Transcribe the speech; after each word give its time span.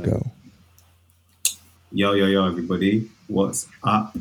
go. 0.00 0.26
Yo, 1.92 2.12
yo, 2.12 2.26
yo, 2.26 2.46
everybody. 2.46 3.10
What's 3.26 3.66
up? 3.82 4.16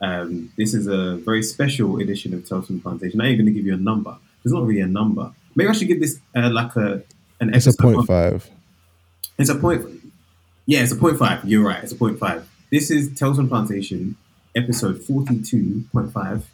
Um, 0.00 0.52
this 0.56 0.74
is 0.74 0.86
a 0.88 1.16
very 1.16 1.42
special 1.42 1.98
edition 1.98 2.34
of 2.34 2.48
Tales 2.48 2.66
from 2.66 2.80
Plantation. 2.80 3.20
I 3.20 3.28
ain't 3.28 3.38
going 3.38 3.46
to 3.46 3.52
give 3.52 3.64
you 3.64 3.74
a 3.74 3.78
number. 3.78 4.16
There's 4.42 4.52
not 4.52 4.64
really 4.66 4.80
a 4.80 4.86
number. 4.86 5.32
Maybe 5.54 5.68
I 5.70 5.72
should 5.72 5.88
give 5.88 6.00
this 6.00 6.18
uh, 6.34 6.50
like 6.50 6.74
a 6.76 7.02
an 7.40 7.54
It's 7.54 7.66
a 7.66 7.76
point 7.76 7.98
on- 7.98 8.06
five. 8.06 8.50
It's 9.38 9.50
a 9.50 9.54
point. 9.54 9.86
Yeah, 10.66 10.82
it's 10.82 10.92
a 10.92 10.96
point 10.96 11.18
five. 11.18 11.44
You're 11.44 11.64
right. 11.64 11.82
It's 11.82 11.92
a 11.92 11.96
point 11.96 12.18
five. 12.18 12.48
This 12.70 12.90
is 12.90 13.16
Tales 13.18 13.36
from 13.36 13.48
Plantation, 13.48 14.16
episode 14.56 15.02
forty-two 15.02 15.84
point 15.92 16.12
five, 16.12 16.48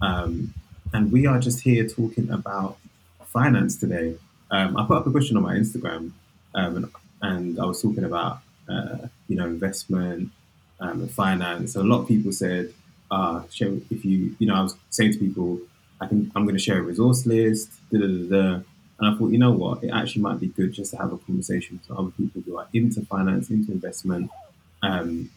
um, 0.00 0.54
and 0.92 1.10
we 1.10 1.26
are 1.26 1.38
just 1.38 1.60
here 1.62 1.86
talking 1.88 2.30
about 2.30 2.78
finance 3.26 3.76
today. 3.76 4.16
Um, 4.50 4.76
I 4.76 4.86
put 4.86 4.96
up 4.98 5.06
a 5.06 5.10
question 5.10 5.36
on 5.36 5.42
my 5.42 5.54
Instagram, 5.54 6.12
um, 6.54 6.76
and, 6.76 6.86
and 7.24 7.58
I 7.58 7.64
was 7.64 7.80
talking 7.80 8.04
about 8.04 8.40
uh, 8.68 9.08
you 9.28 9.36
know 9.36 9.46
investment 9.46 10.30
um, 10.80 11.00
and 11.00 11.10
finance. 11.10 11.74
And 11.74 11.90
a 11.90 11.94
lot 11.94 12.02
of 12.02 12.08
people 12.08 12.32
said, 12.32 12.72
uh, 13.10 13.42
if 13.50 14.04
you 14.04 14.36
you 14.38 14.46
know, 14.46 14.54
I 14.54 14.62
was 14.62 14.76
saying 14.90 15.12
to 15.14 15.18
people, 15.18 15.60
I 16.00 16.06
can 16.06 16.30
I'm 16.36 16.44
going 16.44 16.56
to 16.56 16.62
share 16.62 16.78
a 16.78 16.82
resource 16.82 17.26
list. 17.26 17.70
Da, 17.90 17.98
da, 17.98 18.06
da. 18.06 18.60
And 18.98 19.08
I 19.08 19.18
thought, 19.18 19.32
you 19.32 19.38
know 19.38 19.50
what, 19.50 19.82
it 19.82 19.90
actually 19.90 20.22
might 20.22 20.38
be 20.38 20.46
good 20.46 20.72
just 20.72 20.92
to 20.92 20.98
have 20.98 21.12
a 21.12 21.18
conversation 21.18 21.80
with 21.80 21.98
other 21.98 22.10
people 22.10 22.42
who 22.42 22.58
are 22.58 22.68
into 22.72 23.00
finance, 23.02 23.50
into 23.50 23.72
investment, 23.72 24.30
um, 24.82 25.30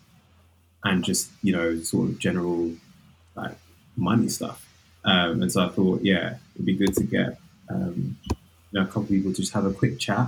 and 0.84 1.04
just 1.04 1.32
you 1.42 1.54
know, 1.54 1.80
sort 1.80 2.10
of 2.10 2.20
general 2.20 2.72
like 3.36 3.56
money 3.96 4.30
stuff. 4.30 4.64
Um, 5.06 5.42
and 5.42 5.52
so 5.52 5.66
I 5.66 5.70
thought, 5.70 6.02
yeah, 6.04 6.36
it'd 6.54 6.66
be 6.66 6.76
good 6.76 6.94
to 6.96 7.04
get 7.04 7.40
um, 7.70 8.18
you 8.28 8.36
know 8.74 8.82
a 8.82 8.86
couple 8.86 9.04
of 9.04 9.10
people 9.10 9.32
to 9.32 9.42
just 9.42 9.54
have 9.54 9.66
a 9.66 9.72
quick 9.72 10.00
chat 10.00 10.28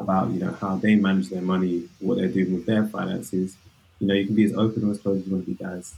about 0.00 0.30
you 0.30 0.40
know 0.40 0.52
how 0.60 0.76
they 0.76 0.94
manage 0.96 1.28
their 1.28 1.42
money, 1.42 1.88
what 2.00 2.18
they're 2.18 2.28
doing 2.28 2.52
with 2.54 2.66
their 2.66 2.86
finances. 2.86 3.56
You 4.00 4.06
know, 4.06 4.14
you 4.14 4.26
can 4.26 4.34
be 4.34 4.44
as 4.44 4.54
open 4.54 4.88
or 4.88 4.92
as 4.92 4.98
closed 4.98 5.20
as 5.22 5.26
you 5.26 5.34
want 5.34 5.44
to 5.46 5.52
be, 5.52 5.62
guys. 5.62 5.94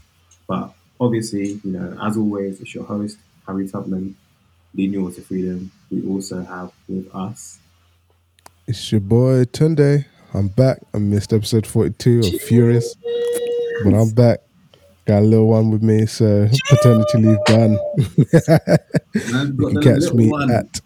But 0.47 0.73
obviously, 1.01 1.61
you 1.65 1.73
know, 1.73 1.97
as 2.03 2.17
always, 2.17 2.61
it's 2.61 2.75
your 2.75 2.85
host 2.85 3.19
Harry 3.47 3.69
Tubman, 3.69 4.17
leading 4.75 4.95
you 4.95 5.05
all 5.05 5.13
to 5.13 5.21
freedom. 5.23 5.71
We 5.91 6.07
also 6.09 6.43
have 6.43 6.73
with 6.89 7.15
us 7.15 7.59
It's 8.67 8.91
your 8.91 9.01
boy 9.01 9.45
Tunde. 9.45 10.05
I'm 10.35 10.49
back. 10.49 10.79
I 10.95 10.99
missed 10.99 11.33
episode 11.33 11.67
42 11.67 12.21
of 12.21 12.41
Furious, 12.43 12.95
but 13.85 13.95
I'm 13.95 14.11
back. 14.11 14.41
Got 15.05 15.19
a 15.19 15.27
little 15.27 15.49
one 15.49 15.71
with 15.71 15.83
me, 15.83 16.07
so 16.07 16.49
paternity 16.69 17.19
leave 17.19 17.45
done. 17.47 17.79
you 17.97 19.57
can 19.59 19.83
catch 19.83 20.13
me 20.13 20.33
at 20.51 20.81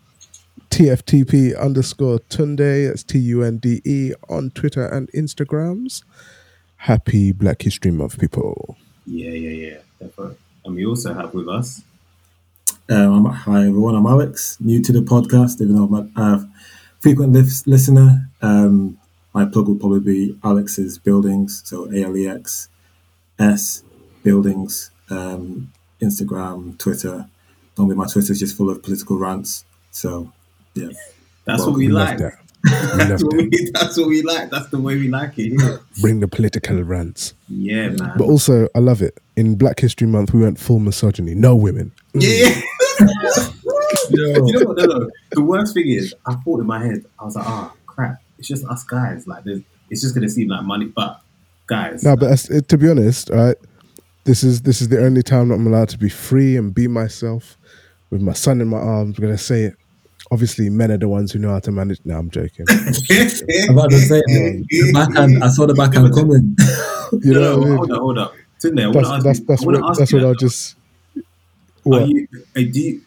TFTP 0.81 1.59
underscore 1.59 2.19
Tunde. 2.29 2.89
That's 2.89 3.03
T 3.03 3.19
U 3.19 3.43
N 3.43 3.57
D 3.57 3.81
E 3.87 4.13
on 4.29 4.51
Twitter 4.51 4.87
and 4.87 5.11
Instagrams. 5.13 6.03
Happy 6.77 7.33
Black 7.33 7.63
History 7.63 7.91
Month, 7.91 8.19
people. 8.21 8.77
Yeah, 9.07 9.31
yeah, 9.31 9.51
yeah. 9.51 9.79
Definitely. 9.99 10.37
And 10.67 10.75
we 10.75 10.85
also 10.85 11.15
have 11.15 11.33
with 11.33 11.49
us 11.49 11.83
Um, 12.91 13.25
hi 13.25 13.67
everyone, 13.67 13.95
I'm 13.97 14.07
Alex, 14.07 14.59
new 14.61 14.83
to 14.83 14.93
the 14.93 15.01
podcast, 15.01 15.63
even 15.63 15.77
though 15.77 15.85
I'm 15.85 16.13
a 16.17 16.21
uh, 16.21 16.45
frequent 17.01 17.33
lis- 17.33 17.67
listener. 17.67 18.29
Um, 18.43 18.99
my 19.35 19.47
plug 19.47 19.69
will 19.69 19.77
probably 19.77 20.01
be 20.01 20.39
Alex's 20.45 20.99
Buildings, 20.99 21.63
so 21.65 21.91
A 21.93 22.05
L 22.05 22.17
E 22.17 22.29
X 22.29 22.69
S 23.39 23.83
Buildings, 24.23 24.91
um, 25.11 25.73
Instagram, 26.03 26.79
Twitter. 26.79 27.27
Normally, 27.79 27.97
my 27.97 28.07
Twitter 28.07 28.33
is 28.33 28.41
just 28.41 28.57
full 28.57 28.71
of 28.71 28.83
political 28.83 29.19
rants. 29.19 29.65
So, 29.91 30.33
yeah, 30.77 30.89
that's 31.45 31.61
Well, 31.61 31.71
what 31.71 31.79
we, 31.79 31.87
We 31.89 31.93
like. 31.93 32.19
that. 32.19 32.39
We 32.67 32.71
That's 33.05 33.23
what, 33.23 33.37
we, 33.37 33.71
that's 33.75 33.97
what 33.97 34.09
we 34.09 34.23
like. 34.23 34.51
That's 34.51 34.69
the 34.71 34.81
way 34.81 34.97
we 34.97 35.07
like 35.09 35.39
it 35.39 35.51
here. 35.51 35.81
Bring 36.01 36.19
the 36.21 36.27
political 36.27 36.83
rants. 36.83 37.33
Yeah, 37.49 37.91
man. 37.91 38.15
But 38.19 38.25
also, 38.25 38.67
I 38.75 38.81
love 38.81 39.03
it. 39.03 39.17
In 39.37 39.55
Black 39.57 39.79
History 39.79 40.09
Month, 40.09 40.33
we 40.35 40.41
went 40.41 40.59
full 40.59 40.81
misogyny. 40.81 41.35
No 41.35 41.55
women. 41.55 41.93
Yeah, 42.15 42.61
yeah. 43.01 43.47
you 44.11 44.53
know 44.53 44.65
what? 44.67 44.79
No, 44.79 44.85
no. 44.87 45.11
The 45.33 45.43
worst 45.43 45.75
thing 45.75 45.89
is, 45.89 46.15
I 46.27 46.35
thought 46.37 46.61
in 46.61 46.67
my 46.67 46.85
head, 46.85 47.05
I 47.21 47.25
was 47.25 47.37
like, 47.37 47.47
ah, 47.47 47.73
crap. 47.87 48.21
It's 48.39 48.49
just 48.49 48.65
us 48.67 48.83
guys. 48.85 49.27
Like, 49.27 49.45
there's, 49.45 49.61
it's 49.91 50.03
just 50.03 50.15
gonna 50.15 50.29
seem 50.29 50.49
like 50.49 50.65
money, 50.65 50.87
but 50.87 51.21
guys, 51.67 52.03
No, 52.03 52.17
but 52.17 52.31
as- 52.33 52.49
to 52.69 52.79
be 52.79 52.91
honest, 52.91 53.31
right, 53.31 53.57
this 54.25 54.43
is 54.43 54.63
this 54.63 54.81
is 54.83 54.89
the 54.89 55.05
only 55.05 55.23
time 55.23 55.49
that 55.49 55.55
I'm 55.55 55.67
allowed 55.67 55.89
to 55.91 55.99
be 55.99 56.09
free 56.09 56.57
and 56.57 56.75
be 56.75 56.89
myself 56.89 57.57
with 58.11 58.21
my 58.23 58.33
son 58.33 58.61
in 58.61 58.69
my 58.69 58.79
arms. 58.79 59.17
I'm 59.19 59.23
gonna 59.23 59.39
say 59.39 59.65
it. 59.65 59.77
Obviously, 60.31 60.71
men 60.71 60.91
are 60.91 60.99
the 60.99 61.09
ones 61.09 61.33
who 61.33 61.39
know 61.39 61.51
how 61.51 61.61
to 61.61 61.71
manage. 61.71 62.01
No, 62.05 62.19
I'm 62.19 62.31
joking. 62.31 62.67
I'm 62.69 62.77
about 63.71 63.91
to 63.91 63.99
say, 63.99 64.21
the 64.27 64.91
backhand, 64.93 65.45
I 65.45 65.49
saw 65.51 65.67
the 65.67 65.75
backhand 65.75 66.13
coming. 66.15 66.57
You 67.25 67.35
know, 67.35 67.41
no, 67.41 67.59
what 67.59 67.67
I 67.67 67.69
mean? 67.69 67.77
hold 67.77 67.91
up, 67.93 67.99
hold 67.99 68.19
up. 68.19 68.35
Tunde, 68.61 68.83
I 68.83 68.87
want 68.89 68.95
to 68.95 69.01
that's 69.01 69.11
ask 69.13 69.23
that's 69.25 69.39
you. 69.39 69.47
that's 69.47 69.63
I 69.63 69.67
wanna 69.67 69.81
what 69.81 69.91
ask 69.91 69.99
that's 70.01 70.13
you 70.13 70.19
what 70.19 70.25
I'll 70.25 70.33
though. 70.33 70.35
just. 70.35 70.77
Are 71.87 72.01
you, 72.01 72.27
uh, 72.35 72.45
do 72.55 72.81
you, 72.81 73.01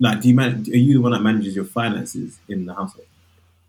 like, 0.00 0.22
do 0.22 0.28
you 0.28 0.34
man? 0.34 0.64
Are 0.72 0.76
you 0.76 0.94
the 0.94 1.00
one 1.00 1.12
that 1.12 1.20
manages 1.20 1.54
your 1.54 1.66
finances 1.66 2.38
in 2.48 2.64
the 2.64 2.74
household? 2.74 3.04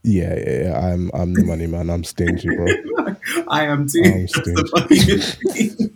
Yeah, 0.04 0.36
yeah, 0.36 0.64
yeah. 0.64 0.80
I'm 0.80 1.12
I'm 1.14 1.34
the 1.34 1.44
money 1.44 1.68
man. 1.68 1.90
I'm 1.90 2.06
stingy, 2.06 2.48
bro. 2.56 2.66
I 3.50 3.66
am 3.66 3.88
too. 3.88 4.02
I'm 4.06 4.22
That's 4.22 4.34
the 4.34 5.38
thing. 5.54 5.94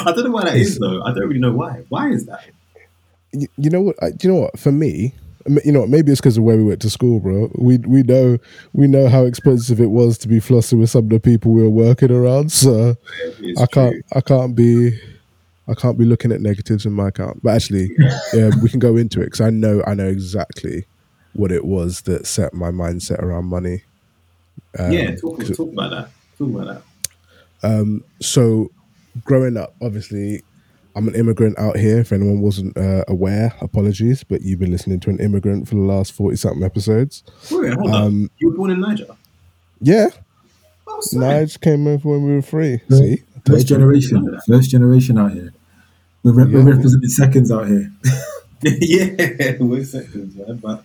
I 0.04 0.12
don't 0.12 0.24
know 0.24 0.30
why 0.32 0.44
that 0.44 0.56
is 0.56 0.78
though. 0.78 1.02
I 1.02 1.12
don't 1.12 1.28
really 1.28 1.38
know 1.38 1.52
why. 1.52 1.84
Why 1.88 2.10
is 2.10 2.26
that? 2.26 2.46
You, 3.32 3.48
you 3.56 3.70
know 3.70 3.80
what? 3.80 4.02
I, 4.02 4.10
do 4.10 4.28
you 4.28 4.34
know 4.34 4.40
what? 4.40 4.58
For 4.58 4.72
me, 4.72 5.14
you 5.64 5.72
know, 5.72 5.86
maybe 5.86 6.12
it's 6.12 6.20
because 6.20 6.36
of 6.36 6.44
where 6.44 6.56
we 6.56 6.64
went 6.64 6.80
to 6.82 6.90
school, 6.90 7.20
bro. 7.20 7.50
We 7.54 7.78
we 7.78 8.02
know 8.02 8.38
we 8.72 8.86
know 8.86 9.08
how 9.08 9.24
expensive 9.24 9.80
it 9.80 9.90
was 9.90 10.18
to 10.18 10.28
be 10.28 10.38
flossing 10.38 10.78
with 10.80 10.90
some 10.90 11.04
of 11.04 11.10
the 11.10 11.20
people 11.20 11.52
we 11.52 11.62
were 11.62 11.70
working 11.70 12.10
around. 12.10 12.52
So 12.52 12.96
It's 13.40 13.60
I 13.60 13.66
can't 13.66 13.92
true. 13.92 14.02
I 14.14 14.20
can't 14.20 14.54
be 14.54 14.98
I 15.68 15.74
can't 15.74 15.98
be 15.98 16.04
looking 16.04 16.32
at 16.32 16.40
negatives 16.40 16.86
in 16.86 16.92
my 16.92 17.08
account. 17.08 17.42
But 17.42 17.56
actually, 17.56 17.90
yeah, 18.32 18.50
we 18.62 18.68
can 18.68 18.78
go 18.78 18.96
into 18.96 19.20
it 19.20 19.26
because 19.26 19.40
I 19.40 19.50
know 19.50 19.82
I 19.86 19.94
know 19.94 20.08
exactly 20.08 20.86
what 21.34 21.50
it 21.50 21.64
was 21.64 22.02
that 22.02 22.26
set 22.26 22.54
my 22.54 22.70
mindset 22.70 23.18
around 23.20 23.46
money. 23.46 23.82
Um, 24.78 24.92
yeah, 24.92 25.14
talk, 25.16 25.44
talk 25.44 25.72
about 25.72 25.90
that. 25.90 26.10
Talk 26.38 26.48
about 26.50 26.66
that. 26.66 26.82
Um, 27.62 28.04
so 28.20 28.70
growing 29.24 29.56
up, 29.56 29.74
obviously, 29.80 30.42
I'm 30.94 31.08
an 31.08 31.14
immigrant 31.14 31.58
out 31.58 31.76
here. 31.76 31.98
If 32.00 32.12
anyone 32.12 32.40
wasn't 32.40 32.76
uh, 32.76 33.04
aware, 33.08 33.54
apologies, 33.60 34.24
but 34.24 34.42
you've 34.42 34.58
been 34.58 34.70
listening 34.70 35.00
to 35.00 35.10
an 35.10 35.18
immigrant 35.20 35.68
for 35.68 35.74
the 35.76 35.80
last 35.82 36.12
forty 36.12 36.36
something 36.36 36.62
episodes. 36.62 37.22
Wait, 37.50 37.72
hold 37.74 37.90
Um, 37.90 38.24
up. 38.26 38.30
You 38.38 38.50
were 38.50 38.56
born 38.56 38.70
in 38.70 38.80
Niger. 38.80 39.06
Yeah, 39.80 40.08
Oh, 40.86 41.00
sorry. 41.00 41.44
Nige 41.46 41.60
came 41.60 41.86
over 41.86 42.08
when 42.08 42.24
we 42.24 42.32
were 42.34 42.42
free. 42.42 42.80
Yeah. 42.88 42.98
See, 42.98 43.22
First 43.46 43.66
generation, 43.66 44.38
first 44.46 44.70
generation 44.70 45.18
out 45.18 45.32
here. 45.32 45.52
We're, 46.22 46.32
re- 46.32 46.44
we're 46.54 46.62
representing 46.74 47.08
seconds 47.08 47.50
out 47.50 47.66
here. 47.66 47.90
yeah, 48.62 49.56
we're 49.58 49.82
seconds, 49.84 50.36
man. 50.36 50.58
But 50.62 50.84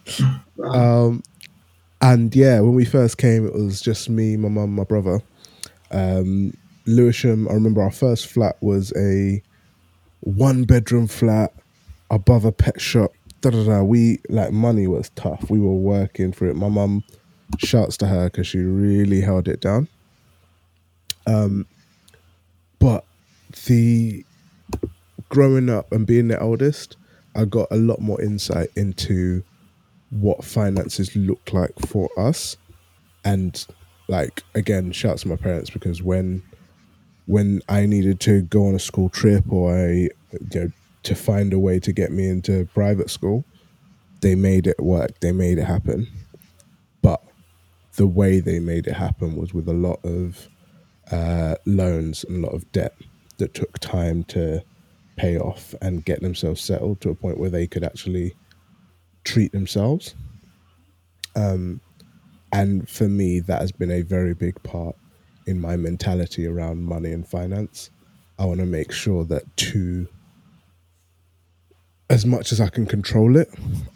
Um, 0.76 1.22
and 2.02 2.36
yeah, 2.36 2.60
when 2.62 2.74
we 2.74 2.86
first 2.86 3.18
came, 3.20 3.46
it 3.46 3.54
was 3.54 3.80
just 3.82 4.10
me, 4.10 4.38
my 4.38 4.50
mum, 4.50 4.74
my 4.74 4.84
brother. 4.86 5.22
Um, 5.92 6.54
Lewisham, 6.88 7.48
I 7.50 7.54
remember 7.54 7.82
our 7.84 7.92
first 7.92 8.26
flat 8.28 8.56
was 8.62 8.92
a 8.98 9.44
one 10.22 10.64
bedroom 10.64 11.08
flat 11.08 11.54
above 12.10 12.46
a 12.46 12.52
pet 12.52 12.80
shop. 12.82 13.12
Da, 13.42 13.52
da, 13.52 13.64
da. 13.64 13.84
We 13.84 14.20
like 14.30 14.52
money 14.52 14.88
was 14.88 15.10
tough. 15.12 15.50
We 15.50 15.60
were 15.60 15.76
working 15.76 16.32
for 16.32 16.48
it. 16.48 16.56
My 16.56 16.70
mum 16.70 17.04
shouts 17.60 17.98
to 17.98 18.08
her 18.08 18.26
because 18.30 18.48
she 18.48 18.60
really 18.60 19.22
held 19.22 19.48
it 19.48 19.62
down. 19.62 19.88
Um, 21.26 21.66
but 22.80 23.06
the 23.66 24.26
growing 25.30 25.70
up 25.70 25.92
and 25.92 26.08
being 26.08 26.30
the 26.30 26.40
eldest, 26.42 26.98
I 27.36 27.46
got 27.46 27.68
a 27.72 27.76
lot 27.76 28.00
more 28.00 28.22
insight 28.22 28.70
into 28.76 29.44
what 30.10 30.44
finances 30.44 31.16
look 31.16 31.52
like 31.54 31.78
for 31.86 32.10
us 32.18 32.56
and 33.26 33.68
like 34.08 34.42
again 34.56 34.92
shouts 34.92 35.24
to 35.24 35.28
my 35.28 35.36
parents 35.36 35.70
because 35.70 36.02
when 36.02 36.42
when 37.28 37.62
i 37.70 37.86
needed 37.86 38.20
to 38.20 38.42
go 38.42 38.68
on 38.68 38.76
a 38.76 38.80
school 38.80 39.10
trip 39.10 39.44
or 39.50 39.74
i 39.74 39.92
you 39.92 40.12
know 40.56 40.72
to 41.04 41.16
find 41.16 41.54
a 41.54 41.60
way 41.60 41.80
to 41.80 41.94
get 41.94 42.12
me 42.12 42.28
into 42.28 42.66
private 42.74 43.10
school 43.10 43.46
they 44.22 44.36
made 44.36 44.68
it 44.68 44.80
work 44.80 45.20
they 45.20 45.32
made 45.32 45.58
it 45.58 45.64
happen 45.64 46.08
but 47.02 47.22
the 47.96 48.08
way 48.08 48.40
they 48.40 48.60
made 48.60 48.88
it 48.88 48.94
happen 48.94 49.36
was 49.36 49.54
with 49.54 49.68
a 49.68 49.74
lot 49.74 50.00
of 50.04 50.50
uh, 51.12 51.56
loans 51.66 52.24
and 52.26 52.44
a 52.44 52.48
lot 52.48 52.54
of 52.54 52.70
debt 52.72 52.94
that 53.38 53.54
took 53.54 53.80
time 53.80 54.24
to 54.26 54.62
pay 55.16 55.38
off 55.38 55.74
and 55.82 56.06
get 56.06 56.22
themselves 56.22 56.62
settled 56.62 57.02
to 57.02 57.10
a 57.10 57.16
point 57.16 57.38
where 57.38 57.50
they 57.50 57.68
could 57.68 57.84
actually 57.84 58.36
treat 59.24 59.52
themselves. 59.52 60.16
Um, 61.36 61.82
and 62.52 62.88
for 62.90 63.08
me, 63.08 63.40
that 63.42 63.62
has 63.62 63.72
been 63.72 63.92
a 63.92 64.02
very 64.02 64.34
big 64.34 64.62
part 64.64 64.96
in 65.48 65.60
my 65.60 65.76
mentality 65.76 66.46
around 66.46 66.84
money 66.84 67.12
and 67.12 67.28
finance. 67.28 67.90
I 68.38 68.46
want 68.46 68.60
to 68.60 68.66
make 68.66 68.92
sure 68.92 69.24
that 69.26 69.44
to 69.58 70.08
as 72.10 72.26
much 72.26 72.52
as 72.52 72.62
I 72.62 72.70
can 72.70 72.86
control 72.86 73.36
it, 73.36 73.50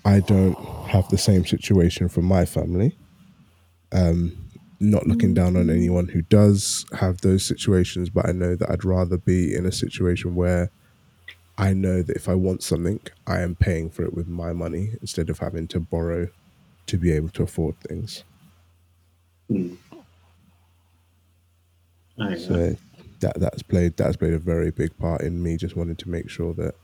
I 0.03 0.19
don't 0.19 0.55
have 0.87 1.07
the 1.09 1.17
same 1.17 1.45
situation 1.45 2.09
for 2.09 2.21
my 2.21 2.45
family. 2.45 2.97
Um, 3.93 4.37
not 4.79 5.05
looking 5.05 5.33
down 5.33 5.55
on 5.55 5.69
anyone 5.69 6.07
who 6.07 6.23
does 6.23 6.85
have 6.99 7.21
those 7.21 7.45
situations, 7.45 8.09
but 8.09 8.27
I 8.27 8.31
know 8.31 8.55
that 8.55 8.69
I'd 8.69 8.83
rather 8.83 9.17
be 9.17 9.53
in 9.55 9.65
a 9.65 9.71
situation 9.71 10.35
where 10.35 10.71
I 11.57 11.73
know 11.73 12.01
that 12.01 12.15
if 12.15 12.27
I 12.27 12.33
want 12.33 12.63
something, 12.63 12.99
I 13.27 13.41
am 13.41 13.55
paying 13.55 13.89
for 13.91 14.03
it 14.03 14.13
with 14.13 14.27
my 14.27 14.53
money 14.53 14.95
instead 14.99 15.29
of 15.29 15.39
having 15.39 15.67
to 15.67 15.79
borrow 15.79 16.29
to 16.87 16.97
be 16.97 17.11
able 17.11 17.29
to 17.29 17.43
afford 17.43 17.79
things. 17.79 18.23
Mm. 19.49 19.77
I, 22.21 22.37
So 22.37 22.75
that 23.19 23.39
that's 23.39 23.63
played 23.63 23.97
that's 23.97 24.17
played 24.17 24.33
a 24.33 24.39
very 24.39 24.71
big 24.71 24.97
part 24.97 25.21
in 25.21 25.41
me 25.41 25.57
just 25.57 25.75
wanting 25.75 25.95
to 25.95 26.09
make 26.09 26.29
sure 26.29 26.53
that 26.55 26.75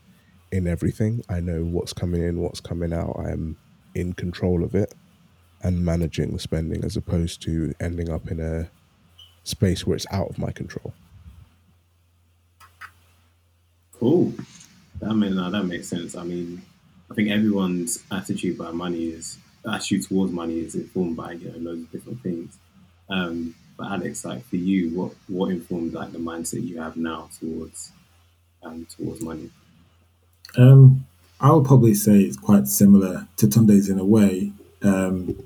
in 0.50 0.66
everything 0.66 1.22
I 1.28 1.40
know 1.40 1.64
what's 1.64 1.92
coming 1.92 2.22
in, 2.22 2.40
what's 2.40 2.60
coming 2.60 2.92
out. 2.92 3.16
I 3.18 3.30
am 3.30 3.56
in 3.94 4.12
control 4.12 4.64
of 4.64 4.74
it 4.74 4.94
and 5.62 5.84
managing 5.84 6.32
the 6.32 6.38
spending 6.38 6.84
as 6.84 6.96
opposed 6.96 7.42
to 7.42 7.74
ending 7.80 8.10
up 8.10 8.30
in 8.30 8.40
a 8.40 8.70
space 9.44 9.86
where 9.86 9.96
it's 9.96 10.06
out 10.10 10.28
of 10.28 10.38
my 10.38 10.52
control. 10.52 10.92
Cool. 13.92 14.32
That 15.00 15.14
mean 15.14 15.34
no, 15.34 15.50
that 15.50 15.64
makes 15.64 15.88
sense. 15.88 16.16
I 16.16 16.22
mean, 16.22 16.62
I 17.10 17.14
think 17.14 17.30
everyone's 17.30 18.04
attitude 18.10 18.56
by 18.56 18.70
money 18.70 19.06
is 19.08 19.38
attitude 19.68 20.04
towards 20.04 20.32
money 20.32 20.60
is 20.60 20.74
informed 20.74 21.16
by 21.16 21.32
you 21.32 21.50
know 21.50 21.58
loads 21.58 21.82
of 21.82 21.92
different 21.92 22.22
things. 22.22 22.58
Um, 23.10 23.54
but 23.78 23.92
Alex, 23.92 24.24
like 24.24 24.44
for 24.44 24.56
you, 24.56 24.90
what 24.90 25.12
what 25.28 25.50
informed 25.50 25.94
like 25.94 26.12
the 26.12 26.18
mindset 26.18 26.66
you 26.66 26.80
have 26.80 26.96
now 26.96 27.30
towards 27.38 27.92
um 28.62 28.86
towards 28.94 29.22
money? 29.22 29.50
Um, 30.56 31.06
I 31.40 31.52
would 31.52 31.64
probably 31.64 31.94
say 31.94 32.18
it's 32.18 32.36
quite 32.36 32.66
similar 32.66 33.28
to 33.36 33.46
Tunde's 33.46 33.88
in 33.88 33.98
a 33.98 34.04
way. 34.04 34.52
Um, 34.82 35.36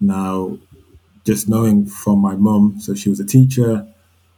now, 0.00 0.58
just 1.24 1.48
knowing 1.48 1.86
from 1.86 2.18
my 2.18 2.34
mum, 2.34 2.80
so 2.80 2.94
she 2.94 3.08
was 3.08 3.20
a 3.20 3.24
teacher, 3.24 3.86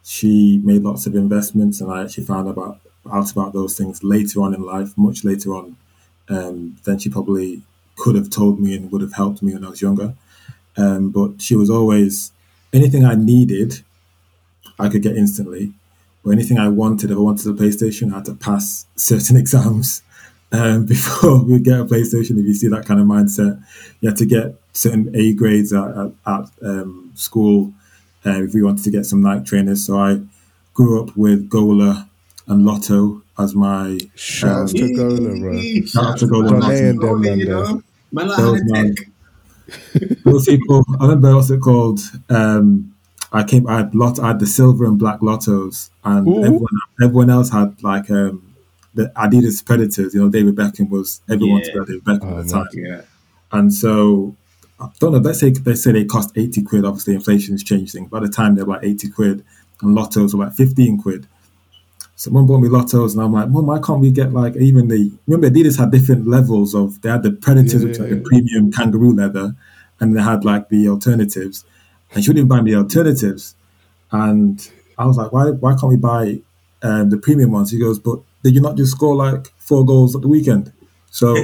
she 0.03 0.61
made 0.63 0.83
lots 0.83 1.07
of 1.07 1.15
investments, 1.15 1.81
and 1.81 1.91
I 1.91 2.03
actually 2.03 2.25
found 2.25 2.47
about 2.47 2.79
out 3.11 3.31
about 3.31 3.53
those 3.53 3.75
things 3.75 4.03
later 4.03 4.41
on 4.41 4.53
in 4.53 4.61
life, 4.61 4.95
much 4.95 5.23
later 5.23 5.55
on 5.55 5.75
um, 6.29 6.77
than 6.83 6.99
she 6.99 7.09
probably 7.09 7.63
could 7.97 8.15
have 8.15 8.29
told 8.29 8.59
me 8.59 8.75
and 8.75 8.91
would 8.91 9.01
have 9.01 9.13
helped 9.13 9.41
me 9.41 9.53
when 9.53 9.65
I 9.65 9.69
was 9.69 9.81
younger. 9.81 10.13
Um, 10.77 11.09
but 11.09 11.41
she 11.41 11.55
was 11.55 11.69
always 11.69 12.31
anything 12.73 13.05
I 13.05 13.15
needed, 13.15 13.81
I 14.79 14.89
could 14.89 15.01
get 15.03 15.15
instantly. 15.15 15.73
Or 16.25 16.31
anything 16.31 16.57
I 16.57 16.69
wanted, 16.69 17.11
if 17.11 17.17
I 17.17 17.19
wanted 17.19 17.47
a 17.47 17.53
PlayStation, 17.53 18.11
I 18.11 18.15
had 18.15 18.25
to 18.25 18.33
pass 18.33 18.85
certain 18.95 19.35
exams 19.43 20.01
um, 20.51 20.85
before 20.93 21.43
we 21.43 21.59
get 21.59 21.79
a 21.79 21.85
PlayStation. 21.85 22.39
If 22.39 22.45
you 22.45 22.53
see 22.53 22.67
that 22.69 22.85
kind 22.85 22.99
of 22.99 23.05
mindset, 23.07 23.61
you 24.01 24.09
had 24.09 24.17
to 24.17 24.25
get 24.25 24.55
certain 24.73 25.11
A 25.15 25.33
grades 25.33 25.73
at, 25.73 25.85
at, 25.89 26.11
at 26.25 26.45
um, 26.63 27.11
school 27.15 27.73
uh, 28.25 28.41
if 28.43 28.53
we 28.53 28.63
wanted 28.63 28.83
to 28.85 28.91
get 28.91 29.05
some 29.05 29.21
night 29.21 29.45
trainers. 29.45 29.85
So 29.85 29.99
I 29.99 30.21
grew 30.73 31.03
up 31.03 31.15
with 31.17 31.49
Gola 31.49 32.07
and 32.47 32.65
Lotto 32.65 33.21
as 33.37 33.53
my 33.55 33.99
Shouts 34.15 34.73
um, 34.73 34.79
to 34.79 34.95
Gola, 34.95 35.39
bro. 35.39 35.61
Shout 35.85 36.05
out 36.05 36.17
to 36.19 36.27
Gola. 36.27 36.49
Don't 36.49 36.59
Martin. 36.59 36.83
they 36.83 36.89
and 36.89 37.01
them, 37.01 37.21
man, 37.21 37.39
you 37.39 37.45
though. 37.47 37.63
know, 37.63 37.83
man, 38.11 38.27
like 38.29 38.37
Those 38.37 38.59
high 38.61 38.65
man. 38.67 38.95
tech. 38.95 39.05
Those 40.23 40.45
people. 40.45 40.83
I 40.99 41.03
remember 41.05 41.35
what's 41.35 41.49
it 41.49 41.61
called? 41.61 41.99
Um, 42.29 42.93
I 43.31 43.43
came. 43.43 43.67
I 43.67 43.77
had 43.77 43.95
lot. 43.95 44.19
I 44.19 44.27
had 44.29 44.39
the 44.39 44.45
silver 44.47 44.85
and 44.85 44.97
black 44.99 45.19
lottos, 45.21 45.89
and 46.03 46.27
Ooh. 46.27 46.43
everyone 46.43 46.67
everyone 47.01 47.29
else 47.29 47.49
had 47.49 47.81
like 47.83 48.09
um, 48.11 48.55
the 48.93 49.11
Adidas 49.15 49.65
Predators. 49.65 50.13
You 50.13 50.21
know, 50.21 50.29
David 50.29 50.55
Beckham 50.55 50.89
was 50.89 51.21
everyone 51.29 51.61
Yeah. 51.65 51.71
wanted 51.79 51.87
David 51.87 52.03
Beckham 52.03 52.31
Oh, 52.33 52.39
at 52.39 52.45
the 52.47 52.51
time, 52.51 52.67
Yeah. 52.73 53.01
and 53.51 53.73
so 53.73 54.35
I 54.79 54.89
don't 54.99 55.13
know. 55.13 55.17
Let's 55.19 55.39
say 55.39 55.49
they 55.51 55.75
say 55.75 55.91
they 55.93 56.05
cost 56.05 56.31
eighty 56.37 56.61
quid. 56.61 56.85
Obviously, 56.85 57.15
inflation 57.15 57.53
has 57.53 57.63
changed 57.63 57.93
things. 57.93 58.09
By 58.09 58.19
the 58.19 58.29
time 58.29 58.55
they're 58.55 58.65
like 58.65 58.83
eighty 58.83 59.09
quid, 59.09 59.43
and 59.81 59.97
lottos 59.97 60.33
were 60.33 60.45
like 60.45 60.53
fifteen 60.53 61.01
quid. 61.01 61.25
So 62.23 62.31
mum 62.31 62.47
bought 62.47 62.61
me 62.61 62.69
lottos, 62.69 63.15
and 63.15 63.21
I'm 63.21 63.33
like, 63.33 63.49
Mum, 63.49 63.65
why 63.65 63.79
can't 63.79 63.99
we 63.99 64.09
get 64.09 64.31
like 64.31 64.55
even 64.55 64.87
the? 64.87 65.11
Remember, 65.27 65.49
Adidas 65.49 65.77
had 65.77 65.91
different 65.91 66.25
levels 66.25 66.73
of. 66.73 67.01
They 67.01 67.09
had 67.09 67.21
the 67.21 67.33
Predators, 67.33 67.83
Yeah, 67.83 67.89
which 67.89 67.97
yeah, 67.97 68.03
like 68.03 68.11
a 68.13 68.15
yeah. 68.15 68.21
premium 68.23 68.71
kangaroo 68.71 69.13
leather, 69.13 69.53
and 69.99 70.15
they 70.15 70.21
had 70.21 70.45
like 70.45 70.69
the 70.69 70.87
alternatives. 70.87 71.65
And 72.13 72.23
she 72.23 72.29
wouldn't 72.29 72.47
buy 72.47 72.61
me 72.61 72.71
the 72.71 72.77
alternatives, 72.77 73.55
and 74.13 74.65
I 74.97 75.05
was 75.05 75.17
like, 75.17 75.33
why? 75.33 75.49
Why 75.49 75.71
can't 75.71 75.89
we 75.89 75.97
buy 75.97 76.39
um, 76.81 77.09
the 77.09 77.17
premium 77.17 77.51
ones? 77.51 77.71
He 77.71 77.77
goes, 77.77 77.99
but 77.99 78.19
did 78.41 78.55
you 78.55 78.61
not 78.61 78.77
just 78.77 78.93
score 78.93 79.17
like 79.17 79.51
four 79.57 79.85
goals 79.85 80.15
at 80.15 80.21
the 80.21 80.29
weekend? 80.29 80.71
So, 81.11 81.33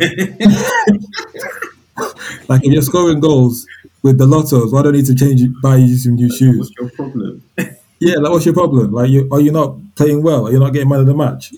like, 2.48 2.64
if 2.64 2.72
you're 2.72 2.82
scoring 2.84 3.20
goals 3.20 3.68
with 4.02 4.18
the 4.18 4.26
lottos, 4.26 4.72
why 4.72 4.84
don't 4.84 4.94
you 4.94 5.02
need 5.02 5.08
to 5.08 5.16
change? 5.16 5.42
Buy 5.62 5.76
you 5.76 5.98
some 5.98 6.16
new 6.16 6.34
shoes? 6.34 6.58
What's 6.58 6.72
your 6.80 6.90
problem? 6.92 7.44
Yeah, 8.00 8.16
like 8.16 8.32
what's 8.32 8.46
your 8.46 8.54
problem? 8.54 8.92
Like, 8.94 9.10
you 9.10 9.28
are 9.32 9.42
you 9.42 9.52
not 9.52 9.76
playing 9.96 10.24
well? 10.24 10.48
Are 10.48 10.52
you 10.52 10.60
not 10.60 10.72
getting 10.74 10.90
man 10.90 11.02
of 11.02 11.06
the 11.06 11.14
match 11.14 11.54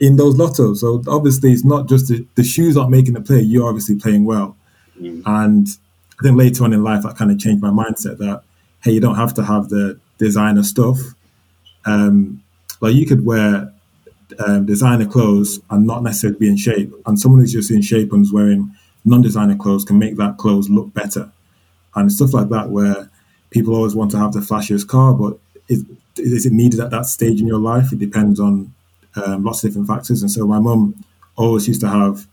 in 0.00 0.16
those 0.16 0.34
lottos? 0.36 0.78
So 0.78 1.02
obviously, 1.08 1.52
it's 1.52 1.64
not 1.64 1.88
just 1.88 2.08
the, 2.08 2.26
the 2.34 2.44
shoes 2.44 2.76
aren't 2.76 2.90
making 2.90 3.14
the 3.14 3.20
play. 3.22 3.40
You're 3.40 3.68
obviously 3.68 3.96
playing 3.96 4.24
well, 4.24 4.54
Mm. 5.00 5.22
and 5.26 5.68
I 6.18 6.22
think 6.24 6.36
later 6.36 6.64
on 6.64 6.72
in 6.72 6.82
life, 6.82 7.04
that 7.04 7.16
kind 7.16 7.30
of 7.30 7.38
changed 7.38 7.62
my 7.62 7.70
mindset. 7.70 8.18
That 8.18 8.42
hey, 8.82 8.92
you 8.92 9.00
don't 9.00 9.14
have 9.14 9.32
to 9.34 9.44
have 9.44 9.68
the 9.68 9.98
designer 10.18 10.62
stuff. 10.64 10.98
Um, 11.86 12.42
like 12.80 12.94
you 12.94 13.06
could 13.06 13.24
wear 13.24 13.72
um, 14.44 14.66
designer 14.66 15.06
clothes 15.06 15.60
and 15.70 15.86
not 15.86 16.02
necessarily 16.02 16.38
be 16.38 16.48
in 16.48 16.56
shape, 16.56 16.92
and 17.06 17.18
someone 17.18 17.40
who's 17.40 17.52
just 17.52 17.70
in 17.70 17.80
shape 17.82 18.12
and 18.12 18.24
is 18.24 18.32
wearing 18.32 18.74
non-designer 19.04 19.56
clothes 19.56 19.84
can 19.84 19.98
make 19.98 20.16
that 20.16 20.36
clothes 20.36 20.68
look 20.68 20.92
better, 20.92 21.30
and 21.94 22.12
stuff 22.12 22.34
like 22.34 22.48
that. 22.50 22.68
Where 22.70 23.08
people 23.50 23.74
always 23.74 23.94
want 23.94 24.10
to 24.10 24.18
have 24.18 24.32
the 24.32 24.40
flashiest 24.40 24.88
car, 24.88 25.14
but 25.14 25.38
is, 25.68 25.84
is 26.16 26.46
it 26.46 26.52
needed 26.52 26.80
at 26.80 26.90
that 26.90 27.06
stage 27.06 27.40
in 27.40 27.46
your 27.46 27.60
life? 27.60 27.92
It 27.92 27.98
depends 27.98 28.40
on 28.40 28.72
um, 29.16 29.44
lots 29.44 29.62
of 29.62 29.70
different 29.70 29.88
factors. 29.88 30.22
And 30.22 30.30
so 30.30 30.46
my 30.46 30.58
mum 30.58 31.04
always 31.36 31.68
used 31.68 31.80
to 31.82 31.88
have, 31.88 32.26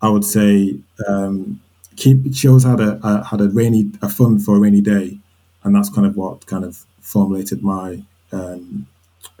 I 0.00 0.08
would 0.08 0.24
say, 0.24 0.76
um, 1.08 1.60
keep. 1.96 2.34
She 2.34 2.48
always 2.48 2.64
had 2.64 2.80
a, 2.80 2.98
a 3.02 3.24
had 3.24 3.40
a 3.40 3.48
rainy 3.48 3.90
a 4.02 4.08
fund 4.08 4.44
for 4.44 4.56
a 4.56 4.58
rainy 4.60 4.80
day, 4.80 5.18
and 5.64 5.74
that's 5.74 5.90
kind 5.90 6.06
of 6.06 6.16
what 6.16 6.46
kind 6.46 6.64
of 6.64 6.84
formulated 7.00 7.62
my 7.62 8.02
um, 8.32 8.86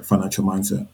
financial 0.02 0.44
mindset. 0.44 0.86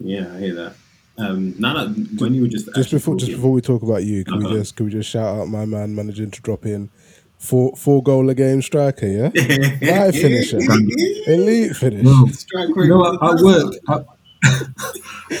Yeah, 0.00 0.32
I 0.34 0.38
hear 0.38 0.54
that. 0.54 0.74
Um, 1.18 1.54
now 1.58 1.74
that 1.74 2.20
when 2.20 2.32
you 2.32 2.42
were 2.42 2.48
just 2.48 2.66
Just 2.66 2.78
actually 2.78 2.98
before 2.98 3.16
just 3.16 3.32
before 3.32 3.50
we 3.52 3.60
talk 3.60 3.82
about 3.82 4.04
you, 4.04 4.24
can 4.24 4.38
we 4.38 4.44
Uh-huh. 4.46 4.54
just 4.58 4.76
can 4.76 4.86
we 4.86 4.92
just 4.92 5.10
shout 5.10 5.40
out 5.40 5.48
my 5.48 5.64
man 5.64 5.94
managing 5.94 6.30
to 6.30 6.40
drop 6.42 6.64
in 6.64 6.90
four 7.38 7.74
four 7.76 8.02
goal 8.02 8.28
a 8.30 8.34
game 8.34 8.62
striker, 8.62 9.06
yeah? 9.06 9.30
Right 9.82 10.14
finisher. 10.14 10.58
Elite 11.26 11.76
finish. 11.76 12.02
No, 12.04 12.26
Strike 12.26 12.68
you 12.68 12.86
know, 12.88 12.98
was 12.98 13.18
at 13.22 13.38
the 13.38 13.44
work, 13.44 13.74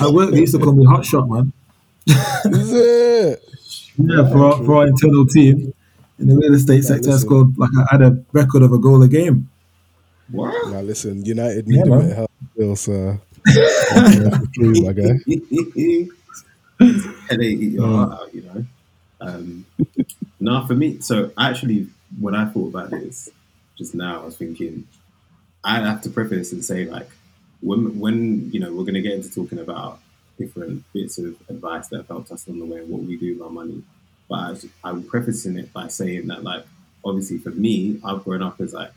at 0.08 0.12
work, 0.12 0.30
they 0.30 0.40
used 0.40 0.54
to 0.54 0.60
call 0.60 0.72
me 0.72 0.84
hot 0.84 1.04
shot, 1.04 1.28
man. 1.28 1.52
Is 2.06 2.72
it? 2.72 3.42
Yeah, 3.98 4.28
for 4.30 4.44
our, 4.44 4.64
for 4.64 4.76
our 4.76 4.86
internal 4.86 5.26
team 5.26 5.74
in 6.18 6.28
the 6.28 6.36
real 6.36 6.54
estate 6.54 6.84
sector, 6.84 7.10
I 7.12 7.16
scored 7.16 7.58
like 7.58 7.70
I 7.78 7.86
had 7.90 8.02
a 8.02 8.22
record 8.32 8.62
of 8.62 8.72
a 8.72 8.78
goal 8.78 9.02
a 9.02 9.08
game. 9.08 9.50
What? 10.30 10.52
Now 10.70 10.80
listen, 10.80 11.24
United 11.24 11.66
Yeah, 11.68 11.82
need 11.82 11.86
a 11.86 11.90
man. 11.90 12.00
bit 12.00 12.10
of 12.10 12.16
help 12.16 12.30
still, 12.54 12.76
so 12.76 13.20
that's 13.44 14.48
true, 14.54 14.72
my 14.82 14.92
guy. 14.92 15.18
and 17.30 17.40
they 17.40 17.46
eat 17.46 17.72
your 17.72 17.86
heart 17.88 18.32
you 18.34 18.42
know. 18.42 18.52
Mm. 18.52 18.66
Um, 19.20 19.66
now, 20.40 20.66
for 20.66 20.74
me, 20.74 21.00
so 21.00 21.30
actually, 21.38 21.88
when 22.20 22.34
I 22.34 22.46
thought 22.46 22.68
about 22.68 22.90
this 22.90 23.28
just 23.76 23.94
now, 23.94 24.22
I 24.22 24.24
was 24.24 24.36
thinking 24.36 24.86
I 25.64 25.80
have 25.80 26.02
to 26.02 26.10
preface 26.10 26.52
and 26.52 26.64
say, 26.64 26.84
like, 26.84 27.08
when 27.60 27.98
when 27.98 28.50
you 28.52 28.60
know 28.60 28.72
we're 28.72 28.84
going 28.84 28.94
to 28.94 29.02
get 29.02 29.14
into 29.14 29.32
talking 29.32 29.58
about 29.58 30.00
different 30.38 30.84
bits 30.92 31.18
of 31.18 31.36
advice 31.48 31.88
that 31.88 31.98
have 31.98 32.08
helped 32.08 32.30
us 32.30 32.48
on 32.48 32.60
the 32.60 32.64
way 32.64 32.78
and 32.78 32.88
what 32.90 33.02
we 33.02 33.16
do 33.16 33.34
with 33.34 33.42
our 33.42 33.50
money, 33.50 33.82
but 34.28 34.36
I, 34.84 34.90
I'm 34.90 35.02
prefacing 35.02 35.58
it 35.58 35.72
by 35.72 35.88
saying 35.88 36.28
that, 36.28 36.44
like, 36.44 36.64
obviously 37.04 37.38
for 37.38 37.50
me, 37.50 38.00
I've 38.04 38.24
grown 38.24 38.42
up 38.42 38.60
as 38.60 38.72
like 38.72 38.92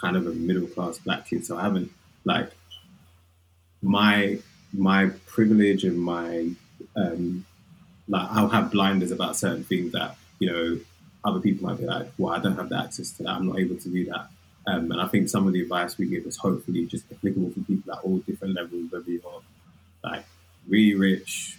kind 0.00 0.16
of 0.16 0.26
a 0.26 0.32
middle 0.32 0.66
class 0.66 0.98
black 0.98 1.26
kid, 1.28 1.46
so 1.46 1.56
I 1.56 1.62
haven't 1.62 1.90
like 2.24 2.50
my 3.82 4.38
my 4.72 5.06
privilege 5.26 5.84
and 5.84 5.98
my 5.98 6.50
um, 6.96 7.44
like 8.08 8.28
I'll 8.30 8.48
have 8.48 8.70
blinders 8.70 9.10
about 9.10 9.36
certain 9.36 9.64
things 9.64 9.92
that 9.92 10.16
you 10.38 10.50
know 10.50 10.78
other 11.24 11.40
people 11.40 11.68
might 11.68 11.78
be 11.78 11.84
like, 11.84 12.06
well, 12.18 12.32
I 12.32 12.38
don't 12.38 12.56
have 12.56 12.68
the 12.68 12.78
access 12.78 13.10
to 13.12 13.24
that. 13.24 13.30
I'm 13.30 13.46
not 13.46 13.58
able 13.58 13.76
to 13.76 13.88
do 13.88 14.04
that. 14.06 14.28
Um, 14.68 14.90
and 14.92 15.00
I 15.00 15.06
think 15.06 15.28
some 15.28 15.46
of 15.46 15.52
the 15.52 15.62
advice 15.62 15.98
we 15.98 16.06
give 16.06 16.24
is 16.24 16.36
hopefully 16.36 16.86
just 16.86 17.04
applicable 17.12 17.50
for 17.50 17.60
people 17.60 17.92
at 17.92 18.00
all 18.00 18.18
different 18.18 18.54
levels, 18.54 18.90
whether 18.90 19.10
you're 19.10 19.42
like 20.02 20.24
really 20.68 20.94
rich, 20.94 21.56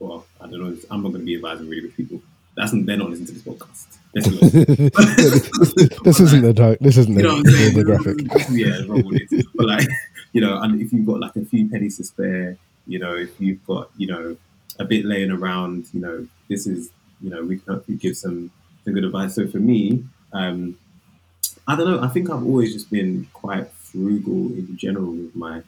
or 0.00 0.24
I 0.40 0.46
don't 0.46 0.60
know. 0.60 0.76
I'm 0.90 1.02
not 1.02 1.10
going 1.10 1.20
to 1.20 1.26
be 1.26 1.36
advising 1.36 1.68
really 1.68 1.86
rich 1.86 1.96
people. 1.96 2.20
That's 2.56 2.72
they're 2.72 2.96
not 2.96 3.10
listening 3.10 3.28
to 3.28 3.32
this 3.34 3.42
podcast. 3.42 3.98
Let's 4.14 4.28
be 4.28 4.38
honest. 4.40 6.04
this 6.04 6.20
isn't 6.20 6.42
the 6.42 6.52
dark. 6.52 6.78
This 6.80 6.96
isn't 6.96 7.14
the, 7.14 7.22
You 7.22 7.28
know 7.28 7.42
the 7.42 7.84
graphic. 7.84 8.18
yeah, 8.50 8.80
wrong 8.88 9.04
with 9.04 9.22
it. 9.30 9.46
But 9.54 9.66
like, 9.66 9.88
you 10.32 10.40
know, 10.40 10.60
and 10.60 10.80
if 10.80 10.92
you've 10.92 11.06
got 11.06 11.20
like 11.20 11.36
a 11.36 11.44
few 11.44 11.68
pennies 11.68 11.98
to 11.98 12.04
spare, 12.04 12.56
you 12.88 12.98
know, 12.98 13.14
if 13.14 13.40
you've 13.40 13.64
got, 13.64 13.90
you 13.96 14.08
know, 14.08 14.36
a 14.78 14.84
bit 14.84 15.04
laying 15.04 15.30
around, 15.30 15.86
you 15.92 16.00
know, 16.00 16.26
this 16.48 16.66
is, 16.66 16.90
you 17.20 17.30
know, 17.30 17.42
we 17.44 17.58
can 17.58 17.74
hopefully 17.74 17.96
give 17.96 18.16
some 18.16 18.50
some 18.84 18.94
good 18.94 19.04
advice. 19.04 19.34
So 19.34 19.46
for 19.46 19.58
me, 19.58 20.04
um, 20.32 20.78
I 21.66 21.76
don't 21.76 21.86
know. 21.86 22.02
I 22.02 22.08
think 22.08 22.30
I've 22.30 22.44
always 22.44 22.72
just 22.72 22.90
been 22.90 23.28
quite 23.32 23.70
frugal 23.70 24.52
in 24.52 24.76
general 24.76 25.12
with 25.12 25.34
my 25.36 25.62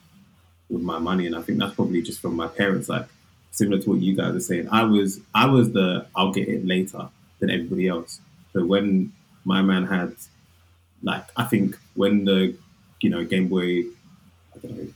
with 0.69 0.81
my 0.81 0.99
money, 0.99 1.27
and 1.27 1.35
I 1.35 1.41
think 1.41 1.59
that's 1.59 1.75
probably 1.75 2.01
just 2.01 2.21
from 2.21 2.35
my 2.35 2.47
parents. 2.47 2.89
Like 2.89 3.07
similar 3.51 3.81
to 3.81 3.89
what 3.89 3.99
you 3.99 4.15
guys 4.15 4.33
are 4.35 4.39
saying, 4.39 4.69
I 4.71 4.83
was 4.83 5.19
I 5.35 5.45
was 5.45 5.71
the 5.71 6.07
I'll 6.15 6.31
get 6.31 6.47
it 6.47 6.65
later 6.65 7.09
than 7.39 7.49
everybody 7.49 7.87
else. 7.87 8.19
So 8.53 8.65
when 8.65 9.13
my 9.45 9.61
man 9.61 9.85
had 9.85 10.15
like 11.03 11.25
I 11.35 11.43
think 11.43 11.77
when 11.95 12.25
the 12.25 12.55
you 13.01 13.09
know 13.09 13.23
Game 13.23 13.47
Boy 13.47 13.83
I 14.55 14.59
don't 14.61 14.77
know 14.77 14.87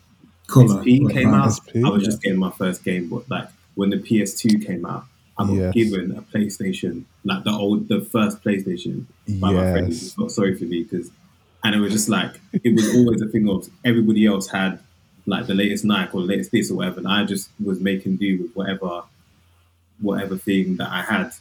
Colour, 0.47 0.81
SP 0.81 1.01
like 1.01 1.13
came 1.13 1.33
out, 1.33 1.53
SP, 1.53 1.81
I 1.83 1.89
was 1.89 2.01
yeah. 2.01 2.05
just 2.05 2.21
getting 2.21 2.39
my 2.39 2.51
first 2.51 2.83
game. 2.83 3.09
But 3.09 3.29
like 3.29 3.49
when 3.75 3.89
the 3.89 3.97
PS2 3.97 4.65
came 4.65 4.85
out, 4.85 5.05
I 5.37 5.45
got 5.45 5.53
Yes. 5.55 5.73
given 5.73 6.11
a 6.17 6.21
PlayStation, 6.21 7.03
like 7.23 7.43
the 7.43 7.51
old, 7.51 7.87
the 7.89 8.01
first 8.01 8.41
PlayStation 8.43 9.05
by 9.27 9.51
my 9.51 9.69
friend. 9.71 9.87
He 9.87 9.93
Yes. 9.93 10.13
felt 10.13 10.31
sorry 10.31 10.55
for 10.55 10.63
me 10.65 10.83
because, 10.83 11.11
and 11.63 11.75
it 11.75 11.79
was 11.79 11.91
just 11.91 12.09
like 12.09 12.39
it 12.63 12.73
was 12.73 12.95
always 12.95 13.21
a 13.21 13.27
thing 13.27 13.49
of 13.49 13.67
everybody 13.83 14.25
else 14.25 14.47
had 14.49 14.79
like 15.25 15.47
the 15.47 15.55
latest 15.55 15.83
Nike 15.83 16.11
or 16.13 16.21
the 16.21 16.27
latest 16.27 16.51
this 16.51 16.71
or 16.71 16.75
whatever, 16.75 16.99
and 16.99 17.07
I 17.07 17.25
just 17.25 17.49
was 17.63 17.79
making 17.79 18.17
do 18.17 18.43
with 18.43 18.53
whatever, 18.53 19.03
whatever 19.99 20.37
thing 20.37 20.77
that 20.77 20.89
I 20.89 21.01
had, 21.01 21.31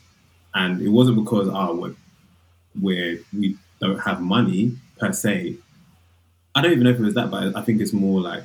and 0.55 0.81
it 0.83 0.89
wasn't 0.89 1.23
because 1.23 1.49
oh 1.53 1.75
we're, 1.77 1.95
we're 2.81 3.21
we 3.37 3.57
don't 3.81 3.99
have 4.01 4.21
money 4.21 4.77
per 4.99 5.13
se. 5.13 5.57
I 6.55 6.63
don't 6.63 6.73
even 6.73 6.85
know 6.85 6.91
if 6.91 6.99
it 6.99 7.03
was 7.03 7.15
that, 7.15 7.31
but 7.31 7.55
I 7.57 7.63
think 7.63 7.81
it's 7.81 7.93
more 7.93 8.21
like 8.21 8.45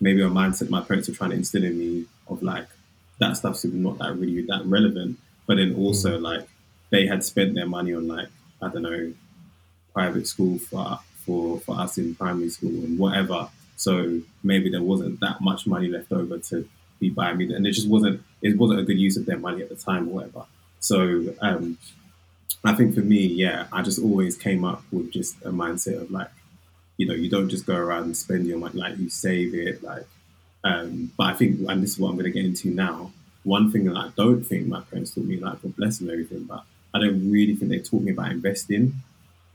maybe 0.00 0.22
a 0.22 0.28
mindset 0.28 0.70
my 0.70 0.80
parents 0.80 1.08
are 1.08 1.14
trying 1.14 1.30
to 1.30 1.36
instill 1.36 1.64
in 1.64 1.78
me 1.78 2.06
of 2.26 2.42
like 2.42 2.66
that 3.20 3.36
stuff's 3.36 3.64
not 3.64 3.98
that 3.98 4.16
really 4.16 4.42
that 4.46 4.62
relevant. 4.64 5.18
But 5.46 5.56
then 5.56 5.74
also 5.74 6.18
like 6.18 6.48
they 6.90 7.06
had 7.06 7.22
spent 7.24 7.54
their 7.54 7.66
money 7.66 7.94
on 7.94 8.08
like 8.08 8.28
I 8.60 8.68
don't 8.68 8.82
know 8.82 9.12
private 9.92 10.26
school 10.26 10.58
for 10.58 10.98
for 11.24 11.60
for 11.60 11.78
us 11.78 11.98
in 11.98 12.14
primary 12.14 12.48
school 12.50 12.70
and 12.70 12.98
whatever. 12.98 13.48
So 13.76 14.20
maybe 14.42 14.70
there 14.70 14.82
wasn't 14.82 15.20
that 15.20 15.40
much 15.40 15.66
money 15.66 15.88
left 15.88 16.12
over 16.12 16.38
to 16.38 16.68
be 16.98 17.10
buying 17.10 17.38
me, 17.38 17.52
and 17.54 17.66
it 17.66 17.72
just 17.72 17.88
wasn't 17.88 18.22
it 18.42 18.58
wasn't 18.58 18.80
a 18.80 18.84
good 18.84 18.98
use 18.98 19.16
of 19.16 19.26
their 19.26 19.38
money 19.38 19.62
at 19.62 19.68
the 19.68 19.76
time 19.76 20.08
or 20.08 20.12
whatever. 20.16 20.44
So 20.80 21.34
um, 21.40 21.78
I 22.64 22.74
think 22.74 22.94
for 22.94 23.00
me, 23.00 23.18
yeah, 23.18 23.66
I 23.72 23.82
just 23.82 23.98
always 23.98 24.36
came 24.36 24.64
up 24.64 24.82
with 24.90 25.10
just 25.10 25.36
a 25.42 25.50
mindset 25.50 26.00
of 26.00 26.10
like 26.10 26.30
you 26.96 27.06
know, 27.06 27.14
you 27.14 27.30
don't 27.30 27.48
just 27.48 27.64
go 27.64 27.74
around 27.74 28.04
and 28.04 28.16
spend 28.16 28.46
your 28.46 28.58
money, 28.58 28.78
like 28.78 28.98
you 28.98 29.08
save 29.08 29.54
it, 29.54 29.82
like. 29.82 30.06
Um, 30.64 31.12
but 31.16 31.26
I 31.28 31.34
think, 31.34 31.60
and 31.68 31.82
this 31.82 31.92
is 31.92 31.98
what 31.98 32.10
I'm 32.10 32.16
going 32.16 32.26
to 32.26 32.30
get 32.30 32.44
into 32.44 32.70
now. 32.70 33.12
One 33.44 33.70
thing 33.72 33.84
that 33.84 33.96
I 33.96 34.10
don't 34.16 34.44
think 34.44 34.66
my 34.66 34.80
parents 34.80 35.14
taught 35.14 35.24
me, 35.24 35.38
like 35.38 35.62
God 35.62 35.76
bless 35.76 35.98
them, 35.98 36.10
everything, 36.10 36.44
but 36.44 36.64
I 36.92 36.98
don't 36.98 37.30
really 37.30 37.54
think 37.54 37.70
they 37.70 37.78
taught 37.78 38.02
me 38.02 38.12
about 38.12 38.32
investing. 38.32 38.94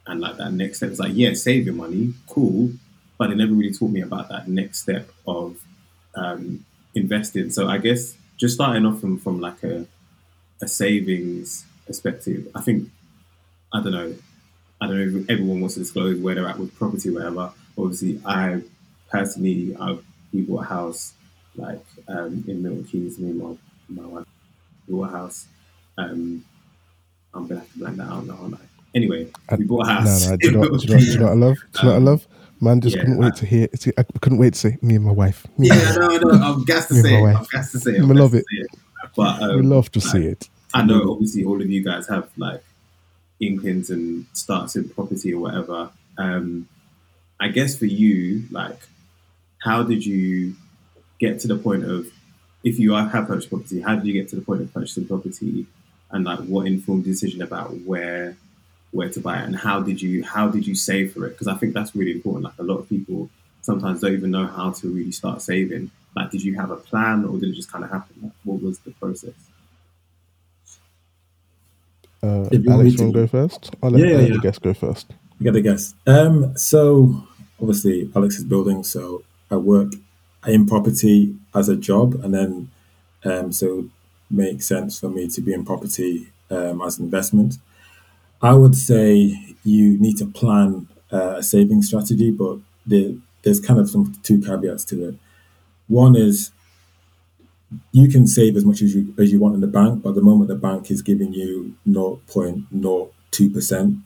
And 0.08 0.22
like 0.22 0.38
that 0.38 0.54
next 0.54 0.78
step 0.78 0.90
is 0.90 1.00
like, 1.00 1.14
yeah, 1.14 1.34
save 1.34 1.66
your 1.66 1.76
money, 1.76 2.14
cool, 2.28 2.72
but 3.18 3.30
they 3.30 3.36
never 3.36 3.54
really 3.54 3.74
taught 3.74 3.92
me 3.92 4.02
about 4.02 4.30
that 4.30 4.48
next 4.48 4.80
step 4.80 5.10
of 5.28 5.60
um, 6.16 6.66
investing. 6.94 7.50
So 7.50 7.68
I 7.68 7.78
guess 7.78 8.16
just 8.38 8.56
starting 8.56 8.86
off 8.86 9.00
from 9.02 9.20
from 9.20 9.40
like 9.40 9.64
a 9.64 9.86
a 10.62 10.68
savings 10.68 11.66
perspective, 11.86 12.48
I 12.56 12.62
think 12.62 12.90
I 13.74 13.82
don't 13.82 13.92
know. 13.92 14.16
I 14.82 14.88
don't 14.88 14.98
know 14.98 15.20
if 15.20 15.30
everyone 15.30 15.62
wants 15.62 15.76
to 15.76 15.82
disclose 15.82 16.20
where 16.20 16.36
they're 16.36 16.48
at 16.48 16.60
with 16.60 16.76
property, 16.76 17.10
whatever. 17.10 17.52
Obviously, 17.78 18.22
I 18.26 18.62
personally, 19.10 19.76
I, 19.80 19.98
we 20.36 20.42
bought 20.42 20.64
a 20.64 20.68
house 20.68 21.14
like 21.56 21.84
um, 22.08 22.44
in 22.48 22.62
Milton 22.62 22.84
Keynes. 22.86 23.18
Me 23.20 23.30
and 23.30 23.40
my, 23.40 24.02
my 24.04 24.08
wife 24.08 24.26
we 24.88 24.96
bought 24.96 25.10
a 25.10 25.12
house. 25.18 25.48
Um, 25.98 26.44
I'm 27.34 27.48
gonna 27.48 27.62
have 27.62 27.72
to 27.74 27.80
blank 27.80 27.98
that 27.98 28.08
out 28.08 28.26
now, 28.26 28.38
aren't 28.42 28.56
I? 28.56 28.58
Anyway, 28.94 29.28
we 29.58 29.64
bought 29.66 29.88
a 29.88 29.92
house. 29.92 30.30
no. 30.30 30.38
Do 30.42 30.48
you 30.48 30.52
know, 30.58 30.64
do 30.64 30.88
you 30.88 30.94
know, 30.94 31.00
do 31.00 31.06
you 31.06 31.18
know 31.20 31.26
what 31.26 31.32
I 31.32 31.36
love? 31.36 31.56
Do 31.58 31.80
you 31.80 31.84
know 31.84 31.94
what 31.94 31.96
I 31.96 32.12
love? 32.12 32.28
Man, 32.62 32.82
just 32.82 32.96
yeah, 32.96 33.02
couldn't 33.02 33.18
wait 33.18 33.34
I- 33.34 33.38
to 33.38 33.46
hear. 33.46 33.68
I 33.98 34.04
couldn't 34.22 34.38
wait 34.38 34.54
to 34.54 34.60
say 34.60 34.78
me 34.82 34.96
and 34.96 35.06
my 35.06 35.12
wife. 35.12 35.46
Me 35.58 35.68
yeah, 35.68 35.92
no, 35.96 36.08
no, 36.18 36.30
I'm 36.32 36.64
gassed 36.64 36.88
to 36.90 36.96
say 36.96 37.22
it. 37.22 37.36
I'm 37.36 37.46
gassed 37.52 37.72
to 37.74 37.80
say 37.80 37.92
it. 37.92 38.02
We 38.02 38.10
I'm 38.10 38.16
love 38.16 38.34
it. 38.34 38.46
it. 38.50 38.68
But 39.16 39.42
um, 39.42 39.56
we 39.58 39.62
love 39.64 39.92
to 39.94 40.00
like, 40.00 40.08
see 40.10 40.26
it. 40.26 40.50
I 40.74 40.84
know 40.84 41.12
obviously 41.12 41.44
all 41.44 41.62
of 41.62 41.70
you 41.70 41.84
guys 41.84 42.08
have 42.08 42.30
like 42.38 42.64
inklings 43.40 43.90
and 43.90 44.26
starts 44.34 44.76
in 44.76 44.90
property 44.90 45.34
or 45.34 45.40
whatever. 45.42 45.90
Um, 46.18 46.68
I 47.40 47.50
guess 47.50 47.78
for 47.78 47.86
you, 47.86 48.44
like, 48.50 48.80
how 49.66 49.84
did 49.84 50.06
you 50.06 50.56
get 51.20 51.40
to 51.42 51.48
the 51.48 51.58
point 51.58 51.84
of 51.84 52.08
if 52.64 52.80
you 52.80 52.96
are, 52.96 53.06
have 53.08 53.28
purchased 53.28 53.50
property? 53.50 53.82
How 53.82 53.96
did 53.96 54.06
you 54.06 54.14
get 54.14 54.30
to 54.30 54.36
the 54.36 54.42
point 54.42 54.62
of 54.62 54.74
purchasing 54.74 55.08
property, 55.08 55.66
and 56.12 56.24
like 56.24 56.40
what 56.40 56.68
informed 56.68 57.04
the 57.06 57.10
decision 57.12 57.42
about 57.42 57.70
where 57.82 58.38
where 58.92 59.10
to 59.10 59.20
buy 59.20 59.40
it, 59.42 59.46
and 59.46 59.56
how 59.56 59.82
did 59.82 60.02
you 60.02 60.24
how 60.24 60.48
did 60.48 60.66
you 60.68 60.76
save 60.76 61.14
for 61.14 61.26
it? 61.28 61.32
Because 61.32 61.48
I 61.48 61.56
think 61.56 61.74
that's 61.74 61.96
really 61.96 62.12
important. 62.14 62.44
Like 62.46 62.60
a 62.60 62.64
lot 62.64 62.78
of 62.78 62.88
people 62.88 63.30
sometimes 63.62 64.02
don't 64.02 64.14
even 64.14 64.32
know 64.32 64.46
how 64.48 64.72
to 64.72 64.88
really 64.88 65.12
start 65.12 65.42
saving. 65.42 65.90
Like, 66.16 66.32
did 66.32 66.44
you 66.44 66.56
have 66.56 66.72
a 66.72 66.78
plan, 66.78 67.26
or 67.26 67.38
did 67.40 67.50
it 67.50 67.56
just 67.56 67.72
kind 67.72 67.84
of 67.84 67.90
happen? 67.92 68.16
Like, 68.24 68.32
what 68.46 68.62
was 68.62 68.80
the 68.80 68.92
process? 68.92 69.34
Uh, 72.24 72.48
If 72.52 72.64
you 72.64 72.70
want 72.70 72.82
Alex, 72.82 72.92
me 72.92 72.98
to- 72.98 73.04
want 73.04 73.14
to 73.16 73.20
go 73.22 73.28
first? 73.28 73.76
I'll 73.84 73.90
let, 73.92 74.00
Yeah, 74.02 74.08
yeah, 74.12 74.18
let 74.18 74.28
yeah. 74.30 74.36
the 74.36 74.42
guest 74.42 74.62
go 74.62 74.74
first. 74.74 75.08
I 75.40 75.44
get 75.44 75.54
the 75.54 75.62
guess. 75.62 75.94
Um, 76.08 76.58
so 76.58 77.24
obviously 77.62 78.10
Alex 78.16 78.38
is 78.38 78.44
building, 78.46 78.84
so 78.84 79.24
I 79.52 79.58
work 79.58 79.94
in 80.48 80.66
property 80.66 81.36
as 81.54 81.70
a 81.70 81.76
job, 81.76 82.16
and 82.24 82.34
then 82.34 82.72
um, 83.24 83.52
so 83.52 83.80
it 83.80 83.86
makes 84.30 84.68
sense 84.68 85.00
for 85.00 85.10
me 85.10 85.28
to 85.30 85.42
be 85.42 85.54
in 85.54 85.66
property 85.66 86.28
um, 86.50 86.82
as 86.82 87.00
an 87.00 87.06
investment. 87.06 87.58
I 88.42 88.54
would 88.54 88.76
say 88.76 89.56
you 89.64 89.98
need 90.00 90.18
to 90.18 90.26
plan 90.26 90.88
uh, 91.12 91.36
a 91.38 91.44
saving 91.44 91.82
strategy, 91.82 92.32
but 92.32 92.58
the, 92.86 93.18
there's 93.44 93.60
kind 93.60 93.80
of 93.80 93.90
some 93.90 94.14
two 94.24 94.42
caveats 94.42 94.86
to 94.86 95.10
it. 95.10 95.16
One 95.88 96.16
is 96.16 96.52
you 97.92 98.10
can 98.10 98.28
save 98.28 98.56
as 98.56 98.66
much 98.66 98.82
as 98.82 98.94
you 98.96 99.14
as 99.18 99.32
you 99.32 99.40
want 99.40 99.56
in 99.56 99.62
the 99.62 99.68
bank, 99.68 100.04
but 100.04 100.10
at 100.10 100.16
the 100.16 100.22
moment 100.22 100.48
the 100.50 100.56
bank 100.56 100.92
is 100.92 101.02
giving 101.02 101.34
you 101.34 101.76
0.02 101.88 103.54
percent. 103.54 103.98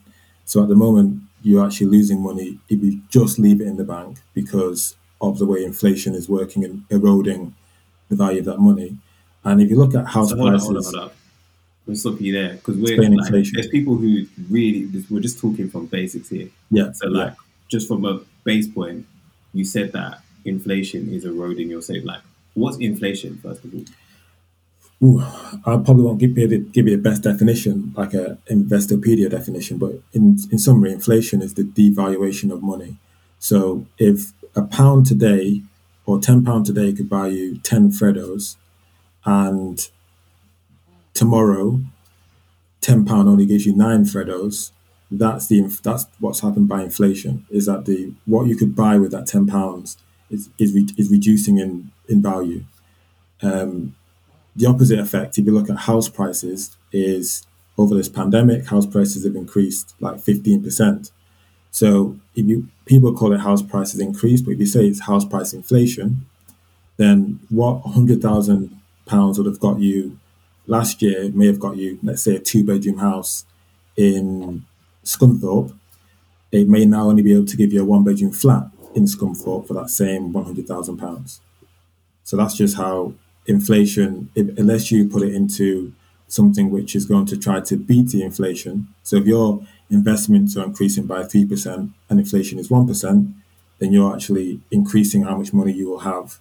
So 0.44 0.62
at 0.62 0.68
the 0.68 0.74
moment, 0.74 1.22
you're 1.42 1.64
actually 1.64 1.86
losing 1.86 2.20
money 2.20 2.58
if 2.68 2.82
you 2.82 3.00
just 3.08 3.38
leave 3.38 3.60
it 3.60 3.66
in 3.66 3.76
the 3.76 3.84
bank 3.84 4.18
because 4.34 4.96
of 5.20 5.38
the 5.38 5.46
way 5.46 5.64
inflation 5.64 6.14
is 6.14 6.28
working 6.28 6.64
and 6.64 6.84
eroding 6.90 7.54
the 8.08 8.16
value 8.16 8.40
of 8.40 8.44
that 8.46 8.58
money. 8.58 8.96
And 9.44 9.60
if 9.60 9.70
you 9.70 9.76
look 9.76 9.94
at 9.94 10.06
house 10.06 10.30
So 10.30 10.36
hold 10.36 10.48
on, 10.48 10.52
prices, 10.54 10.66
hold 10.66 10.76
on, 10.76 10.84
hold 10.84 10.96
on. 10.96 11.10
We'll 11.86 11.96
stop 11.96 12.20
you 12.20 12.32
there 12.32 12.54
because 12.54 12.76
we're 12.76 12.98
like, 13.00 13.10
inflation. 13.10 13.54
there's 13.54 13.68
people 13.68 13.96
who 13.96 14.26
really 14.50 14.88
we're 15.10 15.20
just 15.20 15.38
talking 15.40 15.68
from 15.70 15.86
basics 15.86 16.28
here. 16.28 16.48
yeah, 16.70 16.92
So 16.92 17.08
yeah. 17.08 17.24
like 17.24 17.34
just 17.68 17.88
from 17.88 18.04
a 18.04 18.20
base 18.44 18.68
point, 18.68 19.06
you 19.54 19.64
said 19.64 19.92
that 19.92 20.20
inflation 20.44 21.12
is 21.12 21.24
eroding 21.24 21.68
your 21.70 21.82
savings. 21.82 22.06
Like, 22.06 22.22
what's 22.54 22.76
inflation 22.78 23.38
first 23.38 23.64
of 23.64 23.74
all? 23.74 23.84
Ooh, 25.02 25.20
I 25.20 25.78
probably 25.78 26.02
won't 26.02 26.18
give 26.18 26.36
you 26.36 26.46
the, 26.46 26.58
give 26.58 26.86
you 26.86 26.94
the 26.96 27.02
best 27.02 27.22
definition, 27.22 27.94
like 27.96 28.12
a 28.12 28.36
Investopedia 28.50 29.30
definition, 29.30 29.78
but 29.78 29.92
in, 30.12 30.38
in 30.52 30.58
summary, 30.58 30.92
inflation 30.92 31.40
is 31.40 31.54
the 31.54 31.62
devaluation 31.62 32.52
of 32.52 32.62
money. 32.62 32.98
So 33.38 33.86
if 33.98 34.32
a 34.54 34.62
pound 34.62 35.06
today 35.06 35.62
or 36.06 36.18
ten 36.18 36.44
pound 36.44 36.66
today 36.66 36.92
could 36.92 37.08
buy 37.08 37.28
you 37.28 37.58
ten 37.58 37.90
Freddos, 37.90 38.56
and 39.24 39.88
tomorrow 41.14 41.80
ten 42.80 43.04
pound 43.04 43.28
only 43.28 43.46
gives 43.46 43.66
you 43.66 43.74
nine 43.74 44.04
Freddos, 44.04 44.72
that's 45.10 45.46
the 45.46 45.62
that's 45.82 46.06
what's 46.18 46.40
happened 46.40 46.68
by 46.68 46.82
inflation. 46.82 47.46
Is 47.50 47.66
that 47.66 47.84
the 47.84 48.12
what 48.26 48.46
you 48.46 48.56
could 48.56 48.74
buy 48.76 48.98
with 48.98 49.12
that 49.12 49.26
ten 49.26 49.46
pounds 49.46 49.96
is 50.30 50.48
is, 50.58 50.74
re- 50.74 50.94
is 50.96 51.10
reducing 51.10 51.58
in 51.58 51.90
in 52.08 52.22
value. 52.22 52.64
Um, 53.42 53.96
the 54.56 54.66
opposite 54.66 54.98
effect, 54.98 55.38
if 55.38 55.46
you 55.46 55.52
look 55.52 55.70
at 55.70 55.76
house 55.78 56.08
prices, 56.08 56.76
is 56.92 57.46
over 57.78 57.94
this 57.94 58.08
pandemic, 58.08 58.66
house 58.66 58.86
prices 58.86 59.24
have 59.24 59.36
increased 59.36 59.94
like 60.00 60.16
15%. 60.16 61.10
So 61.70 62.18
if 62.34 62.46
you 62.46 62.68
people 62.84 63.14
call 63.14 63.32
it 63.32 63.40
house 63.40 63.62
prices 63.62 64.00
increase, 64.00 64.42
but 64.42 64.52
if 64.52 64.58
you 64.58 64.66
say 64.66 64.86
it's 64.86 65.00
house 65.00 65.24
price 65.24 65.52
inflation, 65.52 66.26
then 66.96 67.40
what 67.48 67.80
hundred 67.80 68.20
thousand 68.20 68.76
pounds 69.06 69.38
would 69.38 69.46
have 69.46 69.60
got 69.60 69.80
you 69.80 70.18
last 70.66 71.00
year 71.02 71.30
may 71.32 71.46
have 71.46 71.60
got 71.60 71.76
you, 71.76 71.98
let's 72.02 72.22
say, 72.22 72.36
a 72.36 72.38
two 72.38 72.64
bedroom 72.64 72.98
house 72.98 73.44
in 73.96 74.64
Scunthorpe. 75.04 75.74
It 76.52 76.68
may 76.68 76.84
now 76.84 77.08
only 77.08 77.22
be 77.22 77.32
able 77.32 77.46
to 77.46 77.56
give 77.56 77.72
you 77.72 77.82
a 77.82 77.84
one 77.84 78.04
bedroom 78.04 78.32
flat 78.32 78.64
in 78.94 79.04
Scunthorpe 79.04 79.66
for 79.66 79.74
that 79.74 79.90
same 79.90 80.32
one 80.32 80.44
hundred 80.44 80.66
thousand 80.66 80.98
pounds. 80.98 81.40
So 82.24 82.36
that's 82.36 82.56
just 82.56 82.76
how 82.76 83.14
inflation, 83.46 84.30
if, 84.34 84.58
unless 84.58 84.90
you 84.92 85.08
put 85.08 85.22
it 85.22 85.34
into 85.34 85.92
something 86.28 86.70
which 86.70 86.94
is 86.94 87.06
going 87.06 87.26
to 87.26 87.36
try 87.36 87.60
to 87.60 87.76
beat 87.76 88.10
the 88.10 88.22
inflation. 88.22 88.88
So 89.02 89.16
if 89.16 89.26
your 89.26 89.66
investments 89.90 90.56
are 90.56 90.64
increasing 90.64 91.06
by 91.06 91.22
3% 91.22 91.90
and 92.08 92.20
inflation 92.20 92.58
is 92.58 92.68
1%, 92.68 93.32
then 93.78 93.92
you're 93.92 94.14
actually 94.14 94.60
increasing 94.70 95.22
how 95.22 95.36
much 95.36 95.52
money 95.52 95.72
you 95.72 95.88
will 95.88 96.00
have 96.00 96.38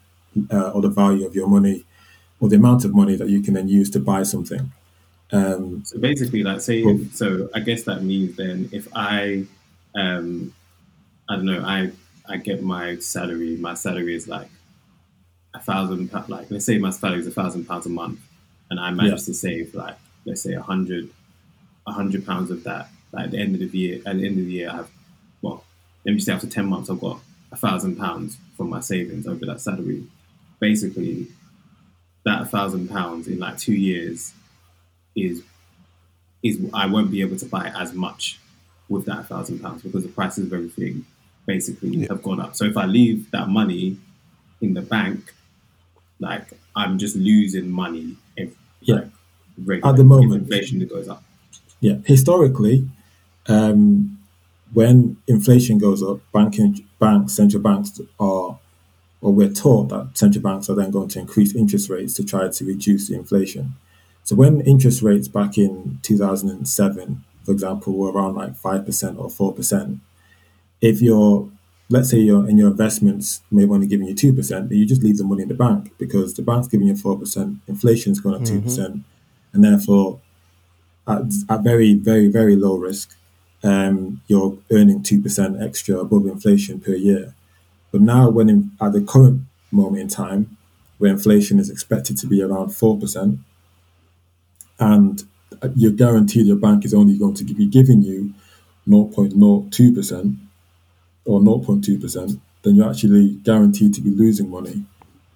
uh, 0.51 0.71
or 0.71 0.81
the 0.81 0.89
value 0.89 1.25
of 1.25 1.35
your 1.35 1.47
money 1.47 1.85
or 2.39 2.49
the 2.49 2.55
amount 2.55 2.85
of 2.85 2.93
money 2.93 3.15
that 3.15 3.29
you 3.29 3.41
can 3.41 3.53
then 3.53 3.67
use 3.67 3.89
to 3.89 3.99
buy 3.99 4.23
something. 4.23 4.71
Um, 5.31 5.83
So 5.85 5.99
basically, 5.99 6.43
like 6.43 6.61
say, 6.61 6.83
Cool. 6.83 6.99
so 7.13 7.49
I 7.53 7.59
guess 7.59 7.83
that 7.83 8.03
means 8.03 8.35
then 8.35 8.69
if 8.71 8.87
I 8.95 9.45
um, 9.95 10.53
I 11.29 11.35
don't 11.35 11.45
know. 11.45 11.63
I 11.63 11.91
I 12.27 12.37
get 12.37 12.63
my 12.63 12.97
salary. 12.97 13.57
My 13.57 13.73
salary 13.73 14.15
is 14.15 14.27
like 14.27 14.49
a 15.53 15.59
thousand. 15.59 16.11
Like 16.27 16.49
let's 16.49 16.65
say 16.65 16.77
my 16.77 16.89
salary 16.89 17.19
is 17.19 17.27
a 17.27 17.31
thousand 17.31 17.65
pounds 17.65 17.85
a 17.85 17.89
month, 17.89 18.19
and 18.69 18.79
I 18.79 18.91
manage 18.91 19.11
yeah. 19.21 19.25
to 19.25 19.33
save 19.33 19.75
like 19.75 19.95
let's 20.25 20.41
say 20.41 20.53
a 20.53 20.61
hundred, 20.61 21.09
a 21.87 21.91
hundred 21.91 22.25
pounds 22.25 22.51
of 22.51 22.63
that. 22.63 22.89
Like 23.11 23.25
at 23.25 23.31
the 23.31 23.39
end 23.39 23.55
of 23.55 23.71
the 23.71 23.77
year, 23.77 24.01
at 24.05 24.17
the 24.17 24.25
end 24.25 24.39
of 24.39 24.45
the 24.45 24.51
year, 24.51 24.69
I 24.69 24.77
have 24.77 24.91
well, 25.41 25.63
let 26.05 26.13
me 26.13 26.19
say 26.19 26.33
after 26.33 26.47
ten 26.47 26.65
months, 26.67 26.89
I've 26.89 26.99
got 26.99 27.19
a 27.51 27.55
thousand 27.55 27.97
pounds 27.97 28.37
from 28.55 28.69
my 28.69 28.79
savings 28.79 29.27
over 29.27 29.45
that 29.45 29.61
salary. 29.61 30.05
Basically, 30.59 31.27
that 32.25 32.49
thousand 32.49 32.89
pounds 32.89 33.27
in 33.27 33.39
like 33.39 33.57
two 33.57 33.73
years 33.73 34.33
is 35.15 35.43
is 36.43 36.59
I 36.73 36.85
won't 36.85 37.11
be 37.11 37.21
able 37.21 37.37
to 37.37 37.45
buy 37.45 37.71
as 37.75 37.93
much 37.93 38.39
with 38.87 39.05
that 39.05 39.27
thousand 39.27 39.59
pounds 39.59 39.83
because 39.83 40.03
the 40.03 40.09
prices 40.09 40.47
of 40.47 40.53
everything 40.53 41.05
basically 41.45 41.89
yeah. 41.89 42.07
have 42.09 42.23
gone 42.23 42.39
up. 42.39 42.55
So 42.55 42.65
if 42.65 42.77
I 42.77 42.85
leave 42.85 43.31
that 43.31 43.49
money 43.49 43.97
in 44.61 44.73
the 44.73 44.81
bank, 44.81 45.33
like 46.19 46.47
I'm 46.75 46.97
just 46.97 47.15
losing 47.15 47.69
money 47.69 48.17
if 48.35 48.53
yeah. 48.81 48.95
Like, 49.65 49.85
at 49.85 49.97
the 49.97 50.05
moment 50.05 50.43
inflation 50.43 50.85
goes 50.87 51.09
up. 51.09 51.23
Yeah, 51.81 51.95
historically, 52.05 52.87
um, 53.47 54.19
when 54.73 55.17
inflation 55.27 55.77
goes 55.77 56.03
up, 56.03 56.19
banking 56.31 56.85
banks, 56.99 57.33
central 57.33 57.61
banks 57.61 57.99
are, 58.19 58.59
or 59.21 59.33
we're 59.33 59.49
taught 59.49 59.89
that 59.89 60.17
central 60.17 60.43
banks 60.43 60.69
are 60.69 60.75
then 60.75 60.91
going 60.91 61.09
to 61.09 61.19
increase 61.19 61.55
interest 61.55 61.89
rates 61.89 62.13
to 62.15 62.23
try 62.23 62.47
to 62.47 62.65
reduce 62.65 63.07
the 63.07 63.15
inflation. 63.15 63.73
So 64.23 64.35
when 64.35 64.61
interest 64.61 65.01
rates 65.01 65.27
back 65.27 65.57
in 65.57 65.99
2007, 66.03 67.23
for 67.43 67.51
example, 67.51 67.93
were 67.93 68.11
around 68.11 68.35
like 68.35 68.53
5% 68.53 69.17
or 69.17 69.53
4%, 69.55 69.99
if 70.81 71.01
you're, 71.01 71.49
let's 71.89 72.11
say 72.11 72.19
you're 72.19 72.47
in 72.47 72.57
your 72.57 72.69
investments, 72.69 73.41
maybe 73.49 73.71
only 73.71 73.87
giving 73.87 74.07
you 74.07 74.13
2%, 74.13 74.71
you 74.71 74.85
just 74.85 75.01
leave 75.01 75.17
the 75.17 75.23
money 75.23 75.41
in 75.41 75.47
the 75.47 75.55
bank 75.55 75.91
because 75.97 76.35
the 76.35 76.43
bank's 76.43 76.67
giving 76.67 76.87
you 76.87 76.93
4%, 76.93 77.57
inflation's 77.67 78.19
going 78.19 78.35
up 78.35 78.41
mm-hmm. 78.41 78.67
2%, 78.67 79.03
and 79.53 79.63
therefore 79.63 80.21
at, 81.07 81.23
at 81.49 81.61
very, 81.61 81.95
very, 81.95 82.27
very 82.27 82.55
low 82.55 82.77
risk, 82.77 83.15
um, 83.63 84.21
you're 84.27 84.57
earning 84.71 85.03
2% 85.03 85.63
extra 85.63 85.97
above 85.97 86.25
inflation 86.25 86.79
per 86.79 86.93
year. 86.93 87.33
But 87.91 88.01
now, 88.01 88.29
when 88.29 88.49
in, 88.49 88.71
at 88.81 88.93
the 88.93 89.01
current 89.01 89.41
moment 89.71 90.01
in 90.01 90.07
time, 90.07 90.57
where 90.97 91.11
inflation 91.11 91.59
is 91.59 91.69
expected 91.69 92.17
to 92.17 92.27
be 92.27 92.41
around 92.41 92.69
4%, 92.69 93.39
and 94.79 95.23
you're 95.75 95.91
guaranteed 95.91 96.47
your 96.47 96.57
bank 96.57 96.85
is 96.85 96.93
only 96.93 97.17
going 97.17 97.33
to 97.35 97.43
be 97.43 97.65
giving 97.65 98.01
you 98.01 98.33
0.02% 98.87 100.37
or 101.25 101.39
0.2%, 101.39 102.39
then 102.63 102.75
you're 102.75 102.89
actually 102.89 103.29
guaranteed 103.43 103.93
to 103.93 104.01
be 104.01 104.09
losing 104.09 104.49
money 104.49 104.85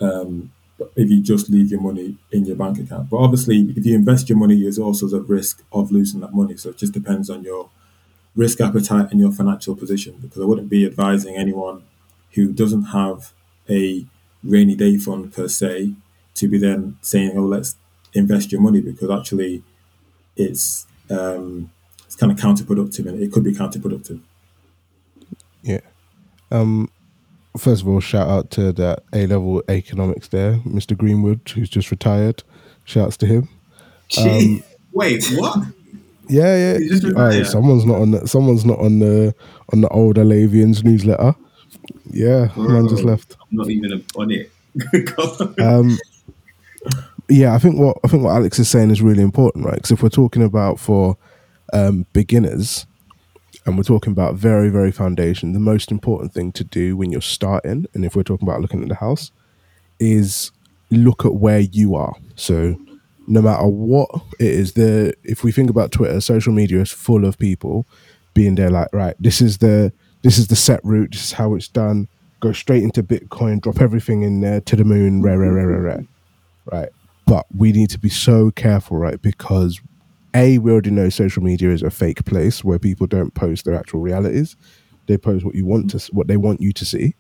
um, 0.02 0.52
if 0.96 1.10
you 1.10 1.22
just 1.22 1.50
leave 1.50 1.72
your 1.72 1.82
money 1.82 2.18
in 2.32 2.46
your 2.46 2.56
bank 2.56 2.80
account. 2.80 3.10
But 3.10 3.18
obviously, 3.18 3.74
if 3.76 3.86
you 3.86 3.96
invest 3.96 4.30
your 4.30 4.38
money, 4.38 4.62
there's 4.62 4.80
also 4.80 5.08
the 5.08 5.22
risk 5.22 5.64
of 5.72 5.92
losing 5.92 6.20
that 6.22 6.34
money. 6.34 6.58
So 6.58 6.70
it 6.70 6.78
just 6.78 6.94
depends 6.94 7.30
on 7.30 7.44
your 7.44 7.70
risk 8.36 8.62
appetite 8.62 9.12
and 9.12 9.20
your 9.20 9.32
financial 9.32 9.76
position. 9.76 10.18
Because 10.22 10.42
I 10.42 10.46
wouldn't 10.46 10.70
be 10.70 10.86
advising 10.86 11.36
anyone 11.36 11.84
who 12.32 12.52
doesn't 12.52 12.86
have 12.86 13.34
a 13.70 14.06
rainy 14.44 14.76
day 14.76 14.98
fund 14.98 15.34
per 15.34 15.48
se 15.48 15.94
to 16.36 16.48
be 16.48 16.58
then 16.58 16.98
saying, 17.02 17.34
"Oh, 17.38 17.46
let's 17.46 17.76
invest 18.14 18.52
your 18.52 18.62
money," 18.62 18.82
because 18.82 19.10
actually, 19.10 19.64
it's 20.36 20.86
um, 21.10 21.72
it's 22.06 22.16
kind 22.16 22.32
of 22.32 22.38
counterproductive, 22.38 23.08
and 23.08 23.22
it 23.22 23.32
could 23.32 23.44
be 23.44 23.54
counterproductive. 23.54 24.20
Yeah. 25.62 25.80
Um, 26.52 26.90
first 27.58 27.82
of 27.82 27.88
all, 27.88 28.00
shout 28.00 28.28
out 28.28 28.52
to 28.52 28.72
that 28.74 29.04
A 29.14 29.26
level 29.28 29.64
economics 29.70 30.28
there, 30.28 30.56
Mr. 30.66 30.98
Greenwood, 30.98 31.50
who's 31.54 31.70
just 31.70 31.90
retired. 31.92 32.44
Shouts 32.86 33.18
to 33.18 33.26
him. 33.26 33.50
Um, 34.18 34.64
Wait, 34.92 35.26
what? 35.36 35.58
Yeah, 36.30 36.78
yeah. 36.78 37.10
All 37.10 37.12
right, 37.14 37.46
someone's 37.46 37.86
not 37.86 38.00
on 38.00 38.12
the, 38.12 38.28
someone's 38.28 38.66
not 38.66 38.80
on 38.80 39.00
the 39.00 39.36
on 39.72 39.82
the 39.82 39.90
old 39.90 40.18
Alavians 40.18 40.84
newsletter. 40.84 41.36
Yeah, 42.10 42.50
Bro, 42.56 42.70
man 42.70 42.88
just 42.88 43.04
left. 43.04 43.36
I'm 43.42 43.58
not 43.58 43.70
even 43.70 44.04
on 44.16 44.32
it. 44.32 44.52
um, 45.60 45.98
yeah, 47.30 47.54
I 47.54 47.60
think 47.60 47.78
what 47.78 47.98
I 48.04 48.08
think 48.08 48.24
what 48.24 48.36
Alex 48.36 48.60
is 48.60 48.70
saying 48.70 48.92
is 48.92 49.02
really 49.02 49.24
important, 49.24 49.66
right? 49.66 49.76
Because 49.76 49.92
if 49.92 50.04
we're 50.04 50.10
talking 50.10 50.44
about 50.44 50.80
for 50.80 51.18
um, 51.74 52.06
beginners, 52.14 52.86
and 53.66 53.78
we're 53.78 53.84
talking 53.84 54.12
about 54.12 54.36
very, 54.36 54.70
very 54.70 54.92
foundation, 54.92 55.54
the 55.54 55.60
most 55.60 55.92
important 55.92 56.34
thing 56.34 56.52
to 56.54 56.64
do 56.64 56.98
when 56.98 57.12
you're 57.12 57.22
starting, 57.22 57.86
and 57.94 58.06
if 58.06 58.16
we're 58.16 58.24
talking 58.24 58.48
about 58.48 58.62
looking 58.62 58.82
at 58.82 58.90
the 58.90 58.96
house, 58.96 59.32
is 60.00 60.52
look 60.92 61.26
at 61.26 61.36
where 61.36 61.60
you 61.60 61.96
are. 61.96 62.14
So 62.36 62.76
no 63.28 63.42
matter 63.42 63.68
what 63.68 64.10
it 64.40 64.48
is, 64.48 64.74
the 64.74 65.14
if 65.24 65.44
we 65.44 65.52
think 65.52 65.70
about 65.70 65.92
Twitter, 65.92 66.20
social 66.22 66.54
media 66.54 66.82
is 66.82 66.92
full 66.92 67.26
of 67.26 67.38
people 67.38 67.86
being 68.34 68.56
there 68.56 68.70
like, 68.70 68.90
right, 68.94 69.16
this 69.20 69.42
is 69.42 69.60
the 69.60 69.94
this 70.24 70.38
is 70.38 70.48
the 70.48 70.56
set 70.56 70.80
route, 70.84 71.12
this 71.12 71.26
is 71.26 71.32
how 71.34 71.54
it's 71.56 71.68
done. 71.68 72.08
Go 72.40 72.52
straight 72.52 72.84
into 72.84 73.04
Bitcoin, 73.04 73.62
drop 73.62 73.82
everything 73.82 74.24
in 74.24 74.42
there 74.42 74.62
to 74.62 74.76
the 74.76 74.84
moon, 74.84 75.22
rare, 75.22 75.40
rare, 75.40 75.54
rare, 75.54 75.68
rare, 75.68 75.82
rare. 75.82 76.06
Right. 76.72 76.90
But 77.26 77.46
we 77.56 77.72
need 77.72 77.90
to 77.92 78.00
be 78.00 78.10
so 78.10 78.52
careful, 78.52 78.98
right? 78.98 79.22
Because 79.22 79.80
a, 80.34 80.58
we 80.58 80.72
already 80.72 80.92
know 80.92 81.10
social 81.10 81.44
media 81.44 81.70
is 81.70 81.84
a 81.84 81.90
fake 81.90 82.26
place 82.26 82.64
where 82.64 82.80
people 82.80 83.08
don't 83.08 83.34
post 83.34 83.66
their 83.66 83.76
actual 83.76 84.02
realities. 84.02 84.56
They 85.08 85.18
post 85.18 85.46
what 85.46 85.56
you 85.56 85.66
want 85.66 85.92
to, 85.92 86.12
what 86.12 86.28
they 86.28 86.38
want 86.38 86.62
you 86.62 86.74
to 86.74 86.86
see. 86.86 87.16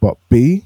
But 0.00 0.16
B, 0.28 0.64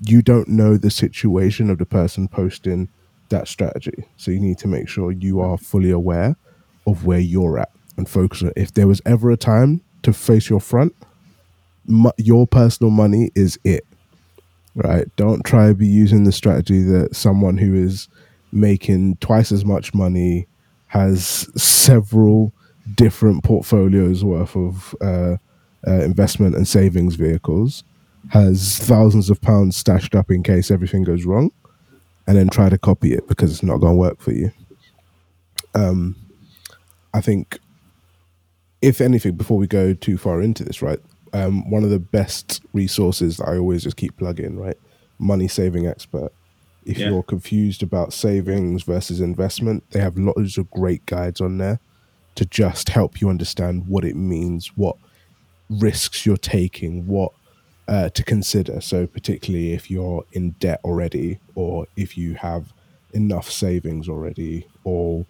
you 0.00 0.20
don't 0.22 0.48
know 0.48 0.76
the 0.76 0.90
situation 0.90 1.70
of 1.70 1.78
the 1.78 1.86
person 1.86 2.28
posting 2.28 2.88
that 3.34 3.48
strategy. 3.48 4.06
So 4.16 4.30
you 4.30 4.40
need 4.40 4.58
to 4.58 4.68
make 4.68 4.88
sure 4.88 5.10
you 5.10 5.40
are 5.40 5.58
fully 5.58 5.90
aware 5.90 6.36
of 6.86 7.04
where 7.04 7.18
you're 7.18 7.58
at 7.58 7.70
and 7.96 8.08
focus 8.08 8.42
on. 8.42 8.52
If 8.56 8.72
there 8.74 8.86
was 8.86 9.02
ever 9.04 9.30
a 9.30 9.36
time 9.36 9.82
to 10.02 10.12
face 10.12 10.48
your 10.48 10.60
front, 10.60 10.94
your 12.16 12.46
personal 12.46 12.90
money 12.90 13.30
is 13.34 13.58
it. 13.64 13.84
Right? 14.74 15.06
Don't 15.16 15.44
try 15.44 15.68
to 15.68 15.74
be 15.74 15.86
using 15.86 16.24
the 16.24 16.32
strategy 16.32 16.82
that 16.82 17.14
someone 17.14 17.58
who 17.58 17.74
is 17.74 18.08
making 18.52 19.16
twice 19.16 19.52
as 19.52 19.64
much 19.64 19.94
money 19.94 20.46
has 20.88 21.48
several 21.60 22.52
different 22.94 23.42
portfolios 23.42 24.24
worth 24.24 24.56
of 24.56 24.94
uh, 25.00 25.36
uh, 25.86 26.02
investment 26.02 26.54
and 26.54 26.66
savings 26.66 27.16
vehicles, 27.16 27.84
has 28.30 28.78
thousands 28.78 29.30
of 29.30 29.40
pounds 29.40 29.76
stashed 29.76 30.14
up 30.14 30.30
in 30.30 30.42
case 30.42 30.70
everything 30.70 31.02
goes 31.02 31.24
wrong, 31.24 31.50
and 32.26 32.36
then 32.36 32.48
try 32.48 32.68
to 32.68 32.78
copy 32.78 33.12
it 33.12 33.28
because 33.28 33.50
it's 33.50 33.62
not 33.62 33.78
going 33.78 33.94
to 33.94 33.98
work 33.98 34.20
for 34.20 34.32
you. 34.32 34.50
Um, 35.74 36.16
I 37.12 37.20
think, 37.20 37.58
if 38.80 39.00
anything, 39.00 39.36
before 39.36 39.58
we 39.58 39.66
go 39.66 39.94
too 39.94 40.16
far 40.16 40.40
into 40.40 40.64
this, 40.64 40.82
right, 40.82 41.00
um, 41.32 41.68
one 41.70 41.84
of 41.84 41.90
the 41.90 41.98
best 41.98 42.62
resources 42.72 43.38
that 43.38 43.48
I 43.48 43.58
always 43.58 43.82
just 43.82 43.96
keep 43.96 44.16
plugging, 44.16 44.58
right, 44.58 44.76
money 45.18 45.48
saving 45.48 45.86
expert 45.86 46.32
if 46.84 46.98
yeah. 46.98 47.08
you're 47.08 47.22
confused 47.22 47.82
about 47.82 48.12
savings 48.12 48.82
versus 48.82 49.20
investment, 49.20 49.84
they 49.90 50.00
have 50.00 50.18
lots 50.18 50.58
of 50.58 50.70
great 50.70 51.04
guides 51.06 51.40
on 51.40 51.58
there 51.58 51.80
to 52.34 52.44
just 52.44 52.88
help 52.90 53.20
you 53.20 53.28
understand 53.28 53.86
what 53.86 54.04
it 54.04 54.16
means, 54.16 54.68
what 54.76 54.96
risks 55.70 56.26
you're 56.26 56.36
taking, 56.36 57.06
what 57.06 57.32
uh, 57.88 58.08
to 58.10 58.22
consider. 58.22 58.80
So, 58.80 59.06
particularly 59.06 59.72
if 59.72 59.90
you're 59.90 60.24
in 60.32 60.50
debt 60.52 60.80
already, 60.84 61.38
or 61.54 61.86
if 61.96 62.16
you 62.16 62.34
have 62.34 62.72
enough 63.12 63.50
savings 63.50 64.08
already, 64.08 64.66
or 64.84 65.26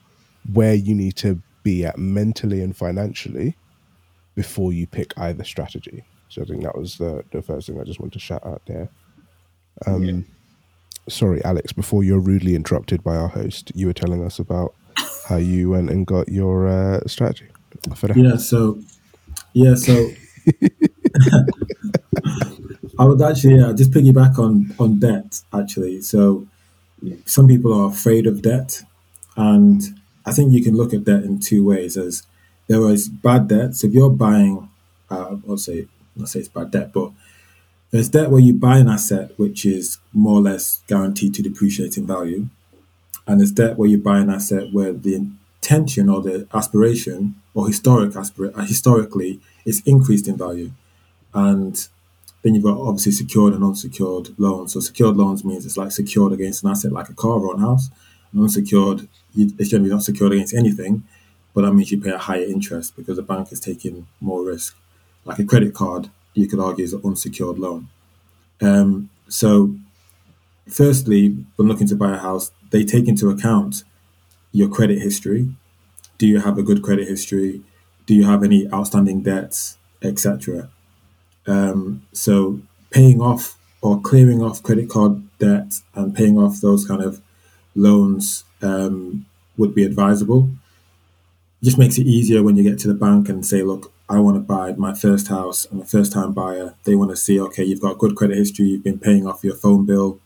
where 0.53 0.75
you 0.75 0.95
need 0.95 1.17
to 1.17 1.41
be 1.63 1.85
at 1.85 1.99
mentally 1.99 2.61
and 2.61 2.77
financially 2.77 3.57
before 4.35 4.73
you 4.73 4.87
pick 4.87 5.15
either 5.17 5.45
strategy. 5.45 6.05
So, 6.29 6.43
I 6.43 6.45
think 6.45 6.63
that 6.63 6.77
was 6.77 6.99
the, 6.99 7.25
the 7.31 7.43
first 7.43 7.67
thing 7.67 7.81
I 7.81 7.85
just 7.85 8.01
want 8.01 8.13
to 8.15 8.19
shout 8.19 8.45
out 8.45 8.63
there. 8.67 8.89
Um, 9.87 10.05
yeah 10.05 10.21
sorry, 11.09 11.45
Alex, 11.45 11.73
before 11.73 12.05
you're 12.05 12.19
rudely 12.19 12.55
interrupted 12.55 13.03
by 13.03 13.17
our 13.17 13.29
host, 13.29 13.73
you 13.75 13.87
were 13.87 13.93
telling 13.93 14.25
us 14.25 14.39
about 14.39 14.75
how 15.29 15.37
you 15.37 15.71
went 15.71 15.91
and 15.91 16.07
got 16.07 16.29
your 16.29 16.69
uh, 16.69 17.01
strategy. 17.07 17.47
Yeah, 18.17 18.37
so 18.37 18.79
yeah, 19.53 19.75
so 19.75 20.11
I 22.99 23.05
would 23.05 23.21
actually 23.23 23.61
uh, 23.61 23.73
just 23.73 23.91
piggyback 23.91 24.39
on 24.39 24.75
on 24.79 24.99
debt. 24.99 25.43
Actually, 25.53 26.01
so 26.03 26.47
some 27.27 27.49
people 27.49 27.73
are 27.75 27.89
afraid 27.89 28.27
of 28.27 28.43
debt, 28.43 28.83
and 29.37 29.83
I 30.27 30.33
think 30.33 30.53
you 30.53 30.63
can 30.63 30.77
look 30.77 30.95
at 30.95 31.05
debt 31.05 31.25
in 31.25 31.41
two 31.41 31.65
ways. 31.65 31.97
As 31.97 32.25
there 32.69 32.83
is 32.91 33.09
bad 33.09 33.49
debt. 33.49 33.75
So 33.77 33.89
if 33.89 33.95
you're 33.95 34.11
buying, 34.11 34.69
uh, 35.11 35.37
I'll 35.49 35.59
say, 35.59 35.87
not 36.17 36.29
say 36.29 36.41
it's 36.41 36.49
bad 36.49 36.71
debt, 36.71 36.93
but 36.93 37.13
there's 37.91 38.09
debt 38.09 38.31
where 38.31 38.41
you 38.41 38.55
buy 38.55 38.79
an 38.79 38.89
asset 38.89 39.33
which 39.39 39.67
is 39.67 39.99
more 40.13 40.39
or 40.39 40.43
less 40.43 40.83
guaranteed 40.87 41.35
to 41.35 41.43
depreciate 41.43 41.97
in 41.99 42.07
value, 42.07 42.49
and 43.27 43.41
there's 43.41 43.53
debt 43.53 43.79
where 43.79 43.89
you 43.89 43.99
buy 43.99 44.19
an 44.21 44.31
asset 44.31 44.73
where 44.73 44.93
the 44.93 45.15
intention 45.15 46.09
or 46.09 46.23
the 46.23 46.47
aspiration 46.55 47.37
or 47.55 47.67
historic 47.67 48.13
aspir- 48.13 48.57
uh, 48.57 48.65
historically 48.65 49.41
it's 49.65 49.81
increased 49.83 50.29
in 50.29 50.37
value 50.37 50.71
and 51.33 51.89
then 52.45 52.55
you've 52.55 52.63
got 52.63 52.79
obviously 52.79 53.11
secured 53.11 53.53
and 53.55 53.65
unsecured 53.65 54.39
loans 54.39 54.75
so 54.75 54.81
secured 54.81 55.17
loans 55.17 55.45
means 55.45 55.67
it's 55.67 55.77
like 55.77 55.91
secured 55.91 56.33
against 56.33 56.63
an 56.63 56.71
asset 56.71 56.93
like 56.93 57.09
a 57.09 57.15
car 57.15 57.39
or 57.39 57.57
a 57.57 57.59
house 57.59 57.91
and 58.33 58.41
unsecured 58.41 59.09
it's 59.37 59.71
generally 59.71 59.91
not 59.91 60.03
secured 60.03 60.33
against 60.33 60.55
anything 60.55 61.03
but 61.53 61.63
that 61.63 61.73
means 61.73 61.91
you 61.91 62.01
pay 62.01 62.11
a 62.11 62.19
higher 62.19 62.45
interest 62.45 62.95
because 62.97 63.17
the 63.17 63.23
bank 63.23 63.51
is 63.51 63.59
taking 63.59 64.07
more 64.21 64.45
risk 64.45 64.77
like 65.25 65.41
a 65.41 65.45
credit 65.45 65.75
card 65.75 66.11
you 66.35 66.47
could 66.47 66.61
argue 66.61 66.85
is 66.85 66.93
an 66.93 67.01
unsecured 67.05 67.59
loan 67.59 67.89
um, 68.61 69.11
so 69.27 69.75
firstly 70.69 71.37
when 71.57 71.67
looking 71.67 71.89
to 71.89 71.97
buy 71.97 72.15
a 72.15 72.19
house 72.19 72.53
they 72.71 72.85
take 72.85 73.09
into 73.09 73.29
account 73.31 73.85
your 74.55 74.69
credit 74.69 75.03
history. 75.03 75.49
Do 76.17 76.27
you 76.27 76.39
have 76.41 76.57
a 76.57 76.63
good 76.63 76.81
credit 76.83 77.09
history? 77.09 77.63
Do 78.07 78.15
you 78.15 78.25
have 78.25 78.45
any 78.45 78.73
outstanding 78.73 79.23
debts, 79.23 79.77
etc.? 80.01 80.71
Um, 81.47 82.07
so 82.13 82.61
paying 82.91 83.21
off 83.21 83.59
or 83.83 84.01
clearing 84.01 84.43
off 84.43 84.63
credit 84.63 84.89
card 84.89 85.23
debt 85.39 85.81
and 85.95 86.15
paying 86.15 86.39
off 86.39 86.61
those 86.61 86.87
kind 86.87 87.03
of 87.03 87.21
loans 87.75 88.45
um, 88.63 89.27
would 89.57 89.75
be 89.75 89.85
advisable. 89.85 90.51
It 91.61 91.67
just 91.67 91.79
makes 91.79 91.99
it 91.99 92.07
easier 92.07 92.43
when 92.43 92.57
you 92.57 92.63
get 92.63 92.79
to 92.81 92.89
the 92.89 92.95
bank 92.95 93.29
and 93.29 93.45
say, 93.45 93.63
look, 93.63 93.93
I 94.09 94.19
want 94.21 94.37
to 94.37 94.41
buy 94.41 94.73
my 94.73 94.95
first 94.95 95.29
house. 95.29 95.67
I'm 95.71 95.81
a 95.81 95.85
first 95.85 96.13
time 96.13 96.33
buyer. 96.33 96.75
They 96.85 96.95
want 96.95 97.11
to 97.11 97.17
see, 97.17 97.41
okay, 97.41 97.65
you've 97.65 97.81
got 97.81 97.93
a 97.93 97.97
good 97.97 98.17
credit 98.17 98.37
history. 98.37 98.67
You've 98.67 98.85
been 98.85 98.99
paying 98.99 99.27
off 99.27 99.45
your 99.45 99.55
phone 99.55 99.87
bill. 99.87 100.21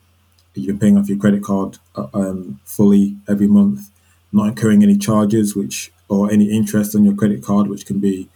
You've 0.54 0.66
been 0.66 0.78
paying 0.80 0.98
off 0.98 1.08
your 1.08 1.18
credit 1.18 1.42
card 1.42 1.78
uh, 1.94 2.08
um, 2.12 2.60
fully 2.64 3.16
every 3.28 3.46
month 3.46 3.90
not 4.32 4.48
incurring 4.48 4.82
any 4.82 4.96
charges 4.96 5.56
which 5.56 5.92
or 6.08 6.30
any 6.30 6.50
interest 6.50 6.94
on 6.94 7.04
your 7.04 7.14
credit 7.14 7.42
card, 7.42 7.68
which 7.68 7.84
can 7.84 8.00
be 8.00 8.28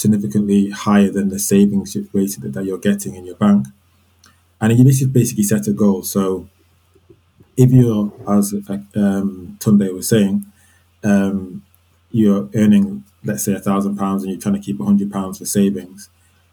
significantly 0.00 0.70
higher 0.70 1.10
than 1.10 1.28
the 1.28 1.38
savings 1.38 1.96
rate 2.12 2.36
that 2.40 2.64
you're 2.64 2.78
getting 2.78 3.14
in 3.14 3.26
your 3.26 3.36
bank. 3.36 3.66
And 4.60 4.76
you 4.76 4.84
need 4.84 4.98
to 4.98 5.06
basically 5.06 5.44
set 5.44 5.66
a 5.68 5.72
goal. 5.72 6.02
So 6.02 6.48
if 7.56 7.70
you're, 7.70 8.12
as 8.28 8.52
um, 8.52 9.56
Tunde 9.60 9.92
was 9.94 10.08
saying, 10.08 10.46
um, 11.04 11.64
you're 12.10 12.48
earning, 12.54 13.04
let's 13.24 13.44
say, 13.44 13.54
a 13.54 13.60
thousand 13.60 13.96
pounds 13.96 14.22
and 14.22 14.32
you're 14.32 14.40
trying 14.40 14.54
to 14.54 14.60
keep 14.60 14.80
a 14.80 14.84
hundred 14.84 15.10
pounds 15.12 15.38
for 15.38 15.44
savings, 15.44 16.08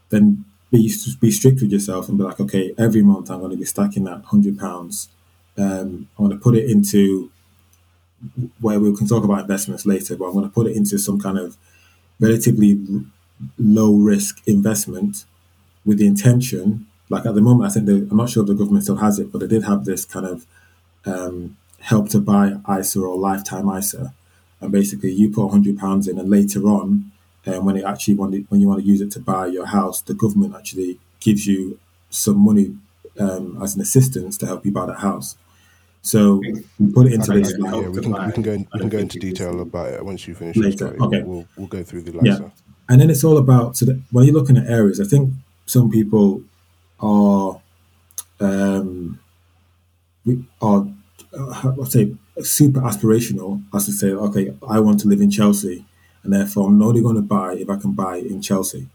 then 0.10 0.45
be 0.71 0.93
be 1.21 1.31
strict 1.31 1.62
with 1.62 1.71
yourself 1.71 2.10
and 2.10 2.17
be 2.17 2.23
like, 2.23 2.39
okay, 2.39 2.73
every 2.77 3.01
month 3.01 3.29
I'm 3.29 3.39
going 3.39 3.51
to 3.51 3.57
be 3.57 3.65
stacking 3.65 4.03
that 4.03 4.23
hundred 4.25 4.57
pounds. 4.60 5.10
Um, 5.57 6.07
I'm 6.17 6.27
going 6.27 6.38
to 6.38 6.43
put 6.43 6.55
it 6.55 6.69
into 6.69 7.31
where 8.62 8.79
we 8.79 8.95
can 8.95 9.07
talk 9.07 9.23
about 9.23 9.41
investments 9.41 9.86
later, 9.86 10.15
but 10.15 10.25
I'm 10.25 10.33
going 10.33 10.49
to 10.49 10.53
put 10.53 10.67
it 10.67 10.75
into 10.75 10.97
some 10.97 11.19
kind 11.19 11.38
of 11.38 11.57
relatively 12.19 12.79
low 13.58 13.93
risk 13.95 14.41
investment 14.47 15.26
with 15.86 15.97
the 16.00 16.08
intention. 16.08 16.88
Like 17.10 17.26
at 17.26 17.36
the 17.36 17.41
moment, 17.41 17.69
I 17.69 17.73
think 17.73 17.86
they, 17.86 17.93
I'm 17.93 18.17
not 18.17 18.30
sure 18.30 18.43
if 18.43 18.47
the 18.47 18.56
government 18.56 18.84
still 18.84 18.97
has 18.97 19.19
it, 19.19 19.32
but 19.32 19.39
they 19.39 19.47
did 19.47 19.63
have 19.63 19.86
this 19.86 20.06
kind 20.06 20.26
of 20.26 20.45
um, 21.06 21.58
help 21.82 22.10
to 22.10 22.19
buy 22.19 22.58
ISA 22.69 23.00
or 23.00 23.17
lifetime 23.17 23.69
ISA, 23.69 24.13
and 24.60 24.71
basically 24.71 25.12
you 25.12 25.30
put 25.30 25.50
hundred 25.50 25.78
pounds 25.78 26.08
in, 26.08 26.19
and 26.19 26.30
later 26.30 26.63
on, 26.63 27.12
um, 27.45 27.65
when 27.65 27.78
it 27.78 27.86
actually 27.86 28.15
it, 28.38 28.45
when 28.50 28.60
you 28.60 28.67
want 28.67 28.82
to 28.82 28.86
use 28.86 29.02
it 29.02 29.12
to 29.12 29.19
buy 29.19 29.45
your 29.45 29.67
house, 29.67 30.02
the 30.02 30.13
government 30.13 30.56
actually 30.56 31.00
gives 31.19 31.47
you 31.47 31.80
some 32.10 32.43
money 32.43 32.76
um, 33.19 33.62
as 33.62 33.76
an 33.76 33.82
assistance 33.82 34.38
to 34.38 34.45
help 34.45 34.65
you 34.65 34.71
buy 34.71 34.86
that 34.86 35.00
house. 35.00 35.38
So 36.02 36.41
we 36.80 36.91
put 36.93 37.08
it 37.08 37.13
into 37.13 37.34
this. 37.34 37.54
Yeah, 37.58 37.82
yeah, 37.82 37.88
we 37.89 38.02
can 38.02 38.13
we 38.13 38.32
can 38.32 38.43
go 38.43 38.52
in, 38.52 38.67
we 38.73 38.80
can 38.80 38.89
go 38.89 38.97
into 38.97 39.19
detail 39.19 39.60
about 39.62 39.93
it 39.93 40.06
once 40.06 40.28
you 40.28 40.36
finish. 40.36 40.56
Later, 40.56 40.95
okay. 41.02 41.21
We'll 41.21 41.45
we'll 41.58 41.67
go 41.67 41.84
through 41.84 42.04
the 42.04 42.19
yeah. 42.21 42.50
And 42.89 43.02
then 43.02 43.10
it's 43.10 43.23
all 43.23 43.38
about 43.38 43.78
so 43.78 43.86
that 43.86 44.02
when 44.12 44.26
you're 44.26 44.34
looking 44.34 44.58
at 44.58 44.67
areas, 44.67 45.00
I 45.00 45.04
think 45.04 45.34
some 45.65 45.89
people 45.89 46.41
are 47.00 47.60
um 48.39 49.19
are 50.62 50.88
uh, 51.38 51.73
let's 51.76 51.93
say 51.93 52.15
super 52.41 52.82
aspirational 52.82 53.63
as 53.73 53.86
to 53.86 53.91
say, 53.91 54.12
okay, 54.12 54.54
I 54.67 54.80
want 54.80 55.00
to 55.02 55.08
live 55.08 55.21
in 55.21 55.32
Chelsea, 55.32 55.86
and 56.23 56.34
therefore 56.34 56.67
I'm 56.67 56.82
only 56.82 57.02
going 57.02 57.15
to 57.15 57.21
buy 57.21 57.54
if 57.54 57.69
I 57.69 57.76
can 57.76 57.91
buy 57.91 58.17
in 58.17 58.41
Chelsea. 58.41 58.88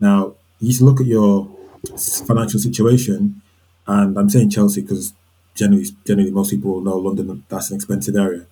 Now 0.00 0.34
you 0.60 0.72
to 0.72 0.84
look 0.84 1.00
at 1.00 1.06
your 1.06 1.48
financial 2.26 2.60
situation, 2.60 3.42
and 3.86 4.18
I'm 4.18 4.30
saying 4.30 4.50
Chelsea 4.50 4.82
because 4.82 5.12
generally, 5.54 5.86
generally 6.06 6.30
most 6.30 6.50
people 6.50 6.80
know 6.80 6.96
London. 6.96 7.44
That's 7.48 7.70
an 7.70 7.76
expensive 7.76 8.16
area. 8.16 8.46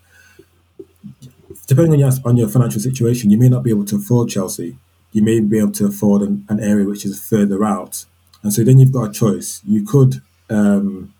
Depending 1.67 1.95
on 1.95 1.99
your 1.99 2.13
on 2.25 2.37
your 2.37 2.49
financial 2.49 2.81
situation, 2.81 3.31
you 3.31 3.39
may 3.39 3.49
not 3.49 3.63
be 3.63 3.71
able 3.71 3.85
to 3.87 3.97
afford 3.97 4.29
Chelsea. 4.29 4.79
You 5.13 5.23
may 5.23 5.41
be 5.41 5.59
able 5.59 5.73
to 5.73 5.87
afford 5.87 6.23
an, 6.23 6.45
an 6.49 6.61
area 6.61 6.87
which 6.87 7.05
is 7.05 7.27
further 7.27 7.65
out, 7.65 8.05
and 8.43 8.53
so 8.53 8.65
then 8.65 8.79
you've 8.79 8.93
got 8.93 9.11
a 9.11 9.13
choice. 9.13 9.63
You 9.65 9.85
could 9.85 10.21
um, 10.51 11.15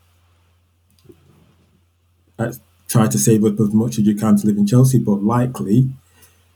try 2.87 3.07
to 3.07 3.17
save 3.17 3.43
up 3.43 3.59
as 3.59 3.73
much 3.73 3.97
as 3.97 4.05
you 4.05 4.15
can 4.15 4.35
to 4.37 4.47
live 4.47 4.57
in 4.57 4.67
Chelsea, 4.67 4.99
but 4.99 5.23
likely 5.23 5.89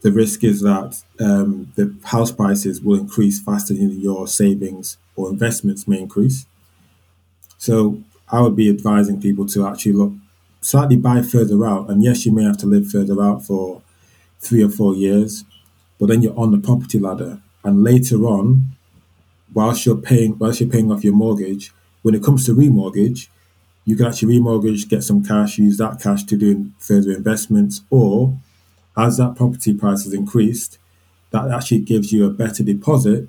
the 0.02 0.12
risk 0.12 0.44
is 0.44 0.62
that 0.62 1.02
um, 1.20 1.72
the 1.76 1.94
house 2.06 2.32
prices 2.32 2.82
will 2.82 3.00
increase 3.00 3.42
faster 3.42 3.74
than 3.74 4.00
your 4.00 4.28
savings 4.28 4.98
or 5.16 5.30
investments 5.30 5.88
may 5.88 6.00
increase. 6.00 6.46
So 7.58 8.02
I 8.32 8.42
would 8.42 8.56
be 8.56 8.70
advising 8.70 9.22
people 9.22 9.46
to 9.48 9.68
actually 9.68 9.94
look 9.94 10.14
slightly 10.62 10.98
buy 10.98 11.22
further 11.22 11.66
out. 11.66 11.90
And 11.90 12.04
yes, 12.04 12.26
you 12.26 12.32
may 12.32 12.44
have 12.44 12.58
to 12.58 12.66
live 12.66 12.90
further 12.90 13.22
out 13.22 13.46
for 13.46 13.82
three 14.40 14.64
or 14.64 14.70
four 14.70 14.96
years, 14.96 15.44
but 16.00 16.08
then 16.08 16.22
you're 16.22 16.38
on 16.40 16.52
the 16.52 16.58
property 16.58 17.00
ladder. 17.00 17.42
And 17.64 17.84
later 17.84 18.26
on, 18.26 18.70
whilst 19.54 19.86
you're 19.86 19.98
paying 19.98 20.38
whilst 20.38 20.62
you're 20.62 20.70
paying 20.70 20.92
off 20.92 21.04
your 21.04 21.14
mortgage, 21.14 21.74
when 22.02 22.16
it 22.16 22.24
comes 22.24 22.46
to 22.46 22.56
remortgage, 22.56 23.28
you 23.86 23.96
can 23.96 24.06
actually 24.06 24.38
remortgage, 24.40 24.88
get 24.88 25.04
some 25.04 25.24
cash, 25.24 25.58
use 25.58 25.78
that 25.78 26.00
cash 26.00 26.24
to 26.24 26.38
do 26.38 26.72
further 26.78 27.12
investments, 27.12 27.82
or 27.90 28.38
as 28.96 29.18
that 29.18 29.36
property 29.36 29.74
price 29.74 30.04
has 30.04 30.14
increased, 30.14 30.78
that 31.32 31.50
actually 31.52 31.80
gives 31.80 32.12
you 32.12 32.26
a 32.26 32.30
better 32.30 32.64
deposit 32.64 33.28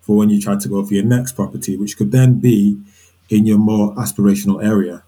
for 0.00 0.16
when 0.16 0.30
you 0.30 0.40
try 0.40 0.56
to 0.56 0.68
go 0.68 0.84
for 0.84 0.94
your 0.94 1.04
next 1.04 1.32
property, 1.32 1.76
which 1.76 1.96
could 1.96 2.12
then 2.12 2.40
be 2.40 2.80
in 3.28 3.46
your 3.46 3.58
more 3.58 3.94
aspirational 3.96 4.64
area. 4.64 5.02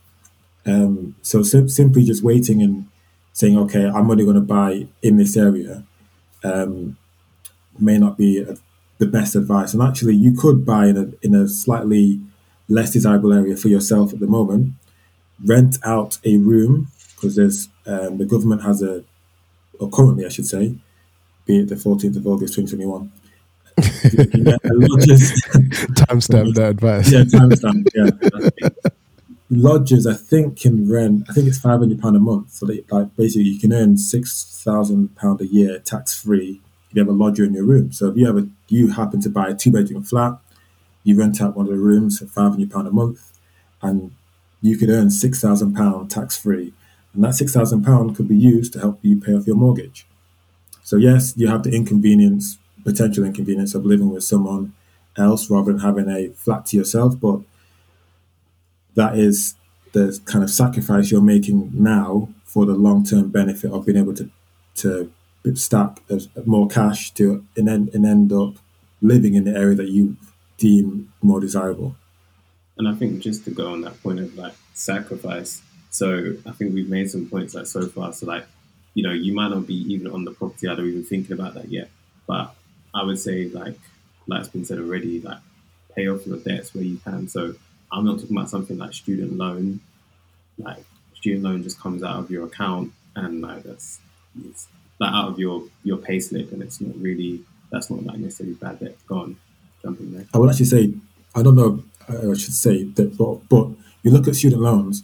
Um, 0.70 1.16
so 1.22 1.42
sim- 1.42 1.68
simply 1.68 2.04
just 2.04 2.22
waiting 2.22 2.62
and 2.62 2.86
saying, 3.32 3.58
okay, 3.58 3.86
I'm 3.86 4.10
only 4.10 4.24
going 4.24 4.36
to 4.36 4.42
buy 4.42 4.86
in 5.02 5.16
this 5.16 5.36
area 5.36 5.84
um, 6.44 6.96
may 7.78 7.98
not 7.98 8.16
be 8.16 8.38
a, 8.38 8.56
the 8.98 9.06
best 9.06 9.34
advice. 9.34 9.72
And 9.72 9.82
actually, 9.82 10.14
you 10.14 10.32
could 10.32 10.64
buy 10.64 10.86
in 10.86 10.96
a, 10.96 11.26
in 11.26 11.34
a 11.34 11.48
slightly 11.48 12.20
less 12.68 12.92
desirable 12.92 13.32
area 13.32 13.56
for 13.56 13.68
yourself 13.68 14.12
at 14.12 14.20
the 14.20 14.26
moment, 14.26 14.74
rent 15.44 15.78
out 15.84 16.18
a 16.24 16.36
room 16.36 16.88
because 17.14 17.36
there's 17.36 17.68
um, 17.86 18.18
the 18.18 18.24
government 18.24 18.62
has 18.62 18.82
a, 18.82 19.04
or 19.78 19.90
currently 19.90 20.24
I 20.24 20.28
should 20.28 20.46
say, 20.46 20.76
be 21.46 21.60
it 21.60 21.68
the 21.68 21.74
14th 21.74 22.16
of 22.16 22.26
August 22.26 22.54
2021, 22.54 23.10
lodges. 24.64 25.32
timestamp 25.96 26.54
that 26.54 26.70
advice. 26.70 27.10
Yeah, 27.10 27.22
timestamp. 27.22 27.88
Yeah. 27.94 28.68
lodges, 29.50 30.06
I 30.06 30.14
think, 30.14 30.60
can 30.60 30.90
rent. 30.90 31.26
I 31.28 31.32
think 31.32 31.48
it's 31.48 31.58
five 31.58 31.80
hundred 31.80 32.00
pound 32.00 32.16
a 32.16 32.20
month. 32.20 32.52
So 32.52 32.66
they, 32.66 32.84
like 32.90 33.14
basically, 33.16 33.48
you 33.48 33.58
can 33.58 33.72
earn 33.72 33.98
six 33.98 34.62
thousand 34.64 35.16
pound 35.16 35.40
a 35.40 35.46
year 35.46 35.78
tax 35.80 36.20
free 36.20 36.60
if 36.88 36.96
you 36.96 37.00
have 37.00 37.08
a 37.08 37.12
lodger 37.12 37.44
in 37.44 37.54
your 37.54 37.64
room. 37.64 37.92
So 37.92 38.08
if 38.08 38.16
you 38.16 38.26
have 38.26 38.38
a, 38.38 38.48
you 38.68 38.92
happen 38.92 39.20
to 39.22 39.30
buy 39.30 39.48
a 39.48 39.54
two 39.54 39.72
bedroom 39.72 40.02
flat, 40.02 40.38
you 41.04 41.16
rent 41.16 41.40
out 41.40 41.56
one 41.56 41.66
of 41.66 41.72
the 41.72 41.78
rooms 41.78 42.18
for 42.18 42.26
five 42.26 42.52
hundred 42.52 42.70
pound 42.70 42.86
a 42.86 42.92
month, 42.92 43.38
and 43.82 44.12
you 44.60 44.76
could 44.76 44.90
earn 44.90 45.10
six 45.10 45.40
thousand 45.40 45.74
pound 45.74 46.10
tax 46.10 46.36
free, 46.36 46.72
and 47.12 47.24
that 47.24 47.34
six 47.34 47.52
thousand 47.52 47.84
pound 47.84 48.16
could 48.16 48.28
be 48.28 48.36
used 48.36 48.72
to 48.74 48.80
help 48.80 49.00
you 49.02 49.20
pay 49.20 49.34
off 49.34 49.46
your 49.46 49.56
mortgage. 49.56 50.06
So 50.82 50.96
yes, 50.96 51.34
you 51.36 51.48
have 51.48 51.62
the 51.62 51.74
inconvenience 51.74 52.58
potential 52.84 53.24
inconvenience 53.24 53.74
of 53.74 53.84
living 53.84 54.10
with 54.10 54.24
someone 54.24 54.72
else 55.16 55.50
rather 55.50 55.72
than 55.72 55.82
having 55.82 56.08
a 56.08 56.28
flat 56.30 56.66
to 56.66 56.76
yourself. 56.76 57.20
But 57.20 57.40
that 58.94 59.18
is 59.18 59.54
the 59.92 60.18
kind 60.24 60.44
of 60.44 60.50
sacrifice 60.50 61.10
you're 61.10 61.20
making 61.20 61.70
now 61.72 62.28
for 62.44 62.66
the 62.66 62.74
long 62.74 63.04
term 63.04 63.28
benefit 63.28 63.70
of 63.70 63.86
being 63.86 63.98
able 63.98 64.14
to 64.14 64.30
to 64.76 65.10
stack 65.54 66.00
more 66.44 66.68
cash 66.68 67.12
to 67.12 67.44
and 67.56 67.68
end, 67.68 67.90
and 67.94 68.04
end 68.04 68.32
up 68.32 68.54
living 69.00 69.34
in 69.34 69.44
the 69.44 69.56
area 69.56 69.74
that 69.74 69.88
you 69.88 70.16
deem 70.58 71.12
more 71.22 71.40
desirable. 71.40 71.96
And 72.76 72.88
I 72.88 72.94
think 72.94 73.20
just 73.20 73.44
to 73.44 73.50
go 73.50 73.72
on 73.72 73.80
that 73.82 74.02
point 74.02 74.20
of 74.20 74.36
like 74.36 74.54
sacrifice, 74.74 75.62
so 75.90 76.36
I 76.46 76.52
think 76.52 76.74
we've 76.74 76.88
made 76.88 77.10
some 77.10 77.28
points 77.28 77.54
like 77.54 77.66
so 77.66 77.86
far. 77.88 78.12
So 78.12 78.26
like, 78.26 78.46
you 78.94 79.02
know, 79.02 79.12
you 79.12 79.34
might 79.34 79.48
not 79.48 79.66
be 79.66 79.74
even 79.92 80.06
on 80.06 80.24
the 80.24 80.32
property 80.32 80.66
ladder 80.66 80.84
even 80.84 81.04
thinking 81.04 81.32
about 81.32 81.54
that 81.54 81.68
yet, 81.68 81.90
but 82.26 82.54
I 82.94 83.02
would 83.02 83.18
say 83.18 83.48
like 83.48 83.78
like 84.26 84.40
it's 84.40 84.48
been 84.48 84.64
said 84.64 84.78
already, 84.78 85.20
like 85.20 85.38
pay 85.94 86.08
off 86.08 86.26
your 86.26 86.38
debts 86.38 86.74
where 86.74 86.84
you 86.84 86.98
can. 86.98 87.28
So 87.28 87.54
I'm 87.92 88.04
not 88.04 88.20
talking 88.20 88.36
about 88.36 88.50
something 88.50 88.78
like 88.78 88.92
student 88.92 89.36
loan. 89.36 89.80
Like 90.58 90.84
student 91.14 91.44
loan 91.44 91.62
just 91.62 91.80
comes 91.80 92.02
out 92.02 92.18
of 92.18 92.30
your 92.30 92.46
account 92.46 92.92
and 93.16 93.40
like 93.40 93.62
that's 93.62 94.00
like 94.98 95.12
out 95.12 95.28
of 95.28 95.38
your 95.38 95.64
your 95.82 95.96
pay 95.96 96.20
slip, 96.20 96.52
and 96.52 96.62
it's 96.62 96.80
not 96.80 96.96
really 96.96 97.40
that's 97.70 97.90
not 97.90 98.04
like 98.04 98.18
necessarily 98.18 98.54
bad 98.54 98.80
debt. 98.80 98.96
gone 99.06 99.18
on, 99.18 99.36
jump 99.82 100.00
in 100.00 100.12
there. 100.14 100.26
I 100.34 100.38
would 100.38 100.50
actually 100.50 100.66
say 100.66 100.92
I 101.34 101.42
don't 101.42 101.56
know. 101.56 101.82
I 102.08 102.34
should 102.34 102.54
say 102.54 102.84
that, 102.84 103.16
but 103.16 103.48
but 103.48 103.68
you 104.02 104.10
look 104.10 104.28
at 104.28 104.36
student 104.36 104.62
loans. 104.62 105.02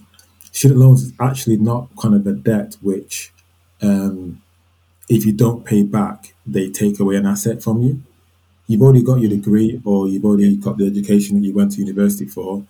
Student 0.52 0.80
loans 0.80 1.02
is 1.02 1.12
actually 1.20 1.58
not 1.58 1.88
kind 2.00 2.14
of 2.14 2.24
the 2.24 2.32
debt 2.32 2.76
which, 2.80 3.30
um, 3.82 4.40
if 5.08 5.26
you 5.26 5.32
don't 5.32 5.64
pay 5.64 5.82
back, 5.82 6.34
they 6.46 6.70
take 6.70 6.98
away 6.98 7.16
an 7.16 7.26
asset 7.26 7.62
from 7.62 7.82
you. 7.82 8.02
You've 8.66 8.80
already 8.82 9.02
got 9.02 9.20
your 9.20 9.30
degree, 9.30 9.80
or 9.84 10.08
you've 10.08 10.24
already 10.24 10.56
got 10.56 10.78
the 10.78 10.86
education 10.86 11.38
that 11.38 11.46
you 11.46 11.54
went 11.54 11.72
to 11.72 11.80
university 11.80 12.26
for. 12.26 12.64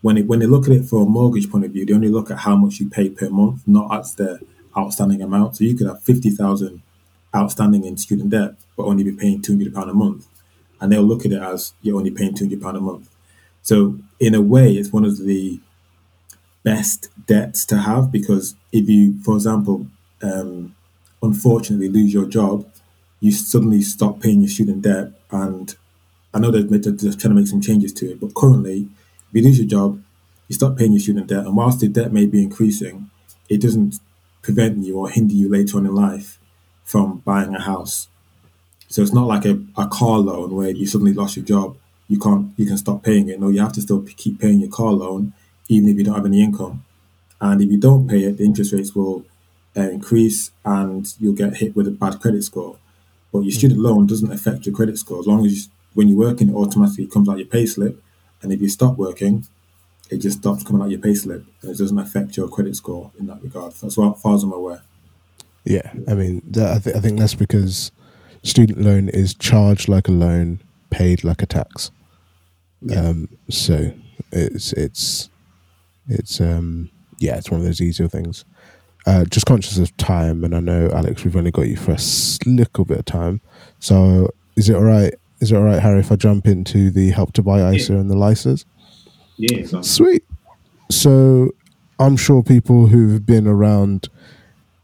When 0.00 0.16
it, 0.16 0.26
when 0.26 0.38
they 0.38 0.46
look 0.46 0.66
at 0.66 0.72
it 0.72 0.84
from 0.84 1.02
a 1.02 1.06
mortgage 1.06 1.50
point 1.50 1.64
of 1.64 1.72
view, 1.72 1.84
they 1.84 1.92
only 1.92 2.08
look 2.08 2.30
at 2.30 2.38
how 2.38 2.56
much 2.56 2.78
you 2.78 2.88
pay 2.88 3.10
per 3.10 3.28
month, 3.30 3.62
not 3.66 3.92
at 3.92 4.16
the 4.16 4.40
outstanding 4.76 5.22
amount. 5.22 5.56
So 5.56 5.64
you 5.64 5.74
could 5.76 5.88
have 5.88 6.02
fifty 6.02 6.30
thousand 6.30 6.82
outstanding 7.34 7.84
in 7.84 7.96
student 7.96 8.30
debt, 8.30 8.54
but 8.76 8.84
only 8.84 9.04
be 9.04 9.12
paying 9.12 9.42
two 9.42 9.52
hundred 9.52 9.74
pound 9.74 9.90
a 9.90 9.94
month, 9.94 10.26
and 10.80 10.92
they'll 10.92 11.02
look 11.02 11.26
at 11.26 11.32
it 11.32 11.42
as 11.42 11.74
you're 11.82 11.98
only 11.98 12.10
paying 12.12 12.34
two 12.34 12.44
hundred 12.44 12.62
pound 12.62 12.76
a 12.76 12.80
month. 12.80 13.08
So 13.62 13.98
in 14.20 14.34
a 14.34 14.40
way, 14.40 14.74
it's 14.74 14.92
one 14.92 15.04
of 15.04 15.18
the 15.18 15.60
best 16.62 17.08
debts 17.26 17.64
to 17.66 17.78
have 17.78 18.10
because 18.12 18.54
if 18.72 18.88
you, 18.88 19.20
for 19.22 19.34
example, 19.34 19.86
um, 20.22 20.74
unfortunately 21.22 21.88
lose 21.88 22.12
your 22.12 22.26
job, 22.26 22.66
you 23.20 23.32
suddenly 23.32 23.82
stop 23.82 24.20
paying 24.20 24.40
your 24.40 24.48
student 24.48 24.82
debt. 24.82 25.12
And 25.30 25.74
I 26.32 26.38
know 26.38 26.50
they're, 26.50 26.62
they're 26.62 27.12
trying 27.12 27.16
to 27.16 27.30
make 27.30 27.46
some 27.46 27.60
changes 27.60 27.92
to 27.94 28.10
it, 28.10 28.20
but 28.20 28.34
currently, 28.34 28.88
if 29.30 29.34
you 29.34 29.42
lose 29.42 29.58
your 29.58 29.68
job, 29.68 30.02
you 30.48 30.54
stop 30.54 30.76
paying 30.76 30.92
your 30.92 31.00
student 31.00 31.26
debt, 31.26 31.46
and 31.46 31.56
whilst 31.56 31.80
the 31.80 31.88
debt 31.88 32.12
may 32.12 32.26
be 32.26 32.42
increasing, 32.42 33.10
it 33.48 33.60
doesn't 33.60 34.00
prevent 34.42 34.84
you 34.84 34.98
or 34.98 35.10
hinder 35.10 35.34
you 35.34 35.48
later 35.48 35.76
on 35.76 35.86
in 35.86 35.94
life 35.94 36.38
from 36.84 37.18
buying 37.18 37.54
a 37.54 37.60
house. 37.60 38.08
So 38.88 39.02
it's 39.02 39.12
not 39.12 39.26
like 39.26 39.44
a, 39.44 39.60
a 39.76 39.86
car 39.86 40.18
loan 40.18 40.54
where 40.54 40.70
you 40.70 40.86
suddenly 40.86 41.12
lost 41.12 41.36
your 41.36 41.44
job, 41.44 41.76
you 42.08 42.18
can't 42.18 42.52
you 42.56 42.64
can 42.66 42.78
stop 42.78 43.02
paying 43.02 43.28
it. 43.28 43.38
No, 43.38 43.48
you 43.48 43.60
have 43.60 43.74
to 43.74 43.82
still 43.82 44.02
keep 44.16 44.40
paying 44.40 44.60
your 44.60 44.70
car 44.70 44.92
loan 44.92 45.34
even 45.68 45.90
if 45.90 45.98
you 45.98 46.04
don't 46.04 46.14
have 46.14 46.24
any 46.24 46.42
income. 46.42 46.84
And 47.40 47.60
if 47.60 47.70
you 47.70 47.78
don't 47.78 48.08
pay 48.08 48.24
it, 48.24 48.38
the 48.38 48.44
interest 48.44 48.72
rates 48.72 48.94
will 48.94 49.24
uh, 49.76 49.82
increase 49.82 50.50
and 50.64 51.14
you'll 51.20 51.34
get 51.34 51.58
hit 51.58 51.76
with 51.76 51.86
a 51.86 51.90
bad 51.90 52.20
credit 52.20 52.42
score. 52.42 52.78
But 53.30 53.40
your 53.40 53.52
student 53.52 53.80
loan 53.80 54.06
doesn't 54.06 54.32
affect 54.32 54.64
your 54.64 54.74
credit 54.74 54.96
score 54.98 55.20
as 55.20 55.26
long 55.26 55.44
as 55.44 55.66
you, 55.66 55.72
when 55.92 56.08
you're 56.08 56.18
working, 56.18 56.48
it 56.48 56.54
automatically 56.54 57.06
comes 57.06 57.28
out 57.28 57.38
your 57.38 57.46
pay 57.46 57.66
slip. 57.66 58.02
And 58.42 58.52
if 58.52 58.60
you 58.60 58.68
stop 58.68 58.96
working, 58.96 59.46
it 60.10 60.18
just 60.18 60.38
stops 60.38 60.62
coming 60.62 60.82
out 60.82 60.90
your 60.90 61.00
pay 61.00 61.14
slip 61.14 61.44
and 61.62 61.70
it 61.70 61.78
doesn't 61.78 61.98
affect 61.98 62.36
your 62.36 62.48
credit 62.48 62.76
score 62.76 63.10
in 63.18 63.26
that 63.26 63.42
regard. 63.42 63.72
That's 63.72 63.98
as 63.98 64.22
far 64.22 64.34
as 64.34 64.42
I'm 64.42 64.52
aware. 64.52 64.82
Yeah, 65.64 65.92
I 66.06 66.14
mean, 66.14 66.42
that, 66.46 66.76
I, 66.76 66.78
th- 66.78 66.96
I 66.96 67.00
think 67.00 67.18
that's 67.18 67.34
because 67.34 67.92
student 68.42 68.80
loan 68.80 69.08
is 69.08 69.34
charged 69.34 69.88
like 69.88 70.08
a 70.08 70.12
loan, 70.12 70.60
paid 70.90 71.24
like 71.24 71.42
a 71.42 71.46
tax. 71.46 71.90
Yeah. 72.80 73.00
Um, 73.00 73.28
so 73.50 73.92
it's 74.32 74.72
it's 74.74 75.28
it's 76.08 76.40
um 76.40 76.90
yeah, 77.18 77.36
it's 77.36 77.50
one 77.50 77.60
of 77.60 77.66
those 77.66 77.80
easier 77.80 78.08
things. 78.08 78.44
Uh, 79.06 79.24
just 79.24 79.46
conscious 79.46 79.78
of 79.78 79.96
time, 79.96 80.44
and 80.44 80.54
I 80.54 80.60
know 80.60 80.90
Alex, 80.92 81.24
we've 81.24 81.36
only 81.36 81.50
got 81.50 81.66
you 81.68 81.76
for 81.76 81.92
a 81.92 81.98
little 82.46 82.84
bit 82.84 82.98
of 82.98 83.04
time. 83.04 83.40
So 83.80 84.30
is 84.56 84.68
it 84.68 84.76
all 84.76 84.82
right? 84.82 85.14
Is 85.40 85.52
it 85.52 85.56
all 85.56 85.62
right, 85.62 85.80
Harry, 85.80 86.00
if 86.00 86.10
I 86.10 86.16
jump 86.16 86.46
into 86.46 86.90
the 86.90 87.10
help 87.10 87.32
to 87.34 87.42
buy 87.42 87.72
ISA 87.72 87.96
and 87.96 88.10
the 88.10 88.16
LISAs? 88.16 88.64
Yeah. 89.36 89.82
Sweet. 89.82 90.24
So 90.90 91.50
I'm 91.98 92.16
sure 92.16 92.42
people 92.42 92.88
who've 92.88 93.24
been 93.24 93.46
around 93.46 94.08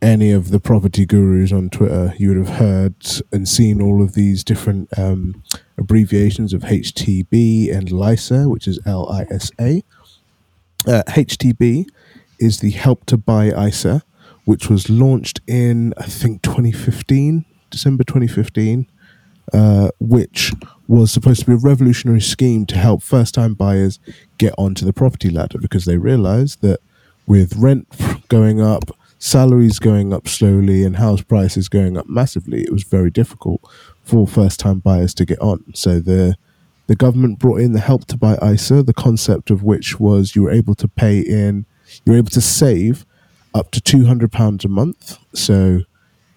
any 0.01 0.31
of 0.31 0.51
the 0.51 0.61
property 0.61 1.07
gurus 1.07 1.51
on 1.51 1.71
Twitter, 1.71 2.15
you 2.19 2.29
would 2.29 2.37
have 2.37 2.57
heard 2.59 2.95
and 3.33 3.49
seen 3.49 3.81
all 3.81 4.03
of 4.03 4.15
these 4.15 4.45
different 4.45 4.97
um, 4.99 5.43
abbreviations 5.79 6.53
of 6.53 6.63
HTB 6.63 7.75
and 7.75 7.91
LISA, 7.91 8.49
which 8.49 8.69
is 8.69 8.79
L 8.87 9.09
I 9.11 9.27
S 9.31 9.51
A. 9.61 9.83
Uh, 10.87 11.03
HTB 11.09 11.87
is 12.39 12.61
the 12.61 12.71
Help 12.71 13.07
to 13.07 13.17
Buy 13.17 13.47
ISA, 13.67 14.03
which 14.45 14.69
was 14.69 14.91
launched 14.91 15.41
in, 15.47 15.95
I 15.97 16.05
think, 16.05 16.43
2015, 16.43 17.47
December 17.71 18.05
2015 18.05 18.87
uh, 19.53 19.91
which 20.01 20.53
was 20.87 21.11
supposed 21.11 21.41
to 21.41 21.47
be 21.47 21.53
a 21.53 21.57
revolutionary 21.57 22.21
scheme 22.21 22.67
to 22.67 22.77
help 22.77 23.03
first 23.03 23.35
time 23.35 23.55
buyers 23.55 23.99
get 24.39 24.55
onto 24.59 24.85
the 24.85 24.93
property 24.93 25.31
ladder 25.31 25.59
because 25.59 25.85
they 25.85 25.97
realized 25.97 26.61
that 26.63 26.81
with 27.27 27.57
rent 27.57 27.87
going 28.29 28.61
up, 28.61 28.91
salaries 29.19 29.79
going 29.79 30.13
up 30.13 30.29
slowly, 30.29 30.85
and 30.85 30.97
house 30.97 31.23
prices 31.23 31.69
going 31.69 31.97
up 31.97 32.09
massively, 32.09 32.63
it 32.63 32.73
was 32.73 32.85
very 32.85 33.11
difficult 33.11 33.63
for 34.03 34.27
first 34.27 34.61
time 34.61 34.81
buyers 34.81 35.15
to 35.15 35.25
get 35.25 35.41
on. 35.41 35.65
So 35.75 36.01
the 36.01 36.37
the 36.87 36.97
government 36.97 37.39
brought 37.39 37.61
in 37.61 37.73
the 37.73 37.81
help 37.81 38.05
to 38.09 38.17
buy 38.19 38.37
ISA, 38.43 38.83
the 38.83 38.93
concept 38.93 39.51
of 39.51 39.63
which 39.63 39.99
was 39.99 40.37
you 40.37 40.43
were 40.43 40.51
able 40.51 40.75
to 40.75 40.87
pay 40.87 41.21
in, 41.21 41.65
you 42.05 42.13
were 42.13 42.19
able 42.19 42.31
to 42.31 42.43
save 42.43 43.07
up 43.55 43.71
to 43.71 43.81
two 43.81 44.05
hundred 44.05 44.33
pounds 44.33 44.65
a 44.67 44.69
month. 44.69 45.19
So 45.33 45.81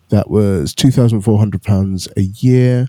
that 0.10 0.30
was 0.30 0.74
two 0.74 0.92
thousand 0.92 1.22
four 1.22 1.40
hundred 1.40 1.64
pounds 1.64 2.08
a 2.16 2.22
year 2.22 2.88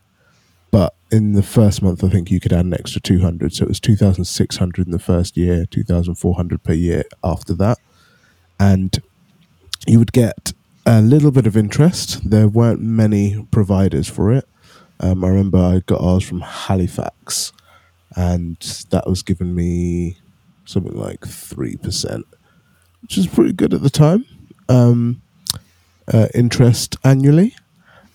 but 0.71 0.95
in 1.11 1.33
the 1.33 1.43
first 1.43 1.83
month 1.83 2.05
i 2.05 2.09
think 2.09 2.31
you 2.31 2.41
could 2.41 2.53
add 2.53 2.65
an 2.65 2.75
extra 2.75 3.01
200 3.01 3.53
so 3.53 3.65
it 3.65 3.69
was 3.69 3.81
2600 3.81 4.87
in 4.87 4.93
the 4.93 4.99
first 4.99 5.37
year 5.37 5.65
2400 5.67 6.63
per 6.63 6.73
year 6.73 7.05
after 7.25 7.55
that. 7.55 7.79
And 8.61 9.01
you 9.87 9.99
would 9.99 10.13
get 10.13 10.53
a 10.85 11.01
little 11.01 11.31
bit 11.31 11.47
of 11.47 11.57
interest. 11.57 12.29
There 12.29 12.49
weren't 12.49 12.81
many 12.81 13.47
providers 13.51 14.09
for 14.09 14.33
it. 14.33 14.49
Um, 15.01 15.25
i 15.25 15.29
remember 15.29 15.59
i 15.59 15.81
got 15.87 16.01
ours 16.01 16.25
from 16.25 16.41
halifax 16.41 17.53
and 18.17 18.57
that 18.91 19.07
was 19.07 19.23
giving 19.23 19.55
me 19.55 20.17
something 20.65 20.97
like 20.97 21.21
3% 21.21 22.25
which 23.03 23.17
is 23.17 23.29
pretty 23.29 23.53
good 23.53 23.73
at 23.73 23.83
the 23.83 23.91
time. 23.91 24.25
Um, 24.69 25.23
uh, 26.13 26.27
interest 26.35 26.97
annually 27.05 27.55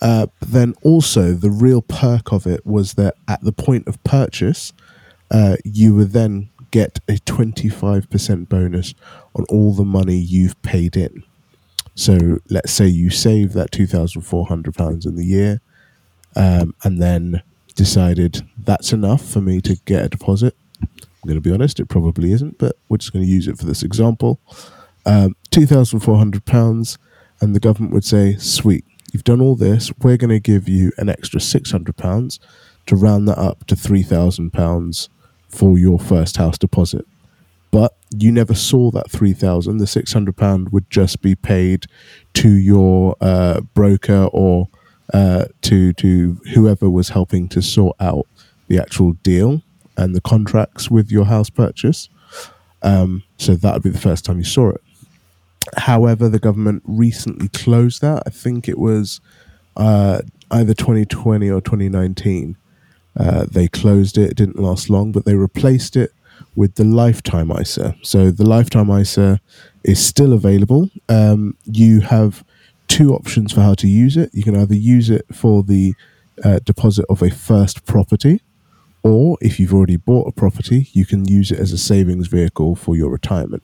uh, 0.03 0.27
but 0.39 0.51
then 0.51 0.75
also 0.83 1.31
the 1.31 1.49
real 1.49 1.81
perk 1.81 2.33
of 2.33 2.45
it 2.45 2.65
was 2.65 2.95
that 2.95 3.15
at 3.27 3.41
the 3.41 3.53
point 3.53 3.87
of 3.87 4.03
purchase, 4.03 4.73
uh, 5.31 5.55
you 5.63 5.95
would 5.95 6.11
then 6.11 6.49
get 6.71 6.99
a 7.07 7.13
25% 7.13 8.49
bonus 8.49 8.93
on 9.33 9.45
all 9.49 9.73
the 9.73 9.85
money 9.85 10.17
you've 10.17 10.61
paid 10.61 10.97
in. 10.97 11.23
So 11.95 12.39
let's 12.49 12.73
say 12.73 12.87
you 12.87 13.09
save 13.11 13.53
that 13.53 13.71
£2,400 13.71 15.05
in 15.05 15.15
the 15.15 15.25
year 15.25 15.61
um, 16.35 16.75
and 16.83 17.01
then 17.01 17.41
decided 17.75 18.45
that's 18.57 18.91
enough 18.91 19.23
for 19.23 19.39
me 19.39 19.61
to 19.61 19.77
get 19.85 20.03
a 20.03 20.09
deposit. 20.09 20.55
I'm 20.81 21.27
going 21.27 21.35
to 21.35 21.41
be 21.41 21.53
honest, 21.53 21.79
it 21.79 21.87
probably 21.87 22.33
isn't, 22.33 22.57
but 22.57 22.75
we're 22.89 22.97
just 22.97 23.13
going 23.13 23.23
to 23.23 23.31
use 23.31 23.47
it 23.47 23.57
for 23.57 23.65
this 23.65 23.83
example. 23.83 24.41
Um, 25.05 25.35
£2,400, 25.51 26.97
and 27.39 27.55
the 27.55 27.59
government 27.59 27.93
would 27.93 28.03
say, 28.03 28.35
sweet, 28.37 28.83
you've 29.13 29.23
done 29.23 29.41
all 29.41 29.55
this, 29.55 29.91
we're 29.99 30.17
going 30.17 30.29
to 30.29 30.39
give 30.39 30.67
you 30.67 30.91
an 30.97 31.09
extra 31.09 31.39
£600 31.39 32.39
to 32.85 32.95
round 32.95 33.27
that 33.27 33.37
up 33.37 33.65
to 33.67 33.75
£3,000 33.75 35.09
for 35.47 35.77
your 35.77 35.99
first 35.99 36.37
house 36.37 36.57
deposit. 36.57 37.05
But 37.71 37.95
you 38.15 38.31
never 38.31 38.53
saw 38.53 38.91
that 38.91 39.09
3000 39.09 39.77
The 39.77 39.85
£600 39.85 40.71
would 40.71 40.89
just 40.89 41.21
be 41.21 41.35
paid 41.35 41.85
to 42.33 42.49
your 42.49 43.15
uh, 43.19 43.61
broker 43.73 44.29
or 44.31 44.67
uh, 45.13 45.45
to, 45.61 45.93
to 45.93 46.39
whoever 46.53 46.89
was 46.89 47.09
helping 47.09 47.47
to 47.49 47.61
sort 47.61 47.95
out 47.99 48.27
the 48.67 48.79
actual 48.79 49.13
deal 49.23 49.61
and 49.97 50.15
the 50.15 50.21
contracts 50.21 50.89
with 50.89 51.11
your 51.11 51.25
house 51.25 51.49
purchase. 51.49 52.09
Um, 52.81 53.23
so 53.37 53.55
that 53.55 53.73
would 53.73 53.83
be 53.83 53.89
the 53.89 53.99
first 53.99 54.25
time 54.25 54.37
you 54.37 54.43
saw 54.43 54.69
it. 54.69 54.81
However, 55.77 56.29
the 56.29 56.39
government 56.39 56.83
recently 56.85 57.47
closed 57.49 58.01
that. 58.01 58.23
I 58.25 58.29
think 58.29 58.67
it 58.67 58.77
was 58.77 59.21
uh, 59.75 60.21
either 60.51 60.73
2020 60.73 61.49
or 61.49 61.61
2019. 61.61 62.57
Uh, 63.15 63.45
they 63.49 63.67
closed 63.67 64.17
it. 64.17 64.31
It 64.31 64.37
didn't 64.37 64.59
last 64.59 64.89
long, 64.89 65.11
but 65.11 65.25
they 65.25 65.35
replaced 65.35 65.95
it 65.95 66.11
with 66.55 66.75
the 66.75 66.83
lifetime 66.83 67.51
ISA. 67.51 67.95
So 68.01 68.31
the 68.31 68.47
lifetime 68.47 68.89
ISA 68.89 69.39
is 69.83 70.03
still 70.03 70.33
available. 70.33 70.89
Um, 71.09 71.57
you 71.65 72.01
have 72.01 72.43
two 72.87 73.13
options 73.13 73.51
for 73.53 73.61
how 73.61 73.75
to 73.75 73.87
use 73.87 74.17
it. 74.17 74.29
You 74.33 74.43
can 74.43 74.55
either 74.55 74.75
use 74.75 75.09
it 75.09 75.25
for 75.33 75.63
the 75.63 75.93
uh, 76.43 76.59
deposit 76.63 77.05
of 77.09 77.21
a 77.21 77.29
first 77.29 77.85
property, 77.85 78.41
or 79.03 79.37
if 79.41 79.59
you've 79.59 79.73
already 79.73 79.97
bought 79.97 80.27
a 80.27 80.31
property, 80.31 80.89
you 80.93 81.05
can 81.05 81.25
use 81.25 81.51
it 81.51 81.59
as 81.59 81.71
a 81.71 81.77
savings 81.77 82.27
vehicle 82.27 82.75
for 82.75 82.95
your 82.95 83.09
retirement 83.09 83.63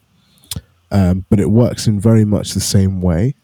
um, 0.92 1.26
but 1.30 1.40
it 1.40 1.50
works 1.50 1.88
in 1.88 2.00
very 2.00 2.26
much 2.26 2.54
the 2.54 2.60
same 2.60 3.02
way, 3.02 3.36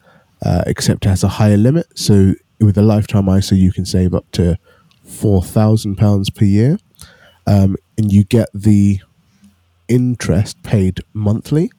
uh, 0.46 0.64
except 0.68 1.06
it 1.06 1.10
has 1.10 1.24
a 1.24 1.28
higher 1.28 1.58
limit. 1.58 1.88
So 1.98 2.34
with 2.60 2.78
a 2.78 2.82
lifetime 2.82 3.30
ISA, 3.30 3.56
you 3.56 3.72
can 3.72 3.86
save 3.86 4.14
up 4.14 4.30
to 4.32 4.58
four 5.04 5.44
thousand 5.44 5.98
pounds 5.98 6.30
per 6.30 6.46
year, 6.46 6.78
um, 7.48 7.76
and 7.98 8.12
you 8.12 8.24
get 8.24 8.50
the 8.54 9.00
interest 9.88 10.62
paid 10.64 11.02
monthly. 11.14 11.72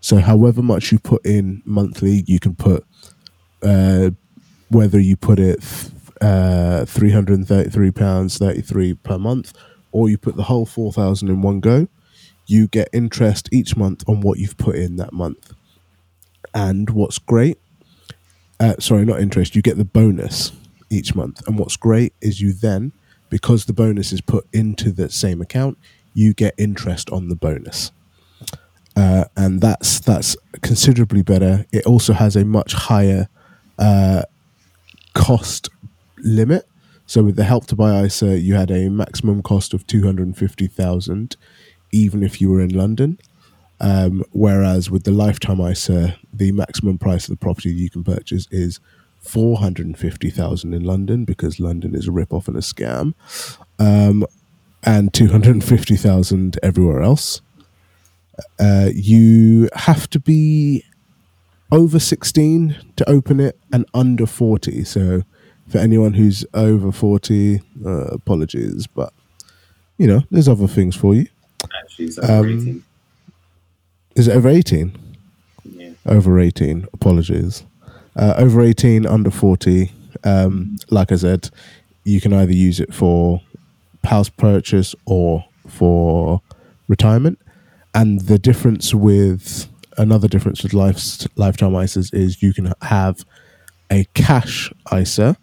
So 0.00 0.16
however 0.16 0.62
much 0.62 0.92
you 0.92 0.98
put 0.98 1.26
in 1.26 1.62
monthly, 1.64 2.24
you 2.26 2.38
can 2.38 2.54
put 2.54 2.84
uh, 3.62 4.10
whether 4.68 5.00
you 5.00 5.16
put 5.16 5.38
it 5.38 5.58
uh, 6.20 6.84
three 6.84 7.10
hundred 7.10 7.38
and 7.38 7.48
thirty 7.48 7.70
three 7.70 7.90
pounds 7.90 8.38
thirty 8.38 8.62
three 8.62 8.94
per 8.94 9.18
month, 9.18 9.52
or 9.92 10.08
you 10.08 10.16
put 10.16 10.36
the 10.36 10.44
whole 10.44 10.66
four 10.66 10.92
thousand 10.92 11.28
in 11.28 11.42
one 11.42 11.60
go, 11.60 11.88
you 12.50 12.66
get 12.66 12.88
interest 12.92 13.48
each 13.52 13.76
month 13.76 14.02
on 14.08 14.20
what 14.20 14.38
you've 14.38 14.56
put 14.56 14.74
in 14.74 14.96
that 14.96 15.12
month. 15.12 15.52
And 16.52 16.90
what's 16.90 17.18
great, 17.18 17.58
uh, 18.58 18.74
sorry, 18.80 19.04
not 19.04 19.20
interest, 19.20 19.54
you 19.54 19.62
get 19.62 19.76
the 19.76 19.84
bonus 19.84 20.52
each 20.90 21.14
month. 21.14 21.46
And 21.46 21.58
what's 21.58 21.76
great 21.76 22.12
is 22.20 22.40
you 22.40 22.52
then, 22.52 22.92
because 23.28 23.66
the 23.66 23.72
bonus 23.72 24.12
is 24.12 24.20
put 24.20 24.46
into 24.52 24.90
the 24.90 25.08
same 25.08 25.40
account, 25.40 25.78
you 26.12 26.34
get 26.34 26.54
interest 26.58 27.08
on 27.10 27.28
the 27.28 27.36
bonus. 27.36 27.92
Uh, 28.96 29.24
and 29.36 29.60
that's 29.60 30.00
that's 30.00 30.36
considerably 30.60 31.22
better. 31.22 31.64
It 31.72 31.86
also 31.86 32.12
has 32.12 32.34
a 32.34 32.44
much 32.44 32.72
higher 32.72 33.28
uh, 33.78 34.22
cost 35.14 35.68
limit. 36.18 36.66
So 37.06 37.22
with 37.22 37.36
the 37.36 37.44
help 37.44 37.66
to 37.66 37.76
buy 37.76 38.02
ISA, 38.02 38.40
you 38.40 38.54
had 38.54 38.70
a 38.72 38.88
maximum 38.88 39.42
cost 39.42 39.72
of 39.72 39.86
two 39.86 40.02
hundred 40.04 40.26
and 40.26 40.36
fifty 40.36 40.66
thousand, 40.66 41.36
even 41.92 42.22
if 42.22 42.40
you 42.40 42.50
were 42.50 42.60
in 42.60 42.70
London. 42.70 43.18
Um, 43.80 44.24
whereas 44.32 44.90
with 44.90 45.04
the 45.04 45.10
lifetime 45.10 45.60
ISA, 45.60 46.16
the 46.32 46.52
maximum 46.52 46.98
price 46.98 47.24
of 47.24 47.30
the 47.30 47.44
property 47.44 47.70
you 47.70 47.88
can 47.88 48.04
purchase 48.04 48.46
is 48.50 48.78
four 49.18 49.58
hundred 49.58 49.86
and 49.86 49.98
fifty 49.98 50.30
thousand 50.30 50.74
in 50.74 50.84
London 50.84 51.24
because 51.24 51.60
London 51.60 51.94
is 51.94 52.06
a 52.06 52.12
rip 52.12 52.32
off 52.32 52.48
and 52.48 52.56
a 52.56 52.60
scam, 52.60 53.14
um, 53.78 54.26
and 54.82 55.14
two 55.14 55.28
hundred 55.28 55.52
and 55.52 55.64
fifty 55.64 55.96
thousand 55.96 56.58
everywhere 56.62 57.02
else. 57.02 57.40
Uh, 58.58 58.88
you 58.94 59.68
have 59.74 60.08
to 60.10 60.20
be 60.20 60.84
over 61.72 61.98
sixteen 61.98 62.76
to 62.96 63.08
open 63.08 63.40
it 63.40 63.58
and 63.72 63.86
under 63.94 64.26
forty. 64.26 64.84
So 64.84 65.22
for 65.68 65.78
anyone 65.78 66.14
who's 66.14 66.44
over 66.52 66.92
forty, 66.92 67.62
uh, 67.84 68.06
apologies, 68.08 68.86
but 68.86 69.14
you 69.96 70.06
know 70.06 70.22
there's 70.30 70.48
other 70.48 70.66
things 70.66 70.96
for 70.96 71.14
you. 71.14 71.28
Actually, 71.82 72.06
it's 72.06 72.18
over 72.18 72.32
Um, 72.32 72.46
18. 72.48 72.84
Is 74.16 74.28
it 74.28 74.36
over 74.36 74.48
eighteen? 74.48 74.92
Yeah. 75.64 75.90
over 76.06 76.38
18 76.40 76.86
apologies 76.92 77.64
uh, 78.16 78.34
over 78.38 78.60
18 78.62 79.06
under 79.06 79.30
40 79.30 79.92
um, 80.24 80.76
like 80.90 81.12
i 81.12 81.16
said 81.16 81.48
you 82.04 82.20
can 82.20 82.32
either 82.32 82.52
use 82.52 82.80
it 82.80 82.92
for 82.94 83.40
house 84.04 84.28
purchase 84.28 84.94
or 85.06 85.44
for 85.68 86.40
retirement 86.88 87.38
and 87.94 88.20
the 88.22 88.38
difference 88.38 88.94
with 88.94 89.68
another 89.98 90.28
difference 90.28 90.62
with 90.62 90.72
life, 90.72 90.98
lifetime 91.36 91.72
isas 91.72 92.12
is 92.14 92.42
you 92.42 92.52
can 92.54 92.72
have 92.82 93.24
a 93.92 94.04
cash 94.14 94.72
isa 94.92 95.36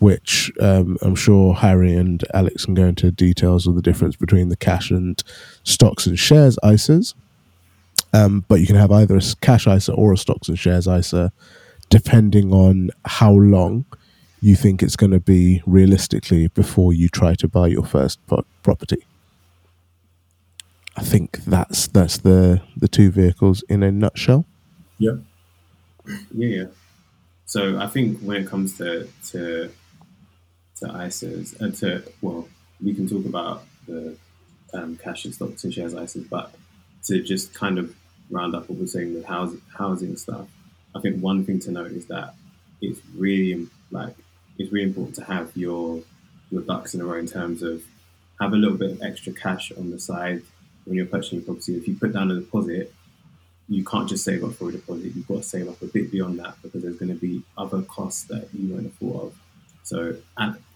which 0.00 0.52
um, 0.60 0.96
i'm 1.02 1.14
sure 1.14 1.54
harry 1.54 1.94
and 1.94 2.24
alex 2.34 2.64
can 2.64 2.74
go 2.74 2.84
into 2.84 3.10
details 3.10 3.66
of 3.66 3.74
the 3.74 3.82
difference 3.82 4.16
between 4.16 4.48
the 4.48 4.56
cash 4.56 4.90
and 4.90 5.22
stocks 5.64 6.06
and 6.06 6.18
shares 6.18 6.58
isas 6.62 7.14
um, 8.12 8.44
but 8.48 8.60
you 8.60 8.66
can 8.66 8.76
have 8.76 8.90
either 8.90 9.16
a 9.16 9.22
cash 9.40 9.66
ISA 9.66 9.92
or 9.92 10.12
a 10.12 10.16
stocks 10.16 10.48
and 10.48 10.58
shares 10.58 10.86
ISA, 10.86 11.32
depending 11.88 12.52
on 12.52 12.90
how 13.04 13.32
long 13.32 13.84
you 14.40 14.54
think 14.54 14.82
it's 14.82 14.96
going 14.96 15.10
to 15.10 15.20
be 15.20 15.62
realistically 15.66 16.48
before 16.48 16.92
you 16.92 17.08
try 17.08 17.34
to 17.34 17.48
buy 17.48 17.66
your 17.66 17.84
first 17.84 18.24
pro- 18.26 18.44
property. 18.62 19.04
I 20.96 21.02
think 21.02 21.44
that's 21.44 21.86
that's 21.88 22.18
the 22.18 22.62
the 22.76 22.88
two 22.88 23.10
vehicles 23.10 23.62
in 23.68 23.82
a 23.82 23.92
nutshell. 23.92 24.46
Yeah. 24.98 25.16
Yeah, 26.06 26.48
yeah. 26.48 26.64
So 27.48 27.78
I 27.78 27.86
think 27.86 28.20
when 28.20 28.42
it 28.42 28.46
comes 28.46 28.76
to 28.76 29.08
to 29.30 29.70
to 30.80 30.84
ISAs 30.84 31.58
and 31.58 31.74
to 31.76 32.02
well, 32.20 32.46
we 32.84 32.94
can 32.94 33.08
talk 33.08 33.24
about 33.24 33.64
the 33.86 34.14
um, 34.74 34.96
cash 35.02 35.24
and 35.24 35.34
stocks 35.34 35.64
and 35.64 35.72
shares 35.72 35.94
ISAs, 35.94 36.28
but 36.28 36.54
to 37.04 37.22
just 37.22 37.54
kind 37.54 37.78
of 37.78 37.96
round 38.30 38.54
up 38.54 38.68
what 38.68 38.78
we're 38.78 38.86
saying 38.86 39.14
with 39.14 39.24
housing 39.24 39.62
housing 39.74 40.14
stuff, 40.18 40.46
I 40.94 41.00
think 41.00 41.22
one 41.22 41.42
thing 41.42 41.58
to 41.60 41.70
note 41.70 41.92
is 41.92 42.04
that 42.06 42.34
it's 42.82 43.00
really 43.16 43.66
like 43.90 44.14
it's 44.58 44.70
really 44.70 44.88
important 44.88 45.16
to 45.16 45.24
have 45.24 45.56
your 45.56 46.02
your 46.50 46.60
ducks 46.60 46.94
in 46.94 47.00
a 47.00 47.06
row 47.06 47.18
in 47.18 47.26
terms 47.26 47.62
of 47.62 47.82
have 48.42 48.52
a 48.52 48.56
little 48.56 48.76
bit 48.76 48.90
of 48.90 49.02
extra 49.02 49.32
cash 49.32 49.72
on 49.72 49.90
the 49.90 49.98
side 49.98 50.42
when 50.84 50.96
you're 50.98 51.06
purchasing 51.06 51.42
property. 51.42 51.78
If 51.78 51.88
you 51.88 51.96
put 51.96 52.12
down 52.12 52.30
a 52.30 52.34
deposit, 52.34 52.92
you 53.68 53.84
can't 53.84 54.08
just 54.08 54.24
save 54.24 54.42
up 54.44 54.54
for 54.54 54.68
a 54.70 54.72
deposit. 54.72 55.12
You've 55.14 55.28
got 55.28 55.36
to 55.38 55.42
save 55.42 55.68
up 55.68 55.80
a 55.82 55.86
bit 55.86 56.10
beyond 56.10 56.38
that 56.38 56.54
because 56.62 56.82
there's 56.82 56.96
going 56.96 57.10
to 57.10 57.14
be 57.20 57.42
other 57.56 57.82
costs 57.82 58.24
that 58.24 58.48
you 58.54 58.72
won't 58.72 58.84
have 58.84 58.94
thought 58.94 59.22
of. 59.24 59.38
So, 59.82 60.16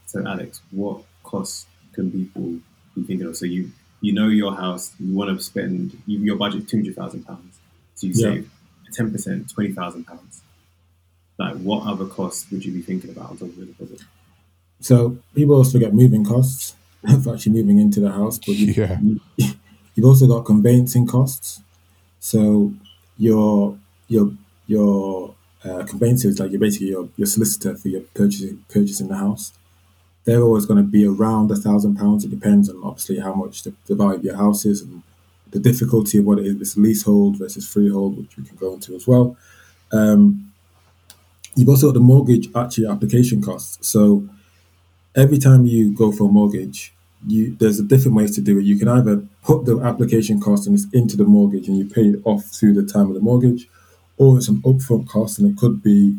so 0.07 0.27
Alex, 0.27 0.61
what 0.71 1.03
costs 1.25 1.67
can 1.95 2.11
people 2.11 2.59
be 2.95 3.03
thinking 3.07 3.27
of? 3.27 3.37
So 3.37 3.47
you 3.47 3.71
you 4.01 4.13
know 4.13 4.29
your 4.29 4.55
house, 4.55 4.93
you 4.99 5.15
want 5.15 5.37
to 5.37 5.43
spend 5.43 5.97
you, 6.07 6.19
your 6.19 6.37
budget 6.37 6.69
two 6.69 6.79
hundred 6.79 6.97
thousand 6.97 7.25
pounds, 7.25 7.59
so 7.95 8.07
you 8.09 8.13
Yeah. 8.17 8.35
save 8.35 8.51
ten 8.93 9.11
percent, 9.13 9.51
twenty 9.51 9.73
thousand 9.73 10.05
pounds. 10.05 10.43
Like, 11.39 11.57
what 11.57 11.87
other 11.87 12.07
costs 12.07 12.51
would 12.51 12.65
you 12.65 12.73
be 12.73 12.83
thinking 12.83 13.11
about 13.11 13.31
on 13.31 13.39
top 13.39 13.49
of 13.49 13.57
the 13.57 13.67
deposit? 13.67 14.01
So 14.81 15.17
people 15.35 15.55
also 15.55 15.79
get 15.79 15.95
moving 15.95 16.25
costs 16.25 16.75
for 17.23 17.35
actually 17.35 17.53
moving 17.53 17.79
into 17.79 18.01
the 18.01 18.11
house, 18.13 18.39
but 18.39 18.57
you, 18.57 18.73
Yeah. 18.77 18.99
you've 19.95 20.07
also 20.07 20.27
got 20.27 20.45
conveyancing 20.45 21.07
costs. 21.07 21.63
So 22.21 22.75
your 23.19 23.79
your 24.09 24.33
your 24.67 25.35
uh, 25.65 25.85
conveyancer 25.85 26.29
is 26.29 26.41
like 26.41 26.51
you're 26.51 26.61
basically 26.61 26.89
your, 26.89 27.09
your 27.17 27.27
solicitor 27.27 27.77
for 27.77 27.89
your 27.89 28.03
purchasing 28.15 28.65
purchasing 28.69 29.09
the 29.09 29.17
house. 29.17 29.53
They're 30.25 30.43
always 30.43 30.67
going 30.67 30.85
to 30.85 30.89
be 30.89 31.05
around 31.05 31.51
a 31.51 31.57
thousand 31.57 31.97
pounds. 31.97 32.25
It 32.25 32.31
depends 32.31 32.71
on 32.71 32.81
obviously 32.85 33.19
how 33.19 33.35
much 33.35 33.65
the, 33.65 33.75
the 33.87 33.97
value 33.97 34.19
of 34.19 34.25
your 34.25 34.37
house 34.37 34.65
is 34.65 34.81
and 34.81 35.03
the 35.51 35.59
difficulty 35.59 36.19
of 36.19 36.25
what 36.25 36.39
it 36.39 36.47
is. 36.47 36.61
It's 36.61 36.77
leasehold 36.77 37.39
versus 37.39 37.67
freehold, 37.69 38.17
which 38.17 38.37
we 38.37 38.45
can 38.45 38.57
go 38.57 38.75
into 38.75 38.95
as 38.95 39.07
well. 39.07 39.37
Um, 39.93 40.53
you've 41.57 41.69
also 41.69 41.89
got 41.89 41.95
the 41.95 42.01
mortgage 42.01 42.49
actually 42.55 42.87
application 42.87 43.43
costs. 43.43 43.87
So 43.87 44.29
every 45.15 45.39
time 45.39 45.67
you 45.67 45.93
go 45.93 46.13
for 46.13 46.29
a 46.29 46.33
mortgage, 46.33 46.95
you 47.27 47.57
there's 47.57 47.79
a 47.79 47.85
different 47.85 48.17
ways 48.17 48.35
to 48.35 48.41
do 48.41 48.59
it. 48.59 48.65
You 48.65 48.79
can 48.79 48.89
either 48.89 49.25
put 49.43 49.65
the 49.65 49.79
application 49.81 50.41
cost 50.41 50.67
and 50.67 50.75
it's 50.75 50.87
into 50.93 51.17
the 51.17 51.25
mortgage 51.25 51.69
and 51.69 51.77
you 51.77 51.87
pay 51.87 52.03
it 52.03 52.21
off 52.25 52.45
through 52.47 52.75
the 52.75 52.85
time 52.85 53.09
of 53.09 53.15
the 53.15 53.21
mortgage, 53.21 53.69
or 54.17 54.39
it's 54.39 54.49
an 54.49 54.63
upfront 54.63 55.09
cost 55.09 55.39
and 55.39 55.51
it 55.51 55.59
could 55.59 55.83
be 55.83 56.17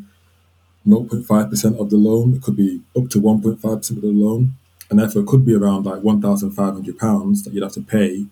0.5% 0.87 1.79
of 1.79 1.89
the 1.89 1.95
loan, 1.95 2.35
it 2.35 2.41
could 2.41 2.57
be 2.57 2.81
up 2.97 3.09
to 3.09 3.21
1.5% 3.21 3.89
of 3.91 4.01
the 4.01 4.07
loan, 4.07 4.53
and 4.89 4.99
therefore 4.99 5.21
it 5.21 5.27
could 5.27 5.45
be 5.45 5.55
around 5.55 5.85
like 5.85 6.01
£1,500 6.01 7.43
that 7.43 7.53
you'd 7.53 7.63
have 7.63 7.71
to 7.71 7.81
pay 7.81 8.25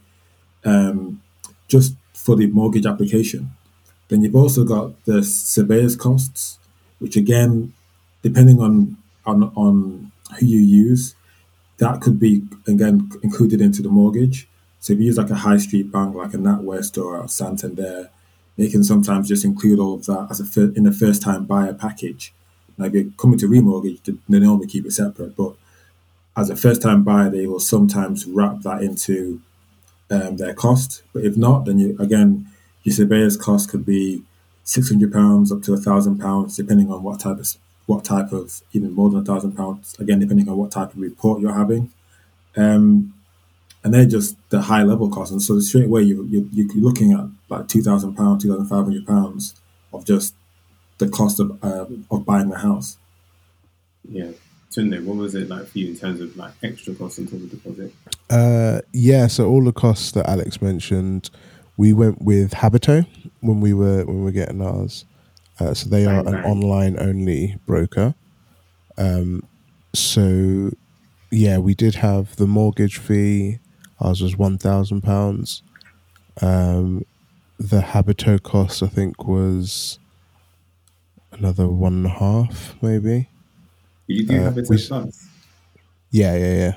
um, 0.66 1.22
just 1.68 1.96
for 2.14 2.36
the 2.36 2.48
mortgage 2.48 2.86
application. 2.86 3.52
Then 4.10 4.22
you've 4.22 4.36
also 4.36 4.66
got 4.66 5.04
the 5.06 5.24
surveyor's 5.24 5.96
costs, 5.96 6.60
which 7.00 7.16
again, 7.16 7.74
depending 8.22 8.60
on 8.60 8.98
on, 9.26 9.44
on 9.56 10.12
who 10.40 10.46
you 10.46 10.60
use, 10.60 11.16
that 11.82 12.00
could 12.00 12.20
be 12.20 12.44
again 12.68 13.10
included 13.24 13.60
into 13.60 13.82
the 13.82 13.90
mortgage. 13.90 14.48
So 14.80 14.94
if 14.94 15.00
you 15.00 15.06
use 15.06 15.18
like 15.18 15.32
a 15.32 15.44
high 15.48 15.58
street 15.58 15.92
bank 15.92 16.16
like 16.16 16.34
a 16.34 16.38
NatWest 16.38 16.94
or 17.04 17.10
a 17.20 17.28
Santander, 17.28 18.10
they 18.58 18.70
can 18.70 18.84
sometimes 18.84 19.28
just 19.28 19.44
include 19.44 19.80
all 19.80 19.96
of 19.96 20.06
that 20.06 20.28
as 20.32 20.40
a 20.40 20.46
fir- 20.46 20.74
in 20.76 20.86
a 20.86 20.94
first 21.04 21.22
time 21.22 21.46
buyer 21.46 21.74
package. 21.74 22.34
Now 22.78 22.86
if 22.86 22.94
you're 22.94 23.12
coming 23.18 23.40
to 23.40 23.48
remortgage, 23.48 24.00
they 24.30 24.40
normally 24.40 24.68
keep 24.68 24.86
it 24.86 24.94
separate, 24.94 25.36
but 25.36 25.54
as 26.38 26.50
a 26.50 26.56
first 26.56 26.82
time 26.82 27.04
buyer, 27.04 27.30
they 27.30 27.48
will 27.48 27.60
sometimes 27.60 28.26
wrap 28.26 28.62
that 28.62 28.82
into 28.82 29.42
um, 30.10 30.38
their 30.38 30.54
cost. 30.54 31.04
But 31.14 31.26
if 31.26 31.36
not, 31.36 31.66
then 31.66 31.80
you 31.80 31.98
again 32.00 32.48
your 32.84 32.94
surveyor's 32.94 33.38
cost 33.38 33.70
could 33.70 33.86
be 33.86 34.24
six 34.64 34.90
hundred 34.90 35.12
pounds 35.12 35.52
up 35.52 35.62
to 35.64 35.74
a 35.74 35.78
thousand 35.88 36.20
pounds, 36.20 36.56
depending 36.56 36.92
on 36.92 37.04
what 37.04 37.20
type 37.20 37.40
of 37.40 37.48
what 37.86 38.06
type 38.06 38.32
of 38.32 38.62
even 38.74 38.92
more 38.92 39.10
than 39.10 39.22
a 39.22 39.26
thousand 39.26 39.54
pounds. 39.54 39.96
Again, 40.00 40.20
depending 40.20 40.48
on 40.50 40.58
what 40.58 40.72
type 40.72 40.94
of 40.94 41.00
report 41.00 41.42
you're 41.42 41.54
having, 41.54 41.92
um, 42.56 43.14
and 43.84 43.94
they're 43.94 44.06
just 44.06 44.36
the 44.50 44.62
high 44.62 44.84
level 44.84 45.10
costs. 45.10 45.32
And 45.32 45.42
so 45.42 45.60
straight 45.60 45.86
away 45.86 46.04
you, 46.04 46.24
you 46.26 46.50
you're 46.52 46.68
looking 46.76 47.14
at 47.14 47.28
like 47.50 47.68
two 47.68 47.82
thousand 47.82 48.16
pounds, 48.16 48.44
two 48.44 48.50
thousand 48.50 48.68
five 48.68 48.86
hundred 48.86 49.06
pounds 49.06 49.56
of 49.94 50.06
just 50.06 50.36
the 51.00 51.10
cost 51.10 51.40
of 51.40 51.64
uh, 51.64 51.86
of 52.10 52.26
buying 52.26 52.50
the 52.50 52.60
house. 52.60 52.98
Yeah. 54.08 54.32
Tunde, 54.72 55.04
what 55.04 55.18
was 55.18 55.36
it 55.36 55.50
like 55.50 55.68
for 55.68 55.80
you 55.80 55.90
in 55.90 55.98
terms 55.98 56.22
of 56.22 56.38
like 56.38 56.54
extra 56.64 56.96
costs 56.96 57.20
on 57.20 57.26
top 57.26 57.34
of 57.34 57.50
deposit? 57.50 57.94
Uh, 58.30 58.80
yeah, 58.94 59.28
so 59.28 59.50
all 59.50 59.62
the 59.62 59.74
costs 59.74 60.14
that 60.14 60.30
Alex 60.30 60.62
mentioned, 60.62 61.30
we 61.76 61.92
went 61.92 62.22
with 62.22 62.54
Habito 62.54 63.06
when 63.42 63.60
we 63.60 63.74
were 63.74 64.06
when 64.06 64.20
we 64.20 64.24
were 64.24 64.32
getting 64.32 64.62
ours. 64.62 65.04
Uh, 65.62 65.74
so 65.76 65.90
they 65.90 66.06
are 66.06 66.20
an 66.28 66.36
online 66.44 66.98
only 67.00 67.56
broker. 67.68 68.16
Um, 68.98 69.44
so 69.94 70.72
yeah, 71.30 71.58
we 71.60 71.76
did 71.76 71.96
have 71.96 72.36
the 72.38 72.48
mortgage 72.48 72.98
fee. 72.98 73.60
Ours 74.00 74.22
was 74.22 74.36
one 74.36 74.58
thousand 74.58 75.02
pounds. 75.02 75.62
Um, 76.42 77.06
the 77.60 77.82
Habito 77.82 78.42
cost, 78.42 78.82
I 78.82 78.88
think, 78.88 79.28
was 79.28 80.00
another 81.32 81.68
one 81.68 81.94
and 81.94 82.06
a 82.08 82.10
half, 82.10 82.76
maybe. 82.82 83.30
You 84.08 84.26
do 84.26 84.46
Uh, 84.46 84.52
we 84.56 84.64
Plus? 84.64 84.90
Yeah, 86.10 86.36
yeah, 86.36 86.54
yeah. 86.64 86.76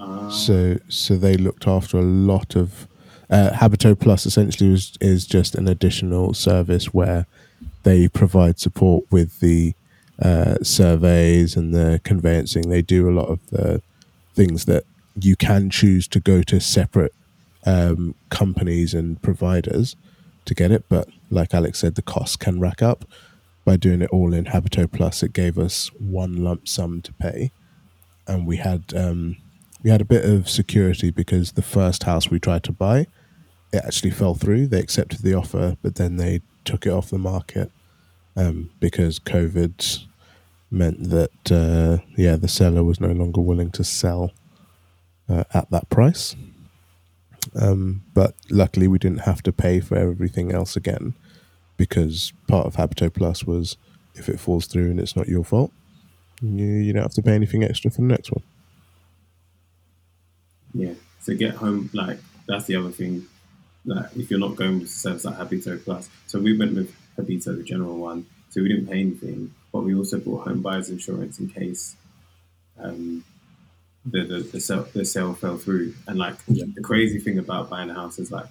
Ah, 0.00 0.30
So 0.30 0.78
so 0.88 1.16
they 1.16 1.36
looked 1.36 1.66
after 1.66 1.98
a 1.98 2.02
lot 2.02 2.56
of 2.56 2.88
uh, 3.28 3.50
Habito 3.52 3.94
Plus. 3.98 4.24
Essentially, 4.26 4.72
is 4.72 4.92
is 5.00 5.26
just 5.26 5.54
an 5.54 5.68
additional 5.68 6.32
service 6.34 6.94
where 6.94 7.26
they 7.84 8.08
provide 8.08 8.58
support 8.58 9.04
with 9.10 9.40
the 9.40 9.74
uh, 10.20 10.56
surveys 10.62 11.56
and 11.56 11.74
the 11.74 12.00
conveyancing. 12.04 12.68
They 12.68 12.82
do 12.82 13.08
a 13.08 13.12
lot 13.12 13.28
of 13.28 13.46
the 13.50 13.82
things 14.34 14.64
that 14.64 14.84
you 15.18 15.36
can 15.36 15.70
choose 15.70 16.08
to 16.08 16.20
go 16.20 16.42
to 16.42 16.60
separate 16.60 17.12
um, 17.64 18.14
companies 18.30 18.94
and 18.94 19.20
providers 19.22 19.96
to 20.44 20.54
get 20.54 20.70
it, 20.70 20.84
but 20.88 21.08
like 21.30 21.54
Alex 21.54 21.80
said, 21.80 21.94
the 21.94 22.02
costs 22.02 22.36
can 22.36 22.60
rack 22.60 22.82
up. 22.82 23.04
By 23.64 23.76
doing 23.76 24.02
it 24.02 24.10
all 24.10 24.34
in 24.34 24.44
Habito 24.44 24.90
Plus, 24.90 25.22
it 25.22 25.32
gave 25.32 25.58
us 25.58 25.90
one 25.98 26.44
lump 26.44 26.68
sum 26.68 27.00
to 27.00 27.14
pay, 27.14 27.50
and 28.26 28.46
we 28.46 28.58
had 28.58 28.92
um, 28.94 29.38
we 29.82 29.88
had 29.88 30.02
a 30.02 30.04
bit 30.04 30.26
of 30.26 30.50
security 30.50 31.10
because 31.10 31.52
the 31.52 31.62
first 31.62 32.02
house 32.02 32.30
we 32.30 32.38
tried 32.38 32.62
to 32.64 32.72
buy, 32.72 33.06
it 33.72 33.82
actually 33.82 34.10
fell 34.10 34.34
through. 34.34 34.66
They 34.66 34.80
accepted 34.80 35.22
the 35.22 35.32
offer, 35.32 35.78
but 35.80 35.94
then 35.94 36.18
they 36.18 36.42
took 36.64 36.86
it 36.86 36.90
off 36.90 37.10
the 37.10 37.18
market 37.18 37.70
um, 38.36 38.70
because 38.80 39.18
COVID 39.18 40.04
meant 40.70 41.10
that 41.10 41.52
uh, 41.52 42.04
yeah, 42.16 42.36
the 42.36 42.48
seller 42.48 42.82
was 42.82 43.00
no 43.00 43.12
longer 43.12 43.40
willing 43.40 43.70
to 43.72 43.84
sell 43.84 44.32
uh, 45.28 45.44
at 45.52 45.70
that 45.70 45.88
price. 45.88 46.34
Um, 47.60 48.02
but 48.14 48.34
luckily, 48.50 48.88
we 48.88 48.98
didn't 48.98 49.20
have 49.20 49.42
to 49.44 49.52
pay 49.52 49.80
for 49.80 49.96
everything 49.96 50.52
else 50.52 50.76
again 50.76 51.14
because 51.76 52.32
part 52.48 52.66
of 52.66 52.76
Habito 52.76 53.12
Plus 53.12 53.44
was 53.44 53.76
if 54.14 54.28
it 54.28 54.40
falls 54.40 54.66
through 54.66 54.90
and 54.90 55.00
it's 55.00 55.16
not 55.16 55.28
your 55.28 55.44
fault, 55.44 55.72
you, 56.40 56.64
you 56.64 56.92
don't 56.92 57.02
have 57.02 57.14
to 57.14 57.22
pay 57.22 57.34
anything 57.34 57.62
extra 57.64 57.90
for 57.90 58.00
the 58.00 58.06
next 58.06 58.30
one. 58.30 58.42
yeah. 60.74 60.94
So 61.20 61.34
get 61.34 61.54
home 61.54 61.88
like 61.94 62.18
that's 62.46 62.66
the 62.66 62.76
other 62.76 62.90
thing. 62.90 63.26
Like 63.84 64.16
if 64.16 64.30
you're 64.30 64.40
not 64.40 64.56
going 64.56 64.80
with 64.80 64.88
a 64.88 64.92
service 64.92 65.24
like 65.24 65.36
Habito 65.36 65.82
Plus, 65.84 66.08
so 66.26 66.40
we 66.40 66.56
went 66.56 66.74
with 66.74 66.94
Habito, 67.18 67.56
the 67.56 67.62
general 67.62 67.96
one. 67.98 68.26
So 68.50 68.62
we 68.62 68.68
didn't 68.68 68.86
pay 68.86 69.00
anything, 69.00 69.52
but 69.72 69.80
we 69.80 69.94
also 69.94 70.18
bought 70.20 70.46
home 70.46 70.62
buyers 70.62 70.88
insurance 70.88 71.38
in 71.40 71.48
case 71.48 71.96
um, 72.78 73.24
the 74.06 74.22
the 74.24 74.38
the 74.40 74.60
sale, 74.60 74.86
the 74.94 75.04
sale 75.04 75.34
fell 75.34 75.58
through. 75.58 75.94
And 76.06 76.18
like 76.18 76.36
Yeah. 76.46 76.64
the 76.74 76.82
crazy 76.82 77.18
thing 77.18 77.38
about 77.38 77.68
buying 77.70 77.90
a 77.90 77.94
house 77.94 78.18
is 78.18 78.30
like 78.32 78.46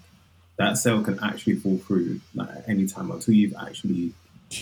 that 0.57 0.77
sale 0.77 1.01
can 1.03 1.19
actually 1.23 1.55
fall 1.55 1.77
through 1.79 2.19
like 2.35 2.49
at 2.49 2.69
any 2.69 2.85
time 2.87 3.09
until 3.11 3.33
you've 3.33 3.55
actually 3.59 4.13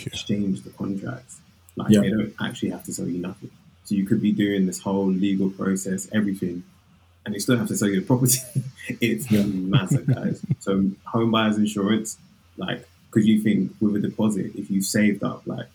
exchange 0.06 0.62
the 0.62 0.70
contracts. 0.72 1.40
Like 1.76 1.92
Yeah. 1.92 2.02
they 2.02 2.10
don't 2.12 2.34
actually 2.40 2.70
have 2.70 2.84
to 2.86 2.94
sell 2.94 3.08
you 3.08 3.20
nothing. 3.20 3.50
So 3.86 3.96
you 3.96 4.06
could 4.06 4.22
be 4.22 4.32
doing 4.32 4.68
this 4.68 4.80
whole 4.80 5.08
legal 5.08 5.50
process, 5.50 6.08
everything, 6.14 6.64
and 7.26 7.34
you 7.34 7.40
still 7.40 7.58
have 7.58 7.68
to 7.68 7.78
sell 7.78 7.90
your 7.90 8.02
property. 8.02 8.40
it's 8.88 9.30
massive, 9.32 10.08
guys. 10.08 10.42
So 10.60 10.90
home 11.06 11.32
buyers 11.32 11.58
insurance, 11.58 12.18
like, 12.58 12.88
because 13.10 13.28
you 13.28 13.42
think 13.42 13.74
with 13.80 13.96
a 13.96 14.00
deposit, 14.00 14.52
if 14.56 14.72
you 14.72 14.82
saved 14.82 15.24
up 15.24 15.44
like 15.46 15.68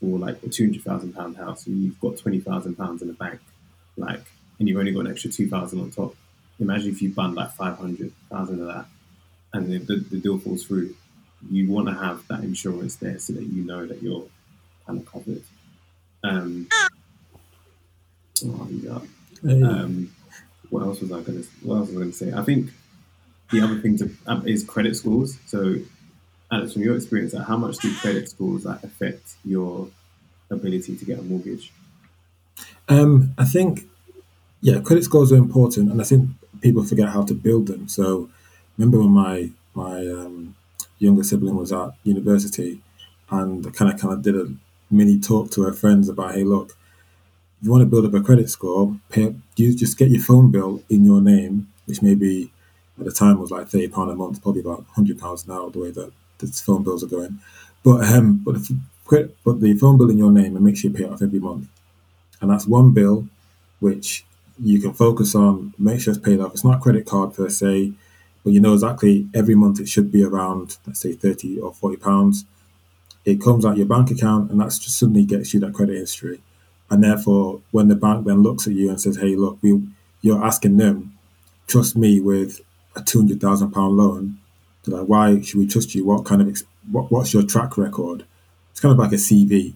for 0.00 0.18
like 0.18 0.42
a 0.42 0.48
two 0.48 0.66
hundred 0.66 0.82
thousand 0.82 1.12
pound 1.14 1.36
house 1.36 1.66
and 1.66 1.82
you've 1.82 2.00
got 2.00 2.16
twenty 2.16 2.40
thousand 2.40 2.76
pounds 2.76 3.02
in 3.02 3.08
the 3.08 3.14
bank, 3.14 3.40
like, 3.96 4.22
and 4.58 4.68
you've 4.68 4.78
only 4.78 4.92
got 4.92 5.06
an 5.06 5.10
extra 5.10 5.30
two 5.30 5.48
thousand 5.48 5.80
on 5.80 5.90
top. 5.90 6.14
Imagine 6.60 6.90
if 6.90 7.02
you 7.02 7.10
bund 7.10 7.34
like 7.34 7.52
five 7.52 7.76
hundred 7.76 8.12
thousand 8.30 8.60
of 8.60 8.68
that, 8.68 8.86
and 9.52 9.70
the, 9.70 9.78
the, 9.78 9.96
the 9.96 10.18
deal 10.18 10.38
falls 10.38 10.64
through. 10.64 10.94
You 11.50 11.70
want 11.70 11.88
to 11.88 11.94
have 11.94 12.26
that 12.28 12.40
insurance 12.40 12.96
there 12.96 13.18
so 13.18 13.34
that 13.34 13.42
you 13.42 13.64
know 13.64 13.84
that 13.84 14.02
you're 14.02 14.24
kind 14.86 15.00
of 15.00 15.06
covered. 15.06 15.42
Um, 16.22 16.68
oh, 18.46 18.68
yeah. 18.70 19.00
Um, 19.44 20.13
what 20.74 20.82
else 20.82 21.00
was 21.00 21.12
I 21.12 21.20
going 21.20 21.40
to? 21.40 21.48
What 21.62 21.76
else 21.76 21.88
was 21.88 21.96
I 21.96 22.00
going 22.00 22.10
to 22.10 22.16
say? 22.16 22.32
I 22.32 22.42
think 22.42 22.70
the 23.52 23.60
other 23.60 23.78
thing 23.78 23.96
to 23.98 24.10
um, 24.26 24.46
is 24.46 24.64
credit 24.64 24.96
scores. 24.96 25.38
So, 25.46 25.76
Alex, 26.50 26.72
from 26.72 26.82
your 26.82 26.96
experience, 26.96 27.32
like, 27.32 27.46
how 27.46 27.56
much 27.56 27.78
do 27.78 27.94
credit 27.94 28.28
scores 28.28 28.64
like, 28.64 28.82
affect 28.82 29.34
your 29.44 29.88
ability 30.50 30.96
to 30.96 31.04
get 31.04 31.20
a 31.20 31.22
mortgage? 31.22 31.72
Um, 32.88 33.34
I 33.38 33.44
think, 33.44 33.82
yeah, 34.62 34.80
credit 34.80 35.04
scores 35.04 35.30
are 35.30 35.36
important, 35.36 35.92
and 35.92 36.00
I 36.00 36.04
think 36.04 36.30
people 36.60 36.82
forget 36.82 37.10
how 37.10 37.22
to 37.22 37.34
build 37.34 37.68
them. 37.68 37.86
So, 37.86 38.28
remember 38.76 38.98
when 38.98 39.10
my 39.10 39.50
my 39.74 39.98
um, 40.08 40.56
younger 40.98 41.22
sibling 41.22 41.56
was 41.56 41.72
at 41.72 41.90
university, 42.02 42.80
and 43.30 43.62
kind 43.76 43.92
of 43.92 44.00
kind 44.00 44.12
of 44.12 44.22
did 44.22 44.34
a 44.34 44.52
mini 44.90 45.20
talk 45.20 45.52
to 45.52 45.62
her 45.62 45.72
friends 45.72 46.08
about, 46.08 46.34
hey, 46.34 46.42
look, 46.42 46.76
you 47.64 47.70
want 47.70 47.82
to 47.82 47.86
build 47.86 48.06
up 48.06 48.14
a 48.14 48.24
credit 48.24 48.50
score, 48.50 48.96
pay, 49.08 49.34
you 49.56 49.74
just 49.74 49.98
get 49.98 50.10
your 50.10 50.22
phone 50.22 50.50
bill 50.50 50.82
in 50.88 51.04
your 51.04 51.20
name, 51.20 51.72
which 51.86 52.02
maybe 52.02 52.52
at 52.98 53.04
the 53.04 53.12
time 53.12 53.38
was 53.40 53.50
like 53.50 53.68
thirty 53.68 53.88
pound 53.88 54.10
a 54.10 54.14
month, 54.14 54.42
probably 54.42 54.60
about 54.60 54.84
hundred 54.94 55.18
pounds 55.18 55.46
now, 55.48 55.68
the 55.68 55.78
way 55.78 55.90
that 55.90 56.12
the 56.38 56.46
phone 56.46 56.82
bills 56.82 57.02
are 57.02 57.08
going. 57.08 57.40
But 57.82 58.04
um, 58.04 58.42
but 58.44 58.56
if, 58.56 58.70
but 59.44 59.60
the 59.60 59.76
phone 59.76 59.98
bill 59.98 60.10
in 60.10 60.18
your 60.18 60.32
name 60.32 60.56
and 60.56 60.64
make 60.64 60.76
sure 60.76 60.90
you 60.90 60.96
pay 60.96 61.04
it 61.04 61.12
off 61.12 61.22
every 61.22 61.38
month 61.38 61.68
and 62.40 62.50
that's 62.50 62.66
one 62.66 62.92
bill 62.92 63.26
which 63.80 64.24
you 64.62 64.80
can 64.80 64.92
focus 64.92 65.34
on, 65.34 65.74
make 65.78 66.00
sure 66.00 66.14
it's 66.14 66.22
paid 66.22 66.40
off. 66.40 66.52
It's 66.52 66.64
not 66.64 66.80
credit 66.80 67.06
card 67.06 67.34
per 67.34 67.48
se, 67.48 67.92
but 68.44 68.52
you 68.52 68.60
know 68.60 68.74
exactly 68.74 69.26
every 69.34 69.54
month 69.54 69.80
it 69.80 69.88
should 69.88 70.12
be 70.12 70.22
around, 70.22 70.76
let's 70.86 71.00
say, 71.00 71.12
30 71.14 71.58
or 71.60 71.72
40 71.72 71.96
pounds. 71.96 72.44
It 73.24 73.40
comes 73.40 73.64
out 73.64 73.76
your 73.76 73.86
bank 73.86 74.10
account, 74.10 74.50
and 74.50 74.60
just 74.60 74.98
suddenly 74.98 75.24
gets 75.24 75.54
you 75.54 75.60
that 75.60 75.74
credit 75.74 75.96
history. 75.96 76.40
And 76.94 77.02
therefore, 77.02 77.60
when 77.72 77.88
the 77.88 77.96
bank 77.96 78.24
then 78.24 78.44
looks 78.44 78.68
at 78.68 78.74
you 78.74 78.88
and 78.88 79.00
says, 79.00 79.16
"Hey, 79.16 79.34
look, 79.34 79.58
we, 79.62 79.82
you're 80.22 80.44
asking 80.44 80.76
them, 80.76 81.18
trust 81.66 81.96
me 81.96 82.20
with 82.20 82.60
a 82.94 83.02
two 83.02 83.18
hundred 83.18 83.40
thousand 83.40 83.72
pound 83.72 83.96
loan," 83.96 84.38
they're 84.84 85.00
like, 85.00 85.08
"Why 85.08 85.40
should 85.40 85.58
we 85.58 85.66
trust 85.66 85.94
you? 85.94 86.04
What 86.04 86.24
kind 86.24 86.40
of 86.40 86.62
what, 86.92 87.10
what's 87.10 87.34
your 87.34 87.42
track 87.42 87.76
record?" 87.76 88.24
It's 88.70 88.80
kind 88.80 88.92
of 88.92 88.98
like 88.98 89.12
a 89.12 89.16
CV 89.16 89.74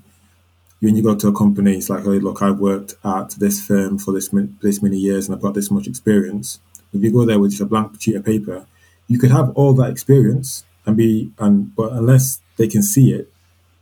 when 0.80 0.94
you 0.94 1.02
go 1.02 1.14
to 1.14 1.28
a 1.28 1.32
company, 1.32 1.76
it's 1.76 1.90
like, 1.90 2.04
hey, 2.04 2.20
look, 2.20 2.40
I've 2.40 2.60
worked 2.60 2.94
at 3.04 3.30
this 3.32 3.64
firm 3.64 3.98
for 3.98 4.12
this 4.12 4.30
this 4.62 4.80
many 4.80 4.96
years 4.96 5.26
and 5.26 5.34
I've 5.34 5.42
got 5.42 5.54
this 5.54 5.70
much 5.70 5.88
experience. 5.88 6.60
If 6.92 7.02
you 7.02 7.10
go 7.10 7.24
there 7.24 7.38
with 7.38 7.50
just 7.50 7.62
a 7.62 7.66
blank 7.66 8.00
sheet 8.00 8.16
of 8.16 8.24
paper, 8.24 8.66
you 9.08 9.18
could 9.18 9.30
have 9.32 9.50
all 9.50 9.74
that 9.74 9.90
experience 9.90 10.64
and 10.86 10.96
be, 10.96 11.32
and 11.38 11.74
but 11.74 11.92
unless 11.92 12.40
they 12.56 12.68
can 12.68 12.82
see 12.82 13.12
it, 13.12 13.32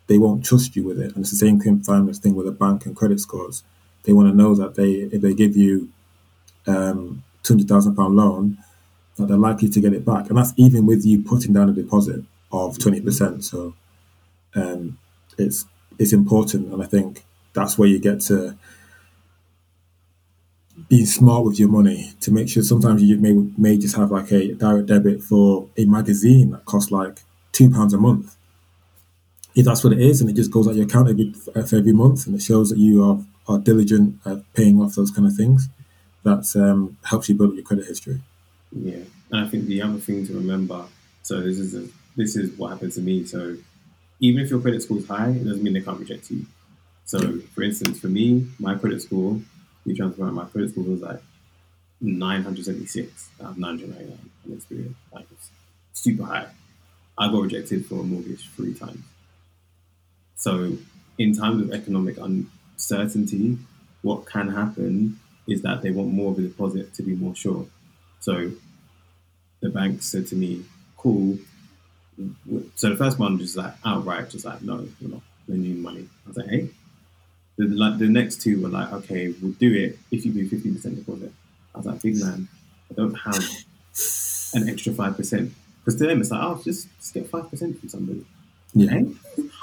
they 0.07 0.19
won't 0.19 0.45
trust 0.45 0.77
you 0.77 0.85
with 0.85 1.01
it. 1.01 1.15
And 1.15 1.19
it's 1.19 1.31
the 1.31 1.37
same 1.37 1.59
thing 1.61 1.81
thing 1.81 2.35
with 2.35 2.47
a 2.47 2.53
bank 2.53 2.87
and 2.87 2.97
credit 2.97 3.21
scores. 3.21 3.65
They 4.05 4.13
want 4.13 4.29
to 4.29 4.37
know 4.37 4.55
that 4.55 4.75
they, 4.77 4.93
if 5.15 5.21
they 5.21 5.35
give 5.35 5.57
you 5.57 5.89
um, 6.67 7.25
two 7.43 7.55
hundred 7.55 7.69
thousand 7.69 7.97
pound 7.97 8.17
loan, 8.17 8.59
that 9.17 9.29
they're 9.29 9.37
likely 9.37 9.69
to 9.69 9.81
get 9.81 9.93
it 9.93 10.05
back, 10.05 10.29
and 10.29 10.39
that's 10.39 10.53
even 10.57 10.87
with 10.87 11.05
you 11.05 11.23
putting 11.23 11.53
down 11.53 11.69
a 11.69 11.73
deposit 11.73 12.23
of 12.53 12.79
twenty 12.79 13.01
percent. 13.01 13.45
So 13.45 13.75
um, 14.55 14.99
it's 15.39 15.65
it's 15.99 16.13
important, 16.13 16.73
and 16.73 16.83
I 16.83 16.87
think 16.87 17.25
that's 17.55 17.79
where 17.79 17.89
you 17.89 17.99
get 17.99 18.21
to 18.23 18.57
being 20.89 21.07
smart 21.07 21.45
with 21.45 21.59
your 21.59 21.69
money 21.69 22.13
to 22.21 22.31
make 22.31 22.49
sure. 22.49 22.63
Sometimes 22.63 23.03
you 23.03 23.17
may 23.19 23.33
may 23.57 23.79
just 23.79 23.97
have 23.97 24.11
like 24.11 24.31
a 24.33 24.53
direct 24.55 24.87
debit 24.87 25.23
for 25.23 25.69
a 25.77 25.85
magazine 25.85 26.51
that 26.51 26.65
costs 26.65 26.91
like 26.91 27.23
two 27.53 27.71
pounds 27.71 27.95
a 27.95 27.99
month. 27.99 28.37
If 29.57 29.65
that's 29.65 29.83
what 29.83 29.93
it 29.93 30.01
is, 30.01 30.21
and 30.21 30.31
it 30.31 30.35
just 30.35 30.53
goes 30.53 30.69
out 30.69 30.77
your 30.77 30.85
account 30.85 31.09
every 31.09 31.33
for 31.33 31.77
every 31.77 31.93
month, 31.93 32.27
and 32.27 32.37
it 32.37 32.43
shows 32.43 32.71
that 32.71 32.79
you 32.79 33.03
are 33.03 33.19
are 33.49 33.59
diligent 33.59 34.21
at 34.25 34.39
paying 34.55 34.81
off 34.81 34.95
those 34.95 35.11
kind 35.11 35.27
of 35.27 35.35
things, 35.35 35.69
that 36.25 36.45
um, 36.57 36.97
helps 37.05 37.29
you 37.29 37.35
build 37.35 37.55
your 37.55 37.65
credit 37.65 37.87
history. 37.87 38.21
Yeah, 38.71 39.05
and 39.31 39.45
I 39.45 39.49
think 39.49 39.67
the 39.67 39.83
other 39.83 39.99
thing 39.99 40.27
to 40.27 40.35
remember. 40.35 40.85
So 41.23 41.41
this 41.41 41.59
is 41.59 41.75
a, 41.75 41.89
this 42.17 42.37
is 42.37 42.57
what 42.59 42.71
happened 42.73 42.93
to 42.93 43.01
me. 43.01 43.25
So 43.25 43.57
even 44.21 44.43
if 44.43 44.51
your 44.51 44.61
credit 44.61 44.83
score 44.83 44.99
is 44.99 45.09
high, 45.09 45.31
it 45.31 45.45
doesn't 45.45 45.63
mean 45.63 45.73
they 45.73 45.81
can't 45.81 45.99
reject 45.99 46.31
you. 46.31 46.47
So, 47.05 47.39
for 47.55 47.63
instance, 47.63 48.01
for 48.01 48.09
me, 48.09 48.47
my 48.59 48.75
credit 48.75 49.03
score, 49.03 49.41
be 49.87 49.95
transparent, 49.95 50.35
my 50.35 50.45
credit 50.47 50.71
score 50.71 50.85
was 50.85 51.01
like 51.01 51.23
976 52.01 53.31
out 53.41 53.51
of 53.51 53.59
999 53.59 54.31
in 54.45 54.57
Experian. 54.57 54.95
Like, 55.13 55.27
it's 55.31 55.51
super 55.93 56.25
high. 56.25 56.49
I 57.17 57.29
got 57.29 57.43
rejected 57.43 57.87
for 57.87 58.01
a 58.01 58.03
mortgage 58.03 58.51
three 58.57 58.75
times. 58.75 59.05
So, 60.37 60.76
in 61.18 61.34
times 61.34 61.62
of 61.62 61.72
economic 61.72 62.16
uncertainty, 62.18 63.59
what 64.03 64.26
can 64.26 64.49
happen 64.49 65.18
is 65.49 65.62
that 65.62 65.82
they 65.82 65.91
want 65.91 66.12
more 66.12 66.32
of 66.32 66.39
a 66.39 66.43
deposit 66.43 66.95
to 66.95 67.03
be 67.03 67.14
more 67.16 67.34
sure. 67.34 67.66
So, 68.20 68.53
the 69.61 69.70
bank 69.70 70.03
said 70.03 70.26
to 70.28 70.37
me, 70.37 70.64
cool, 70.97 71.39
so 72.76 72.91
the 72.91 72.97
first 72.97 73.18
one 73.18 73.39
just 73.39 73.57
like 73.57 73.74
outright, 73.84 74.30
just 74.30 74.45
like 74.45 74.62
no, 74.62 74.87
we're 75.01 75.09
not 75.09 75.22
lending 75.49 75.76
you 75.76 75.82
money. 75.82 76.09
I 76.24 76.28
was 76.28 76.37
like, 76.37 76.49
hey. 76.49 76.68
The, 77.59 77.64
like 77.68 77.99
the 77.99 78.07
next 78.07 78.43
two 78.43 78.61
were 78.61 78.68
like, 78.68 78.93
okay, 78.93 79.34
we'll 79.41 79.53
do 79.53 79.72
it 79.72 79.99
if 80.11 80.26
you 80.26 80.32
do 80.34 80.47
fifteen 80.47 80.74
percent 80.74 80.97
deposit. 80.97 81.32
I 81.74 81.78
was 81.78 81.87
like, 81.87 82.03
big 82.03 82.20
man, 82.20 82.49
I 82.91 82.95
don't 82.95 83.14
have 83.14 83.43
an 84.53 84.68
extra 84.68 84.93
five 84.93 85.16
percent 85.16 85.55
because 85.78 85.99
to 85.99 86.07
them 86.07 86.20
it's 86.20 86.30
like, 86.30 86.43
oh, 86.43 86.61
just, 86.62 86.87
just 86.99 87.14
get 87.14 87.30
five 87.30 87.49
percent 87.49 87.80
from 87.80 87.89
somebody. 87.89 88.26
Yeah. 88.74 88.91
Hey, 88.91 89.07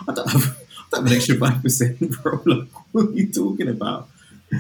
I 0.08 0.12
don't 0.12 0.28
have, 0.28 0.63
Have 0.96 1.06
an 1.06 1.14
extra 1.14 1.36
five 1.36 1.62
percent, 1.62 2.00
bro. 2.22 2.42
Like, 2.46 2.68
what 2.92 3.08
are 3.08 3.12
you 3.12 3.32
talking 3.32 3.70
about? 3.70 4.10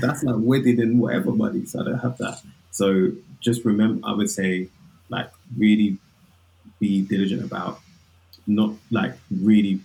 That's 0.02 0.24
like 0.24 0.36
wedding 0.38 0.82
and 0.82 1.00
whatever 1.00 1.32
money. 1.32 1.66
So 1.66 1.82
I 1.82 1.84
don't 1.86 2.00
have 2.00 2.18
that. 2.18 2.42
So 2.72 3.12
just 3.40 3.64
remember, 3.66 4.08
I 4.08 4.14
would 4.14 4.30
say, 4.30 4.70
like, 5.10 5.30
really 5.56 5.98
be 6.80 7.02
diligent 7.02 7.44
about 7.44 7.80
not 8.48 8.74
like 8.92 9.14
really 9.30 9.80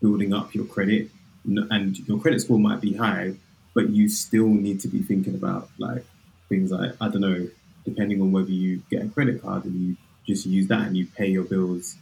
building 0.00 0.34
up 0.34 0.54
your 0.54 0.66
credit, 0.66 1.10
and 1.44 1.98
your 2.06 2.18
credit 2.18 2.40
score 2.40 2.58
might 2.58 2.80
be 2.80 2.94
high, 2.94 3.34
but 3.74 3.90
you 3.90 4.08
still 4.08 4.48
need 4.48 4.80
to 4.80 4.88
be 4.88 5.00
thinking 5.00 5.34
about 5.34 5.70
like 5.78 6.04
things 6.48 6.70
like 6.70 6.92
I 7.00 7.08
don't 7.08 7.22
know, 7.22 7.48
depending 7.84 8.20
on 8.20 8.32
whether 8.32 8.50
you 8.50 8.82
get 8.90 9.04
a 9.04 9.08
credit 9.08 9.42
card 9.42 9.64
and 9.64 9.74
you 9.74 9.96
just 10.26 10.46
use 10.46 10.68
that 10.68 10.86
and 10.86 10.96
you 10.96 11.06
pay 11.06 11.28
your 11.28 11.44
bills 11.44 11.96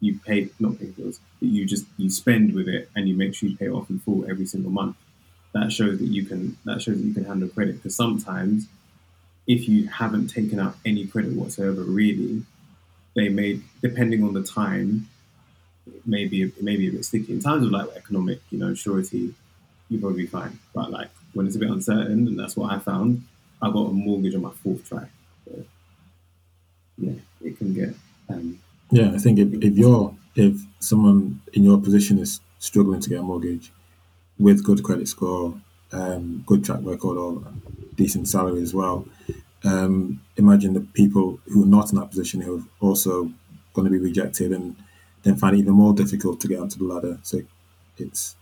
you 0.00 0.18
pay 0.24 0.48
not 0.60 0.78
pay 0.78 0.86
bills, 0.86 1.20
but 1.40 1.48
you 1.48 1.64
just 1.64 1.86
you 1.96 2.10
spend 2.10 2.54
with 2.54 2.68
it 2.68 2.90
and 2.94 3.08
you 3.08 3.14
make 3.14 3.34
sure 3.34 3.48
you 3.48 3.56
pay 3.56 3.66
it 3.66 3.70
off 3.70 3.90
in 3.90 3.98
full 4.00 4.28
every 4.28 4.46
single 4.46 4.70
month. 4.70 4.96
That 5.52 5.72
shows 5.72 5.98
that 5.98 6.06
you 6.06 6.24
can 6.24 6.56
that 6.64 6.82
shows 6.82 6.98
that 6.98 7.06
you 7.06 7.14
can 7.14 7.24
handle 7.24 7.48
credit. 7.48 7.76
Because 7.76 7.96
sometimes, 7.96 8.66
if 9.46 9.68
you 9.68 9.88
haven't 9.88 10.28
taken 10.28 10.60
out 10.60 10.76
any 10.84 11.06
credit 11.06 11.32
whatsoever, 11.32 11.82
really, 11.82 12.42
they 13.14 13.28
may 13.28 13.60
depending 13.80 14.22
on 14.22 14.34
the 14.34 14.42
time, 14.42 15.08
it 15.86 16.06
may 16.06 16.26
be 16.26 16.42
it 16.42 16.62
may 16.62 16.76
be 16.76 16.88
a 16.88 16.92
bit 16.92 17.04
sticky. 17.04 17.32
In 17.32 17.40
times 17.40 17.64
of 17.64 17.72
like 17.72 17.88
economic, 17.96 18.40
you 18.50 18.58
know, 18.58 18.74
surety, 18.74 19.34
you'll 19.88 20.00
probably 20.00 20.22
be 20.22 20.26
fine. 20.26 20.58
But 20.74 20.90
like 20.90 21.08
when 21.32 21.46
it's 21.46 21.56
a 21.56 21.58
bit 21.58 21.70
uncertain, 21.70 22.28
and 22.28 22.38
that's 22.38 22.56
what 22.56 22.72
I 22.72 22.78
found, 22.78 23.22
I 23.62 23.70
got 23.70 23.90
a 23.90 23.92
mortgage 23.92 24.34
on 24.34 24.42
my 24.42 24.50
fourth 24.50 24.86
try. 24.88 25.06
So, 25.46 25.64
yeah, 26.98 27.14
it 27.42 27.58
can 27.58 27.72
get 27.72 27.94
um, 28.28 28.58
Yeah, 28.90 29.12
I 29.12 29.18
think 29.18 29.38
if, 29.38 29.52
if 29.62 29.76
you're 29.76 30.14
if 30.36 30.60
someone 30.80 31.40
in 31.54 31.64
your 31.64 31.80
position 31.80 32.18
is 32.18 32.40
struggling 32.58 33.00
to 33.00 33.08
get 33.08 33.20
a 33.20 33.22
mortgage 33.22 33.72
with 34.38 34.62
good 34.64 34.82
credit 34.82 35.08
score, 35.08 35.54
um, 35.92 36.42
good 36.46 36.64
track 36.64 36.80
record, 36.82 37.16
or 37.16 37.42
decent 37.96 38.28
salary 38.28 38.62
as 38.62 38.74
well, 38.74 39.06
um, 39.64 40.20
imagine 40.36 40.74
the 40.74 40.80
people 40.80 41.40
who 41.46 41.62
are 41.64 41.66
not 41.66 41.90
in 41.90 41.98
that 41.98 42.10
position 42.10 42.40
who 42.40 42.58
are 42.58 42.62
also 42.80 43.30
going 43.72 43.86
to 43.86 43.90
be 43.90 43.98
rejected 43.98 44.52
and 44.52 44.76
then 45.22 45.36
find 45.36 45.56
it 45.56 45.60
even 45.60 45.72
more 45.74 45.92
difficult 45.94 46.40
to 46.40 46.48
get 46.48 46.60
onto 46.60 46.78
the 46.78 46.84
ladder. 46.84 47.18
So 47.22 47.40
it's 47.98 48.36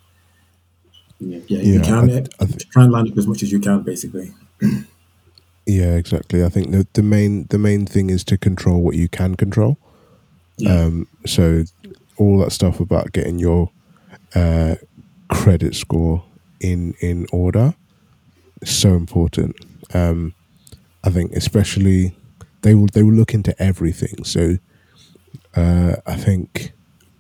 yeah. 1.21 1.39
yeah, 1.47 1.61
you 1.61 1.81
can 1.81 2.11
I- 2.11 2.27
I 2.41 2.47
thi- 2.47 2.65
try 2.71 2.83
and 2.85 2.93
line 2.93 3.11
up 3.11 3.17
as 3.17 3.27
much 3.27 3.43
as 3.43 3.51
you 3.53 3.61
can, 3.61 3.83
basically. 3.83 4.33
Yeah, 5.67 5.95
exactly. 5.97 6.45
I 6.45 6.49
think 6.51 6.73
the 6.73 6.87
the 6.93 7.03
main 7.03 7.47
the 7.49 7.59
main 7.59 7.87
thing 7.87 8.11
is 8.11 8.25
to 8.25 8.37
control 8.37 8.83
what 8.83 8.97
you 8.97 9.09
can 9.09 9.35
control. 9.37 9.79
Yeah. 10.57 10.85
Um, 10.85 11.09
so 11.27 11.65
all 12.17 12.39
that 12.39 12.53
stuff 12.53 12.81
about 12.81 13.13
getting 13.13 13.39
your 13.39 13.71
uh, 14.35 14.77
credit 15.29 15.75
score 15.75 16.25
in 16.61 16.95
in 17.01 17.27
order 17.33 17.75
is 18.63 18.71
so 18.71 18.95
important. 18.95 19.57
Um, 19.93 20.35
I 21.03 21.11
think 21.11 21.33
especially 21.33 22.17
they 22.63 22.75
will 22.75 22.87
they 22.93 23.03
will 23.03 23.13
look 23.13 23.35
into 23.35 23.55
everything. 23.63 24.25
So 24.25 24.59
uh, 25.57 25.97
I 26.07 26.17
think 26.17 26.73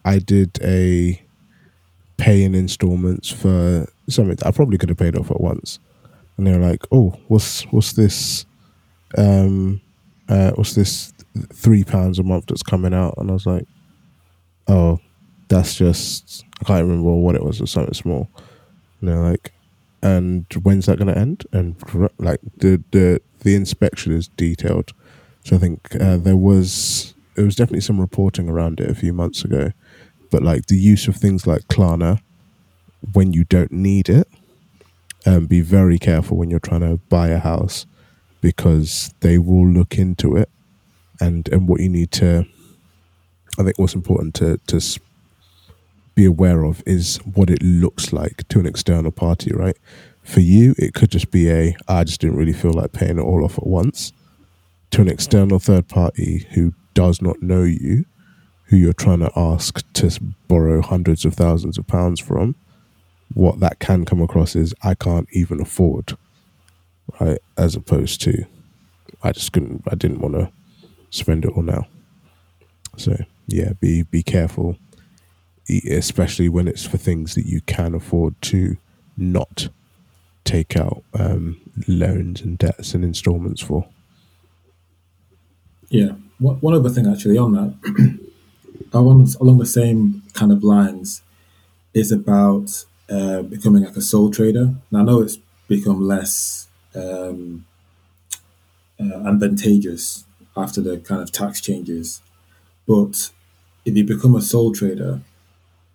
I 0.05 0.18
did 0.18 0.59
a 0.62 1.20
pay 2.16 2.43
in 2.45 2.55
installments 2.55 3.30
for 3.30 3.87
something 4.09 4.39
I 4.45 4.51
probably 4.51 4.78
could 4.78 4.89
have 4.89 4.99
paid 4.99 5.16
off 5.16 5.30
at 5.30 5.41
once, 5.41 5.78
and 6.37 6.47
they 6.47 6.53
were 6.53 6.64
like, 6.64 6.82
"Oh, 6.93 7.18
what's 7.28 7.62
what's 7.72 7.93
this? 7.93 8.47
Um, 9.16 9.80
uh, 10.28 10.53
what's 10.53 10.74
this 10.74 11.12
three 11.53 11.85
pounds 11.85 12.18
a 12.18 12.22
month 12.22 12.47
that's 12.47 12.62
coming 12.62 12.95
out?" 12.95 13.14
And 13.18 13.30
I 13.30 13.32
was 13.32 13.47
like, 13.47 13.66
"Oh, 14.68 15.01
that's 15.49 15.74
just 15.74 16.45
I 16.61 16.64
can't 16.64 16.82
remember 16.87 17.12
what 17.14 17.35
it 17.35 17.45
was 17.45 17.61
or 17.61 17.66
something 17.66 17.95
small." 17.95 18.28
You 19.01 19.09
they're 19.09 19.18
like, 19.18 19.53
"And 20.03 20.47
when's 20.62 20.87
that 20.87 20.99
going 20.99 21.12
to 21.12 21.18
end?" 21.18 21.45
And 21.53 21.76
like 22.18 22.41
the 22.57 22.82
the 22.91 23.20
the 23.41 23.55
inspection 23.55 24.12
is 24.12 24.28
detailed, 24.28 24.93
so 25.45 25.57
I 25.57 25.59
think 25.59 25.95
uh, 26.01 26.16
there 26.16 26.37
was 26.37 27.14
there 27.35 27.45
was 27.45 27.57
definitely 27.57 27.80
some 27.80 28.01
reporting 28.01 28.49
around 28.49 28.80
it 28.80 28.91
a 28.91 28.95
few 28.95 29.12
months 29.12 29.45
ago, 29.45 29.72
but 30.30 30.43
like 30.43 30.66
the 30.66 30.78
use 30.78 31.09
of 31.09 31.16
things 31.16 31.47
like 31.47 31.62
Klarna 31.68 32.20
when 33.12 33.32
you 33.32 33.45
don't 33.45 33.72
need 33.72 34.09
it. 34.09 34.28
Um, 35.26 35.47
be 35.47 35.62
very 35.62 35.99
careful 35.99 36.37
when 36.37 36.51
you're 36.51 36.61
trying 36.61 36.82
to 36.82 36.99
buy 37.09 37.28
a 37.28 37.39
house 37.39 37.87
because 38.43 39.14
they 39.20 39.39
will 39.39 39.66
look 39.66 39.97
into 39.99 40.37
it 40.37 40.51
and 41.20 41.48
and 41.48 41.68
what 41.68 41.80
you 41.80 41.88
need 41.88 42.10
to 42.12 42.46
I 43.58 43.62
think 43.62 43.78
what's 43.78 43.94
important 43.94 44.34
to 44.36 44.58
to 44.66 44.80
be 46.14 46.24
aware 46.24 46.64
of 46.64 46.82
is 46.86 47.16
what 47.18 47.50
it 47.50 47.62
looks 47.62 48.12
like 48.12 48.46
to 48.48 48.60
an 48.60 48.66
external 48.66 49.10
party, 49.10 49.52
right? 49.52 49.76
For 50.22 50.40
you, 50.40 50.74
it 50.78 50.94
could 50.94 51.10
just 51.10 51.30
be 51.30 51.50
a 51.50 51.76
I 51.88 52.04
just 52.04 52.20
didn't 52.20 52.36
really 52.36 52.52
feel 52.52 52.72
like 52.72 52.92
paying 52.92 53.18
it 53.18 53.22
all 53.22 53.44
off 53.44 53.58
at 53.58 53.66
once. 53.66 54.12
To 54.92 55.02
an 55.02 55.08
external 55.08 55.58
third 55.58 55.88
party 55.88 56.46
who 56.52 56.72
does 56.94 57.20
not 57.20 57.42
know 57.42 57.62
you, 57.64 58.04
who 58.66 58.76
you're 58.76 58.92
trying 58.92 59.20
to 59.20 59.32
ask 59.36 59.82
to 59.94 60.20
borrow 60.46 60.80
hundreds 60.80 61.24
of 61.24 61.34
thousands 61.34 61.78
of 61.78 61.86
pounds 61.86 62.20
from, 62.20 62.54
what 63.32 63.58
that 63.60 63.80
can 63.80 64.04
come 64.04 64.22
across 64.22 64.54
is 64.54 64.72
I 64.82 64.94
can't 64.94 65.28
even 65.32 65.60
afford, 65.60 66.16
right? 67.20 67.38
As 67.58 67.74
opposed 67.74 68.20
to 68.22 68.46
I 69.22 69.32
just 69.32 69.52
couldn't, 69.52 69.82
I 69.90 69.96
didn't 69.96 70.20
want 70.20 70.34
to 70.34 70.52
spend 71.14 71.44
it 71.44 71.52
all 71.56 71.62
now. 71.62 71.86
So 72.96 73.16
yeah, 73.46 73.72
be 73.80 74.02
be 74.02 74.22
careful, 74.22 74.76
especially 75.88 76.48
when 76.48 76.68
it's 76.68 76.84
for 76.84 76.98
things 76.98 77.34
that 77.34 77.46
you 77.46 77.60
can 77.62 77.94
afford 77.94 78.40
to 78.42 78.76
not 79.16 79.68
take 80.44 80.76
out 80.76 81.02
um, 81.14 81.60
loans 81.88 82.42
and 82.42 82.58
debts 82.58 82.94
and 82.94 83.04
installments 83.04 83.60
for. 83.62 83.86
Yeah. 85.88 86.12
One, 86.38 86.56
one 86.56 86.74
other 86.74 86.90
thing 86.90 87.06
actually 87.06 87.38
on 87.38 87.52
that, 87.52 88.18
along, 88.92 89.28
along 89.40 89.58
the 89.58 89.66
same 89.66 90.22
kind 90.34 90.52
of 90.52 90.62
lines, 90.64 91.22
is 91.94 92.10
about 92.12 92.84
uh, 93.08 93.42
becoming 93.42 93.84
like 93.84 93.96
a 93.96 94.02
sole 94.02 94.30
trader. 94.30 94.74
Now 94.90 95.00
I 95.00 95.02
know 95.04 95.22
it's 95.22 95.38
become 95.68 96.06
less 96.06 96.66
um, 96.94 97.64
uh, 99.00 99.28
advantageous 99.28 100.24
after 100.57 100.80
the 100.80 100.98
kind 100.98 101.20
of 101.20 101.32
tax 101.32 101.61
changes, 101.61 102.22
but 102.86 103.30
if 103.84 103.96
you 103.96 104.05
become 104.05 104.34
a 104.34 104.42
sole 104.42 104.72
trader, 104.72 105.20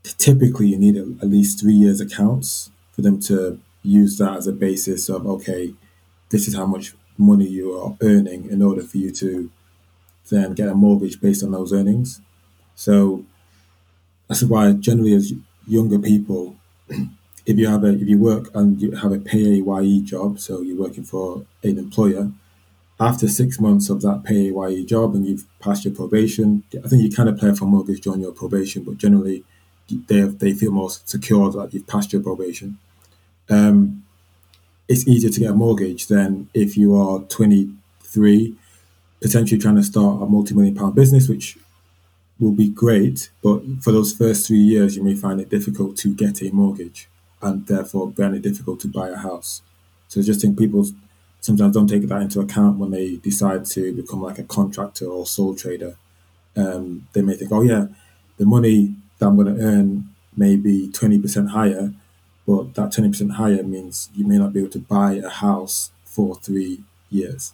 typically 0.03 0.68
you 0.68 0.78
need 0.78 0.97
at 0.97 1.28
least 1.28 1.60
three 1.60 1.74
years 1.74 2.01
accounts 2.01 2.72
for 2.91 3.01
them 3.01 3.20
to 3.20 3.60
use 3.84 4.18
that 4.18 4.38
as 4.38 4.47
a 4.47 4.51
basis 4.51 5.10
of 5.10 5.26
okay, 5.26 5.74
this 6.30 6.47
is 6.47 6.55
how 6.55 6.66
much 6.66 6.93
money 7.18 7.47
you 7.47 7.78
are 7.78 7.97
earning 8.01 8.49
in 8.49 8.62
order 8.62 8.82
for 8.82 8.97
you 8.97 9.12
to 9.12 9.51
then 10.30 10.53
get 10.53 10.70
a 10.70 10.76
mortgage 10.76 11.20
based 11.20 11.43
on 11.43 11.51
those 11.51 11.74
earnings. 11.74 12.22
So 12.76 13.26
that's 14.28 14.43
why 14.43 14.74
generally 14.74 15.14
as 15.14 15.34
younger 15.68 15.99
people, 15.99 16.55
if 17.45 17.57
you 17.57 17.68
have 17.68 17.84
a 17.84 17.89
if 17.89 18.07
you 18.07 18.18
work 18.18 18.49
and 18.53 18.82
you 18.82 18.91
have 18.91 19.12
a 19.12 19.20
PAYE 19.20 20.01
job, 20.03 20.39
so 20.39 20.62
you're 20.62 20.78
working 20.80 21.03
for 21.03 21.45
an 21.64 21.78
employer, 21.78 22.32
after 23.00 23.28
six 23.28 23.60
months 23.60 23.89
of 23.89 24.02
that 24.02 24.24
PAYE 24.26 24.84
job 24.84 25.16
and 25.16 25.26
you've 25.26 25.45
passed 25.60 25.86
your 25.86 25.93
probation, 25.93 26.64
I 26.84 26.88
think 26.88 27.02
you 27.02 27.10
can 27.10 27.28
apply 27.28 27.54
for 27.54 27.66
a 27.66 27.68
mortgage 27.68 28.02
during 28.02 28.22
your 28.22 28.34
probation, 28.34 28.84
but 28.84 28.97
generally 28.97 29.43
they 30.08 30.22
they 30.22 30.54
feel 30.54 30.72
more 30.72 30.89
secure 30.89 31.50
that 31.52 31.74
you've 31.74 31.88
passed 31.88 32.12
your 32.14 32.22
probation. 32.22 32.78
Um, 33.50 34.04
it's 34.88 35.08
easier 35.08 35.30
to 35.30 35.39
get 35.39 35.52
a 35.52 35.54
mortgage 35.54 36.08
than 36.08 36.50
if 36.54 36.76
you 36.76 36.95
are 36.95 37.20
23, 37.22 38.56
potentially 39.22 39.62
trying 39.62 39.76
to 39.76 39.84
start 39.84 40.22
a 40.22 40.26
multi-million 40.26 40.76
pound 40.76 40.95
business, 40.95 41.30
which 41.30 41.58
will 42.39 42.52
be 42.52 42.70
great, 42.70 43.30
but 43.43 43.62
for 43.82 43.91
those 43.91 44.14
first 44.14 44.47
three 44.47 44.58
years, 44.58 44.95
you 44.95 45.04
may 45.04 45.16
find 45.16 45.39
it 45.39 45.50
difficult 45.50 45.97
to 45.97 46.14
get 46.14 46.41
a 46.41 46.52
mortgage 46.52 47.08
and 47.41 47.68
therefore 47.68 48.12
it 48.18 48.41
difficult 48.41 48.80
to 48.82 48.88
buy 48.88 49.10
a 49.10 49.18
house. 49.18 49.62
So 50.08 50.22
just 50.22 50.41
think 50.41 50.58
people 50.58 50.86
sometimes 51.42 51.74
don't 51.74 51.88
take 51.88 52.04
that 52.08 52.22
into 52.22 52.40
account 52.40 52.78
when 52.78 52.92
they 52.92 53.16
decide 53.18 53.66
to 53.66 53.94
become 53.94 54.22
like 54.22 54.40
a 54.40 54.44
contractor 54.44 55.06
or 55.06 55.26
sole 55.26 55.56
trader. 55.56 55.96
Um, 56.56 57.08
they 57.14 57.22
may 57.22 57.36
think, 57.36 57.52
oh 57.52 57.62
yeah, 57.62 57.88
the 58.38 58.46
money 58.46 58.96
that 59.20 59.28
I'm 59.28 59.36
going 59.36 59.56
to 59.56 59.62
earn 59.64 60.10
may 60.36 60.56
be 60.56 60.90
20% 60.90 61.50
higher, 61.50 61.94
but 62.48 62.74
that 62.76 62.90
20% 62.92 63.32
higher 63.32 63.64
means 63.64 64.10
you 64.16 64.26
may 64.26 64.38
not 64.38 64.54
be 64.54 64.60
able 64.62 64.72
to 64.72 64.80
buy 64.80 65.14
a 65.14 65.30
house 65.30 65.92
for 66.04 66.36
three 66.36 66.84
years. 67.10 67.54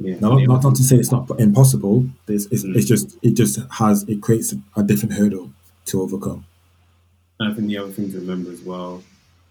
Yeah. 0.00 0.16
Now, 0.20 0.30
not, 0.36 0.42
not, 0.46 0.62
not 0.62 0.74
to 0.76 0.82
say 0.84 0.96
it's 0.96 1.10
not 1.10 1.28
impossible. 1.40 2.06
It's, 2.28 2.46
it's, 2.46 2.64
Mm. 2.64 2.76
it's 2.76 2.86
just 2.86 3.16
it 3.20 3.32
just 3.32 3.58
has 3.72 4.04
it 4.04 4.20
creates 4.20 4.54
a 4.76 4.82
different 4.82 5.14
hurdle 5.14 5.50
to 5.86 6.02
overcome. 6.02 6.44
And 7.40 7.52
I 7.52 7.54
think 7.54 7.66
the 7.68 7.78
other 7.78 7.90
thing 7.90 8.10
to 8.12 8.18
remember 8.20 8.52
as 8.52 8.60
well 8.62 9.02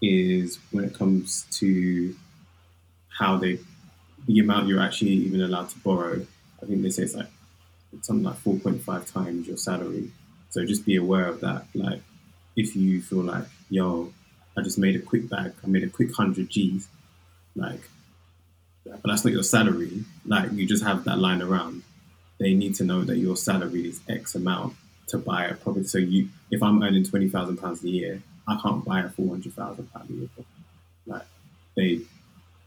is 0.02 0.60
when 0.72 0.86
it 0.86 0.94
comes 0.94 1.46
to 1.60 2.16
how 3.18 3.38
they, 3.38 3.60
the 4.28 4.40
amount 4.40 4.68
you're 4.68 4.82
actually 4.82 5.12
even 5.12 5.42
allowed 5.42 5.70
to 5.70 5.80
borrow. 5.80 6.26
I 6.62 6.66
think 6.66 6.82
they 6.82 6.90
say 6.90 7.04
it's 7.04 7.16
like 7.16 7.28
it's 7.94 8.08
something 8.08 8.24
like 8.24 8.44
4.5 8.44 9.12
times 9.12 9.48
your 9.48 9.58
salary. 9.58 10.12
So 10.50 10.66
just 10.66 10.86
be 10.86 10.96
aware 10.96 11.26
of 11.26 11.42
that. 11.42 11.66
Like, 11.74 12.02
if 12.56 12.76
you 12.76 13.02
feel 13.02 13.24
like, 13.24 13.46
yo, 13.70 14.14
I 14.58 14.62
just 14.62 14.78
made 14.78 14.96
a 14.96 15.00
quick 15.00 15.30
bag, 15.30 15.54
I 15.64 15.68
made 15.68 15.84
a 15.84 15.90
quick 15.90 16.14
hundred 16.14 16.50
G's, 16.50 16.88
like, 17.56 17.82
but 18.86 19.02
that's 19.04 19.26
not 19.26 19.34
your 19.34 19.44
salary. 19.44 20.04
Like, 20.26 20.52
you 20.54 20.66
just 20.66 20.84
have 20.84 21.04
that 21.04 21.20
line 21.20 21.42
around. 21.42 21.84
They 22.40 22.54
need 22.54 22.76
to 22.76 22.84
know 22.84 23.04
that 23.04 23.18
your 23.18 23.36
salary 23.36 23.88
is 23.88 24.00
X 24.08 24.36
amount 24.36 24.76
to 25.08 25.18
buy 25.18 25.46
a 25.46 25.56
property. 25.56 25.86
So 25.86 25.98
you, 25.98 26.30
if 26.52 26.64
I'm 26.64 26.82
earning 26.82 27.04
twenty 27.04 27.28
thousand 27.28 27.58
pounds 27.58 27.84
a 27.84 27.90
year, 27.90 28.22
I 28.48 28.58
can't 28.62 28.86
buy 28.86 29.02
a 29.02 29.10
four 29.10 29.28
hundred 29.28 29.54
thousand 29.54 29.92
pound 29.92 30.08
property. 30.08 30.30
Like, 31.06 31.26
they 31.76 32.02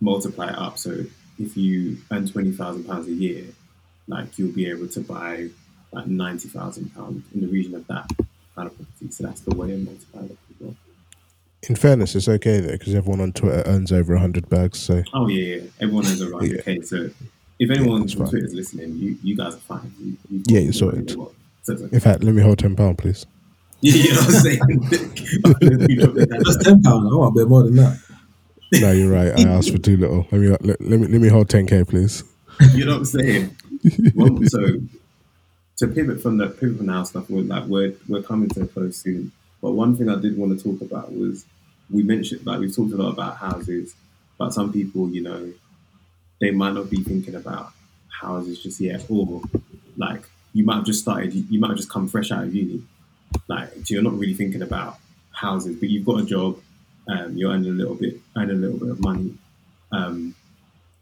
multiply 0.01 0.49
it 0.49 0.57
up. 0.59 0.79
So 0.79 1.05
if 1.39 1.57
you 1.57 1.99
earn 2.11 2.27
twenty 2.29 2.53
thousand 2.53 2.85
pounds 2.85 3.09
a 3.09 3.13
year, 3.13 3.45
like 4.09 4.39
you'll 4.39 4.53
be 4.53 4.69
able 4.71 4.89
to 4.89 5.01
buy 5.01 5.49
like 5.93 6.07
ninety 6.07 6.49
thousand 6.49 6.95
pounds 6.95 7.25
in 7.35 7.41
the 7.41 7.47
region 7.49 7.75
of 7.75 7.87
that 7.89 8.07
kind 8.55 8.67
of 8.69 8.77
property. 8.77 9.11
So 9.11 9.25
that's 9.25 9.41
the 9.43 9.55
way 9.55 9.73
of 9.73 9.81
multiplying 9.81 10.27
it 10.31 10.39
as 10.51 10.57
well. 10.61 10.75
In 11.69 11.77
fairness, 11.77 12.15
it's 12.15 12.29
okay 12.29 12.61
though 12.61 12.73
because 12.73 12.95
everyone 12.95 13.21
on 13.21 13.33
Twitter 13.33 13.63
earns 13.67 13.93
over 13.93 14.17
hundred 14.17 14.49
bags. 14.49 14.79
So 14.79 15.03
Oh 15.13 15.29
yeah, 15.29 15.57
yeah. 15.57 15.63
everyone 15.81 16.05
has 16.05 16.21
a 16.21 16.31
right. 16.31 16.43
Yeah. 16.53 16.61
Okay, 16.61 16.81
so 16.83 17.11
if 17.59 17.71
anyone 17.71 18.01
that's 18.03 18.17
on. 18.17 18.29
Twitter 18.31 18.47
is 18.47 18.55
listening, 18.55 18.97
you, 18.97 19.19
you 19.23 19.37
guys 19.37 19.55
are 19.55 19.59
fine. 19.59 19.93
You, 20.01 20.17
you, 20.31 20.43
Yeah, 20.47 20.61
you're 20.61 20.73
sorted. 20.73 21.11
So 21.11 21.33
it's 21.61 21.71
okay. 21.83 21.89
in 21.95 22.01
fact, 22.01 22.23
let 22.25 22.35
me 22.35 22.41
hold 22.43 22.59
ten 22.59 22.75
pound, 22.77 22.99
please. 22.99 23.27
Yeah, 23.83 23.95
you 23.95 24.13
know 24.13 24.21
what 24.21 24.35
I'm 24.35 24.41
saying. 24.43 24.61
You 25.89 25.97
drop 26.01 26.17
it 26.19 26.29
down. 26.31 26.43
That's 26.45 26.65
ten 26.65 26.83
pound. 26.83 27.09
I 27.11 27.17
want 27.17 27.35
a 27.35 27.41
bit 27.41 27.49
more 27.49 27.63
than 27.63 27.77
that. 27.77 27.99
No, 28.73 28.93
you're 28.93 29.11
right. 29.11 29.33
I 29.39 29.43
asked 29.51 29.73
for 29.73 29.79
too 29.79 29.97
little. 29.97 30.27
Let 30.31 30.41
me 30.41 30.49
let, 30.49 30.81
let 30.81 31.01
me 31.01 31.07
let 31.09 31.21
me 31.21 31.29
hold 31.29 31.49
ten 31.49 31.67
k, 31.67 31.85
please. 31.85 32.23
you 32.73 32.85
know 32.85 32.93
what 32.93 32.99
I'm 32.99 33.05
saying? 33.07 33.57
Well, 34.15 34.39
so 34.47 34.61
to 35.79 35.87
pivot 35.87 36.21
from 36.21 36.37
the 36.37 36.49
pivot 36.49 36.77
from 36.77 36.89
house 36.89 37.11
stuff, 37.11 37.31
we're 37.31 37.43
like 37.43 37.65
we're 37.65 37.95
we're 38.09 38.23
coming 38.23 38.49
to 38.51 38.63
a 38.63 38.67
close 38.67 38.99
soon. 38.99 39.33
But 39.63 39.73
one 39.73 39.97
thing 39.97 40.09
I 40.09 40.17
did 40.21 40.37
want 40.37 40.57
to 40.57 40.63
talk 40.63 40.81
about 40.83 41.13
was 41.13 41.45
we 41.91 42.03
mentioned 42.03 42.47
like 42.47 42.61
we've 42.61 42.75
talked 42.75 42.93
a 42.93 42.97
lot 42.97 43.13
about 43.13 43.39
houses, 43.39 43.95
but 44.39 44.53
some 44.53 44.73
people, 44.73 45.09
you 45.11 45.23
know, 45.23 45.53
they 46.41 46.51
might 46.51 46.75
not 46.75 46.91
be 46.91 47.03
thinking 47.03 47.35
about 47.35 47.73
houses 48.09 48.63
just 48.63 48.81
yet, 48.81 49.05
or 49.09 49.43
like 49.97 50.23
you 50.53 50.65
might 50.65 50.77
have 50.77 50.85
just 50.87 51.01
started, 51.01 51.33
you 51.35 51.59
might 51.59 51.69
have 51.69 51.77
just 51.77 51.91
come 51.91 52.09
fresh 52.09 52.31
out 52.31 52.45
of 52.45 52.55
uni, 52.55 52.83
like 53.49 53.73
so 53.73 53.95
you're 53.95 54.03
not 54.03 54.19
really 54.19 54.35
thinking 54.35 54.63
about 54.63 54.99
houses, 55.33 55.77
but 55.77 55.89
you've 55.89 56.05
got 56.05 56.21
a 56.21 56.25
job, 56.25 56.59
um, 57.11 57.37
you're 57.37 57.51
earning 57.51 57.71
a 57.71 57.75
little 57.75 57.95
bit, 57.95 58.21
earn 58.37 58.51
a 58.51 58.55
little 58.55 58.79
bit 58.79 58.91
of 58.91 59.01
money. 59.01 59.35
Um, 59.93 60.35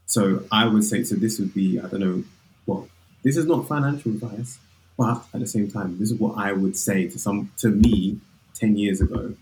so 0.06 0.42
I 0.50 0.66
would 0.66 0.84
say, 0.84 1.04
so 1.04 1.14
this 1.16 1.38
would 1.38 1.52
be, 1.52 1.78
I 1.78 1.86
don't 1.86 2.00
know, 2.00 2.24
well, 2.66 2.88
this 3.22 3.36
is 3.36 3.44
not 3.44 3.68
financial 3.68 4.12
advice, 4.12 4.58
but 4.96 5.24
at 5.34 5.40
the 5.40 5.46
same 5.46 5.70
time, 5.70 5.98
this 5.98 6.10
is 6.10 6.18
what 6.18 6.38
I 6.38 6.52
would 6.52 6.76
say 6.76 7.08
to 7.08 7.18
some, 7.18 7.52
to 7.58 7.68
me, 7.68 8.18
ten 8.54 8.76
years 8.76 9.00
ago, 9.00 9.34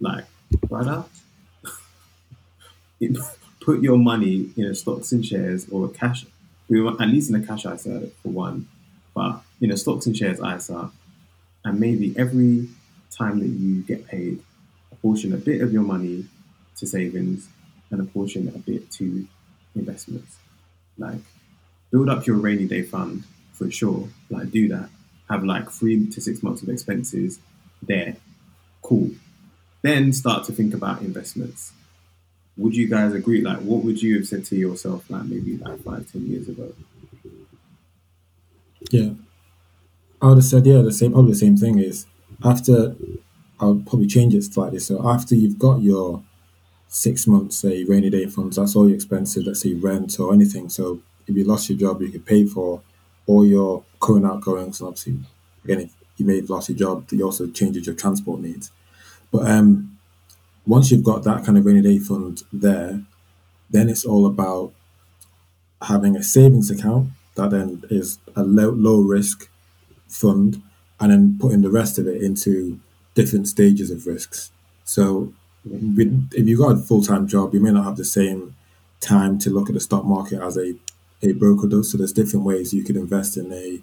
like, 0.00 0.24
brother, 0.68 1.04
put 3.60 3.80
your 3.80 3.96
money 3.96 4.50
in 4.56 4.64
a 4.64 4.74
stocks 4.74 5.12
and 5.12 5.24
shares 5.24 5.66
or 5.70 5.86
a 5.86 5.88
cash, 5.88 6.26
we 6.68 6.80
were 6.80 6.92
at 7.00 7.08
least 7.08 7.30
in 7.30 7.36
a 7.42 7.46
cash 7.46 7.64
ISA 7.64 8.08
for 8.22 8.28
one, 8.28 8.68
but 9.14 9.40
in 9.60 9.70
a 9.70 9.76
stocks 9.76 10.06
and 10.06 10.16
shares 10.16 10.40
ISA, 10.40 10.90
and 11.64 11.80
maybe 11.80 12.14
every 12.18 12.68
time 13.10 13.38
that 13.40 13.48
you 13.48 13.82
get 13.82 14.06
paid, 14.06 14.42
apportion 15.02 15.32
a 15.32 15.36
bit 15.36 15.60
of 15.60 15.72
your 15.72 15.82
money 15.82 16.26
to 16.76 16.86
savings 16.86 17.48
and 17.90 18.00
apportion 18.00 18.48
a 18.48 18.58
bit 18.58 18.88
to 18.92 19.26
investments. 19.74 20.36
Like 20.96 21.18
build 21.90 22.08
up 22.08 22.26
your 22.26 22.36
rainy 22.36 22.66
day 22.66 22.82
fund 22.82 23.24
for 23.52 23.70
sure. 23.70 24.08
Like 24.30 24.50
do 24.50 24.68
that. 24.68 24.88
Have 25.28 25.44
like 25.44 25.70
three 25.70 26.06
to 26.06 26.20
six 26.20 26.42
months 26.42 26.62
of 26.62 26.68
expenses 26.68 27.40
there. 27.82 28.16
Cool. 28.80 29.10
Then 29.82 30.12
start 30.12 30.44
to 30.44 30.52
think 30.52 30.72
about 30.72 31.02
investments. 31.02 31.72
Would 32.56 32.76
you 32.76 32.88
guys 32.88 33.12
agree? 33.12 33.40
Like 33.40 33.58
what 33.58 33.82
would 33.82 34.00
you 34.00 34.16
have 34.18 34.28
said 34.28 34.44
to 34.46 34.56
yourself 34.56 35.10
like 35.10 35.24
maybe 35.24 35.56
like 35.56 35.82
five, 35.82 36.10
ten 36.12 36.26
years 36.26 36.48
ago? 36.48 36.72
Yeah. 38.90 39.10
I 40.20 40.26
would 40.26 40.38
have 40.38 40.44
said, 40.44 40.64
yeah, 40.66 40.82
the 40.82 40.92
same, 40.92 41.12
probably 41.12 41.32
the 41.32 41.38
same 41.38 41.56
thing 41.56 41.80
is 41.80 42.06
after, 42.44 42.94
I'll 43.62 43.76
probably 43.86 44.08
change 44.08 44.34
it 44.34 44.42
slightly. 44.42 44.80
So 44.80 45.08
after 45.08 45.36
you've 45.36 45.58
got 45.58 45.82
your 45.82 46.22
six 46.88 47.28
months, 47.28 47.56
say, 47.56 47.84
rainy 47.84 48.10
day 48.10 48.26
funds, 48.26 48.56
that's 48.56 48.74
all 48.74 48.88
your 48.88 48.96
expenses, 48.96 49.46
let's 49.46 49.60
say 49.60 49.74
rent 49.74 50.18
or 50.18 50.34
anything. 50.34 50.68
So 50.68 51.00
if 51.28 51.36
you 51.36 51.44
lost 51.44 51.70
your 51.70 51.78
job, 51.78 52.02
you 52.02 52.10
could 52.10 52.26
pay 52.26 52.44
for 52.44 52.82
all 53.26 53.46
your 53.46 53.84
current 54.00 54.26
outgoings. 54.26 54.80
And 54.80 54.88
obviously, 54.88 55.18
again, 55.64 55.80
if 55.82 55.94
you 56.16 56.26
may 56.26 56.36
have 56.36 56.50
lost 56.50 56.70
your 56.70 56.78
job, 56.78 57.06
you 57.12 57.24
also 57.24 57.46
changes 57.46 57.86
your 57.86 57.94
transport 57.94 58.40
needs. 58.40 58.72
But 59.30 59.48
um, 59.48 59.96
once 60.66 60.90
you've 60.90 61.04
got 61.04 61.22
that 61.22 61.44
kind 61.44 61.56
of 61.56 61.64
rainy 61.64 61.82
day 61.82 61.98
fund 61.98 62.42
there, 62.52 63.00
then 63.70 63.88
it's 63.88 64.04
all 64.04 64.26
about 64.26 64.72
having 65.82 66.16
a 66.16 66.22
savings 66.22 66.68
account 66.68 67.10
that 67.36 67.50
then 67.50 67.82
is 67.90 68.18
a 68.34 68.42
low, 68.42 68.70
low 68.70 69.00
risk 69.00 69.48
fund 70.08 70.60
and 71.00 71.10
then 71.12 71.38
putting 71.40 71.62
the 71.62 71.70
rest 71.70 71.98
of 71.98 72.06
it 72.06 72.20
into 72.20 72.80
different 73.14 73.48
stages 73.48 73.90
of 73.90 74.06
risks. 74.06 74.50
So 74.84 75.32
with, 75.64 76.30
if 76.32 76.46
you've 76.46 76.58
got 76.58 76.72
a 76.72 76.78
full 76.78 77.02
time 77.02 77.26
job, 77.26 77.54
you 77.54 77.60
may 77.60 77.70
not 77.70 77.84
have 77.84 77.96
the 77.96 78.04
same 78.04 78.56
time 79.00 79.38
to 79.40 79.50
look 79.50 79.68
at 79.68 79.74
the 79.74 79.80
stock 79.80 80.04
market 80.04 80.40
as 80.40 80.56
a, 80.56 80.74
a 81.22 81.32
broker 81.32 81.68
does. 81.68 81.90
So 81.90 81.98
there's 81.98 82.12
different 82.12 82.46
ways 82.46 82.72
you 82.72 82.84
could 82.84 82.96
invest 82.96 83.36
in 83.36 83.52
a 83.52 83.80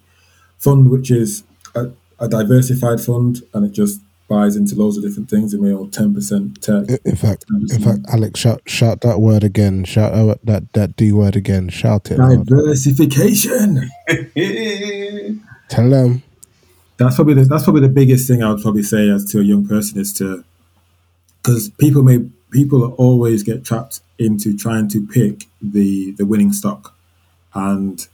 fund 0.57 0.89
which 0.89 1.09
is 1.11 1.43
a, 1.75 1.91
a 2.19 2.27
diversified 2.27 2.99
fund 3.01 3.43
and 3.53 3.65
it 3.65 3.71
just 3.71 4.01
buys 4.27 4.55
into 4.55 4.75
loads 4.75 4.95
of 4.95 5.03
different 5.03 5.29
things. 5.29 5.53
It 5.53 5.61
may 5.61 5.73
own 5.73 5.89
ten 5.89 6.13
percent 6.13 6.61
tech. 6.61 6.87
In- 7.03 7.15
fact, 7.15 7.45
in 7.49 7.81
fact, 7.81 7.99
Alex, 8.09 8.39
shout 8.39 8.61
shout 8.67 9.01
that 9.01 9.19
word 9.19 9.43
again. 9.43 9.83
Shout 9.83 10.13
out 10.13 10.39
that 10.45 10.71
that 10.73 10.95
D 10.95 11.11
word 11.11 11.35
again. 11.35 11.69
Shout 11.69 12.11
it. 12.11 12.17
Diversification. 12.17 13.89
Tell 15.69 15.89
them. 15.89 16.23
That's 16.99 17.15
probably 17.15 17.33
the, 17.33 17.45
that's 17.45 17.63
probably 17.63 17.81
the 17.81 17.89
biggest 17.89 18.27
thing 18.27 18.43
I 18.43 18.51
would 18.51 18.61
probably 18.61 18.83
say 18.83 19.09
as 19.09 19.23
to 19.31 19.39
a 19.39 19.43
young 19.43 19.65
person 19.65 19.99
is 19.99 20.11
to 20.13 20.43
because 21.41 21.69
people 21.69 22.03
may 22.03 22.29
people 22.51 22.93
always 22.93 23.41
get 23.41 23.63
trapped 23.63 24.01
into 24.17 24.55
trying 24.55 24.89
to 24.89 25.07
pick 25.07 25.45
the 25.61 26.11
the 26.11 26.25
winning 26.25 26.51
stock, 26.51 26.93
and 27.53 28.05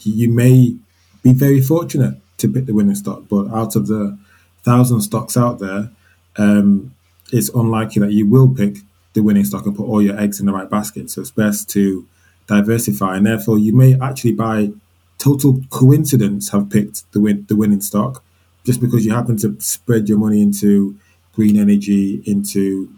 you 0.00 0.30
may 0.30 0.76
be 1.22 1.32
very 1.32 1.62
fortunate 1.62 2.20
to 2.36 2.52
pick 2.52 2.66
the 2.66 2.74
winning 2.74 2.94
stock, 2.94 3.22
but 3.30 3.48
out 3.48 3.74
of 3.74 3.86
the 3.86 4.18
thousand 4.62 5.00
stocks 5.00 5.34
out 5.34 5.58
there, 5.58 5.90
um, 6.36 6.94
it's 7.32 7.48
unlikely 7.48 8.00
that 8.00 8.12
you 8.12 8.26
will 8.26 8.54
pick 8.54 8.76
the 9.14 9.22
winning 9.22 9.44
stock 9.44 9.64
and 9.64 9.74
put 9.74 9.86
all 9.86 10.02
your 10.02 10.20
eggs 10.20 10.38
in 10.38 10.44
the 10.44 10.52
right 10.52 10.68
basket. 10.68 11.10
So 11.10 11.22
it's 11.22 11.30
best 11.30 11.70
to 11.70 12.06
diversify, 12.46 13.16
and 13.16 13.24
therefore 13.24 13.58
you 13.58 13.72
may 13.74 13.98
actually 13.98 14.32
by 14.32 14.72
total 15.18 15.60
coincidence 15.70 16.50
have 16.50 16.70
picked 16.70 17.10
the 17.12 17.20
win 17.20 17.44
the 17.48 17.56
winning 17.56 17.80
stock 17.80 18.22
just 18.64 18.80
because 18.80 19.04
you 19.04 19.12
happen 19.12 19.36
to 19.38 19.56
spread 19.60 20.08
your 20.08 20.18
money 20.18 20.42
into 20.42 20.98
green 21.32 21.58
energy, 21.58 22.22
into 22.26 22.92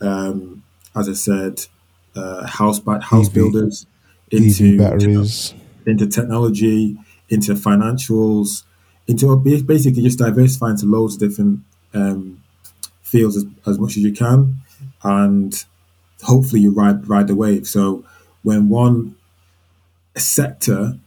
um, 0.00 0.62
as 0.94 1.08
I 1.08 1.12
said, 1.12 1.66
uh, 2.14 2.46
house 2.46 2.78
by 2.78 3.00
house 3.00 3.28
EV 3.28 3.34
builders, 3.34 3.86
EV 4.32 4.42
into 4.42 4.78
batteries. 4.78 5.54
into 5.86 6.06
technology, 6.06 6.96
into 7.28 7.54
financials, 7.54 8.62
into 9.06 9.34
basically 9.36 10.02
just 10.02 10.18
diversify 10.18 10.70
into 10.70 10.86
loads 10.86 11.14
of 11.14 11.20
different 11.20 11.60
um, 11.94 12.42
fields 13.02 13.36
as, 13.36 13.46
as 13.66 13.78
much 13.78 13.92
as 13.96 13.98
you 13.98 14.12
can, 14.12 14.58
and 15.02 15.64
hopefully 16.22 16.60
you 16.60 16.72
ride 16.72 17.08
ride 17.08 17.26
the 17.26 17.34
wave. 17.34 17.66
So 17.66 18.04
when 18.42 18.68
one 18.68 19.16
sector 20.16 20.98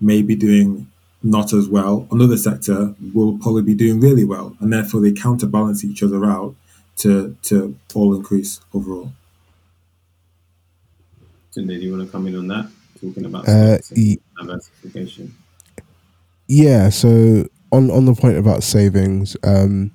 may 0.00 0.22
be 0.22 0.34
doing 0.36 0.86
not 1.22 1.52
as 1.52 1.68
well, 1.68 2.06
another 2.10 2.36
sector 2.36 2.94
will 3.14 3.38
probably 3.38 3.62
be 3.62 3.74
doing 3.74 4.00
really 4.00 4.24
well, 4.24 4.56
and 4.60 4.72
therefore 4.72 5.00
they 5.00 5.12
counterbalance 5.12 5.84
each 5.84 6.02
other 6.02 6.24
out 6.24 6.54
to 6.96 7.36
to 7.42 7.76
all 7.94 8.14
increase 8.14 8.60
overall. 8.72 9.12
Tunde, 11.54 11.68
do 11.68 11.74
you 11.74 11.92
want 11.96 12.06
to 12.06 12.12
come 12.12 12.26
in 12.26 12.36
on 12.36 12.46
that? 12.48 12.70
Talking 13.00 13.24
about 13.24 13.48
Uh, 13.48 13.78
e- 13.94 14.18
diversification. 14.38 15.34
Yeah. 16.48 16.90
So 16.90 17.46
on 17.72 17.90
on 17.90 18.04
the 18.04 18.14
point 18.14 18.36
about 18.38 18.62
savings, 18.62 19.36
um, 19.42 19.90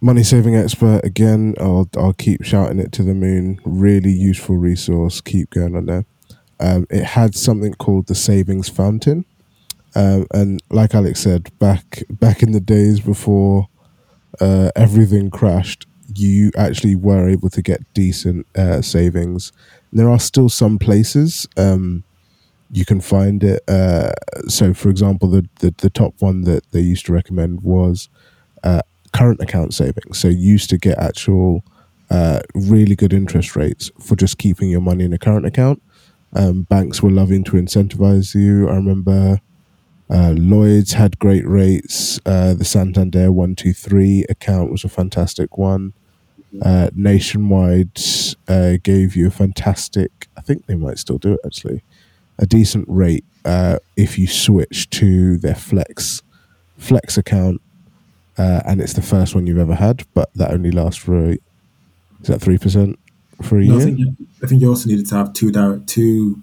money 0.00 0.22
saving 0.22 0.56
expert 0.56 1.04
again. 1.04 1.54
I'll 1.60 1.88
I'll 1.96 2.14
keep 2.14 2.44
shouting 2.44 2.78
it 2.78 2.92
to 2.92 3.02
the 3.02 3.14
moon. 3.14 3.58
Really 3.64 4.12
useful 4.12 4.56
resource. 4.56 5.20
Keep 5.20 5.50
going 5.50 5.76
on 5.76 5.86
there. 5.86 6.04
Um, 6.60 6.86
it 6.90 7.04
had 7.04 7.34
something 7.34 7.74
called 7.74 8.06
the 8.06 8.14
savings 8.14 8.68
fountain, 8.68 9.24
um, 9.94 10.26
and 10.32 10.62
like 10.70 10.94
Alex 10.94 11.20
said, 11.20 11.56
back 11.58 12.02
back 12.10 12.42
in 12.42 12.52
the 12.52 12.60
days 12.60 13.00
before 13.00 13.68
uh, 14.40 14.70
everything 14.76 15.30
crashed, 15.30 15.86
you 16.14 16.50
actually 16.56 16.94
were 16.94 17.28
able 17.28 17.50
to 17.50 17.62
get 17.62 17.80
decent 17.94 18.46
uh, 18.56 18.82
savings. 18.82 19.52
There 19.92 20.10
are 20.10 20.20
still 20.20 20.48
some 20.48 20.78
places. 20.78 21.46
Um, 21.56 22.04
you 22.70 22.84
can 22.84 23.00
find 23.00 23.42
it. 23.42 23.62
Uh, 23.68 24.12
so, 24.48 24.74
for 24.74 24.88
example, 24.90 25.30
the, 25.30 25.48
the 25.60 25.74
the 25.78 25.90
top 25.90 26.14
one 26.18 26.42
that 26.42 26.70
they 26.72 26.80
used 26.80 27.06
to 27.06 27.12
recommend 27.12 27.62
was 27.62 28.08
uh, 28.62 28.82
current 29.12 29.40
account 29.40 29.74
savings. 29.74 30.18
So, 30.18 30.28
you 30.28 30.52
used 30.52 30.70
to 30.70 30.78
get 30.78 30.98
actual 30.98 31.64
uh, 32.10 32.40
really 32.54 32.96
good 32.96 33.12
interest 33.12 33.56
rates 33.56 33.90
for 34.00 34.16
just 34.16 34.38
keeping 34.38 34.70
your 34.70 34.80
money 34.80 35.04
in 35.04 35.12
a 35.12 35.18
current 35.18 35.46
account. 35.46 35.82
Um, 36.34 36.62
banks 36.62 37.02
were 37.02 37.10
loving 37.10 37.44
to 37.44 37.52
incentivize 37.52 38.34
you. 38.34 38.68
I 38.68 38.74
remember 38.74 39.40
uh, 40.10 40.34
Lloyds 40.36 40.92
had 40.94 41.18
great 41.18 41.46
rates. 41.46 42.20
Uh, 42.24 42.54
the 42.54 42.64
Santander 42.64 43.32
one 43.32 43.54
two 43.54 43.72
three 43.72 44.24
account 44.28 44.70
was 44.70 44.84
a 44.84 44.88
fantastic 44.88 45.58
one. 45.58 45.92
Uh, 46.62 46.88
Nationwide 46.94 48.00
uh, 48.46 48.76
gave 48.82 49.14
you 49.14 49.26
a 49.26 49.30
fantastic. 49.30 50.28
I 50.36 50.40
think 50.40 50.66
they 50.66 50.74
might 50.76 50.98
still 50.98 51.18
do 51.18 51.34
it 51.34 51.40
actually. 51.44 51.82
A 52.38 52.46
decent 52.46 52.86
rate 52.88 53.24
uh, 53.44 53.78
if 53.96 54.18
you 54.18 54.26
switch 54.26 54.88
to 54.90 55.36
their 55.38 55.54
Flex 55.54 56.22
Flex 56.76 57.18
account, 57.18 57.60
uh, 58.38 58.60
and 58.64 58.80
it's 58.80 58.92
the 58.92 59.02
first 59.02 59.34
one 59.34 59.46
you've 59.46 59.58
ever 59.58 59.74
had, 59.74 60.04
but 60.14 60.32
that 60.34 60.52
only 60.52 60.70
lasts 60.70 61.02
for 61.02 61.32
is 61.32 61.38
that 62.22 62.40
three 62.40 62.58
percent 62.58 62.98
for 63.42 63.58
a 63.58 63.64
No, 63.64 63.78
I 63.78 63.80
think 63.84 63.98
you, 63.98 64.16
I 64.42 64.46
think 64.46 64.60
you 64.62 64.68
also 64.68 64.88
needed 64.88 65.06
to 65.06 65.14
have 65.16 65.32
two 65.32 65.50
direct 65.50 65.86
two 65.86 66.42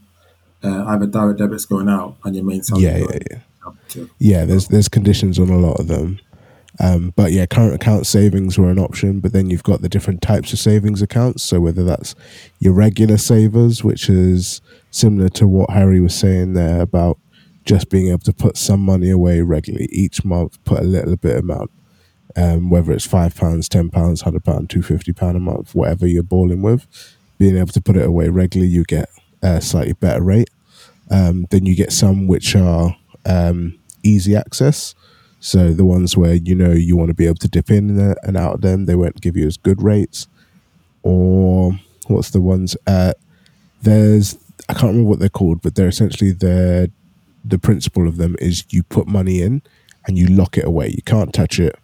uh, 0.64 0.86
either 0.88 1.06
direct 1.06 1.39
debits 1.39 1.66
going 1.66 1.89
out 1.89 2.16
and 2.24 2.36
your 2.36 2.43
main 2.46 2.64
salary. 2.64 2.84
Yeah, 2.86 2.98
yeah, 2.98 3.20
yeah. 3.32 3.72
to- 3.89 4.10
yeah 4.20 4.46
there's 4.46 4.68
there's 4.70 4.88
conditions 4.89 5.38
on 5.39 5.50
a 5.50 5.58
lot 5.58 5.80
of 5.80 5.88
them 5.88 6.20
um, 6.80 7.14
but 7.16 7.32
yeah 7.32 7.46
current 7.46 7.74
account 7.74 8.06
savings 8.06 8.58
were 8.58 8.70
an 8.70 8.80
option 8.80 9.20
but 9.20 9.32
then 9.34 9.50
you've 9.50 9.64
got 9.64 9.82
the 9.82 9.89
different 9.89 10.22
types 10.22 10.52
of 10.54 10.60
savings 10.60 11.02
accounts 11.02 11.41
so 11.43 11.60
whether 11.60 11.84
that's 11.84 12.16
your 12.60 12.74
regular 12.74 13.18
savers 13.18 13.84
which 13.84 14.10
is 14.10 14.62
similar 14.91 15.30
to 15.30 15.48
what 15.48 15.70
harry 15.70 16.00
was 16.00 16.14
saying 16.16 16.54
there 16.54 16.82
about 16.82 17.18
just 17.64 17.89
being 17.89 18.10
able 18.10 18.20
to 18.20 18.34
put 18.34 18.58
some 18.58 18.82
money 18.82 19.10
away 19.10 19.41
regularly 19.41 19.88
each 19.91 20.24
month 20.26 20.62
put 20.66 20.80
a 20.80 20.84
little 20.84 21.16
bit 21.16 21.38
amount 21.38 21.72
um, 22.36 22.70
whether 22.70 22.92
it's 22.92 23.06
five 23.06 23.36
pounds 23.36 23.70
ten 23.70 23.90
pounds 23.90 24.22
hundred 24.22 24.44
pound 24.44 24.70
two 24.70 24.82
fifty 24.82 25.14
pound 25.14 25.38
a 25.38 25.40
month 25.40 25.74
whatever 25.74 26.06
you're 26.06 26.24
balling 26.24 26.62
with 26.62 26.88
being 27.38 27.58
able 27.58 27.68
to 27.68 27.82
put 27.82 27.98
it 27.98 28.06
away 28.06 28.30
regularly 28.30 28.72
you 28.72 28.84
get 28.84 29.10
a 29.42 29.62
slightly 29.62 29.94
better 29.94 30.24
rate 30.24 30.50
um, 31.12 31.46
then 31.50 31.66
you 31.66 31.76
get 31.76 31.92
some 31.92 32.28
which 32.28 32.56
are 32.56 32.96
um, 33.26 33.78
easy 34.04 34.36
access. 34.36 34.96
So 35.40 35.74
the 35.74 35.86
ones 35.86 36.18
where 36.18 36.34
you 36.34 36.56
know 36.56 36.72
you 36.72 36.98
want 36.98 37.10
to 37.10 37.14
be 37.14 37.26
able 37.26 37.36
to 37.36 37.48
dip 37.48 37.70
in 37.70 38.00
and 38.24 38.38
out 38.38 38.56
of 38.56 38.62
them, 38.62 38.86
they 38.86 38.96
won't 38.96 39.22
give 39.22 39.38
you 39.38 39.46
as 39.46 39.58
good 39.58 39.82
rates. 39.82 40.28
Or 41.04 41.80
what's 42.08 42.32
the 42.32 42.42
ones? 42.42 42.76
Uh, 42.88 43.14
there's 43.82 44.38
I 44.68 44.74
can't 44.74 44.92
remember 44.92 45.10
what 45.10 45.20
they're 45.20 45.30
called, 45.30 45.62
but 45.62 45.76
they're 45.76 45.88
essentially 45.88 46.32
the 46.32 46.92
the 47.44 47.60
principle 47.60 48.08
of 48.08 48.18
them 48.18 48.36
is 48.40 48.64
you 48.70 48.82
put 48.82 49.08
money 49.08 49.42
in 49.42 49.62
and 50.08 50.18
you 50.18 50.26
lock 50.28 50.58
it 50.58 50.66
away. 50.66 50.90
You 50.90 51.04
can't 51.04 51.34
touch 51.34 51.60
it 51.60 51.78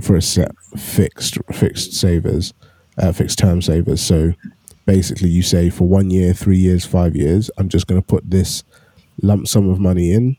for 0.00 0.16
a 0.16 0.22
set 0.22 0.52
fixed 0.76 1.38
fixed 1.52 1.94
savers, 1.94 2.54
uh, 2.98 3.12
fixed 3.12 3.38
term 3.38 3.62
savers. 3.62 4.00
So 4.00 4.32
basically, 4.86 5.28
you 5.28 5.42
say 5.42 5.70
for 5.70 5.86
one 5.86 6.10
year, 6.10 6.32
three 6.32 6.58
years, 6.58 6.84
five 6.84 7.14
years, 7.14 7.50
I'm 7.58 7.68
just 7.68 7.86
going 7.86 8.00
to 8.00 8.06
put 8.06 8.30
this 8.30 8.64
lump 9.22 9.48
sum 9.48 9.68
of 9.68 9.78
money 9.78 10.12
in. 10.12 10.36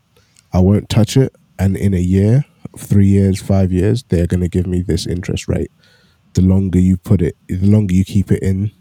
I 0.53 0.59
won't 0.59 0.89
touch 0.89 1.15
it, 1.17 1.36
and 1.57 1.77
in 1.77 1.93
a 1.93 1.99
year, 1.99 2.45
three 2.77 3.07
years, 3.07 3.41
five 3.41 3.71
years, 3.71 4.03
they're 4.03 4.27
going 4.27 4.41
to 4.41 4.49
give 4.49 4.67
me 4.67 4.82
this 4.82 5.05
interest 5.05 5.47
rate. 5.47 5.71
The 6.34 6.41
longer 6.41 6.80
you 6.80 6.97
put 6.97 7.21
it, 7.21 7.36
the 7.47 7.67
longer 7.67 7.93
you 7.93 8.05
keep 8.05 8.32
it 8.32 8.41
in, 8.41 8.71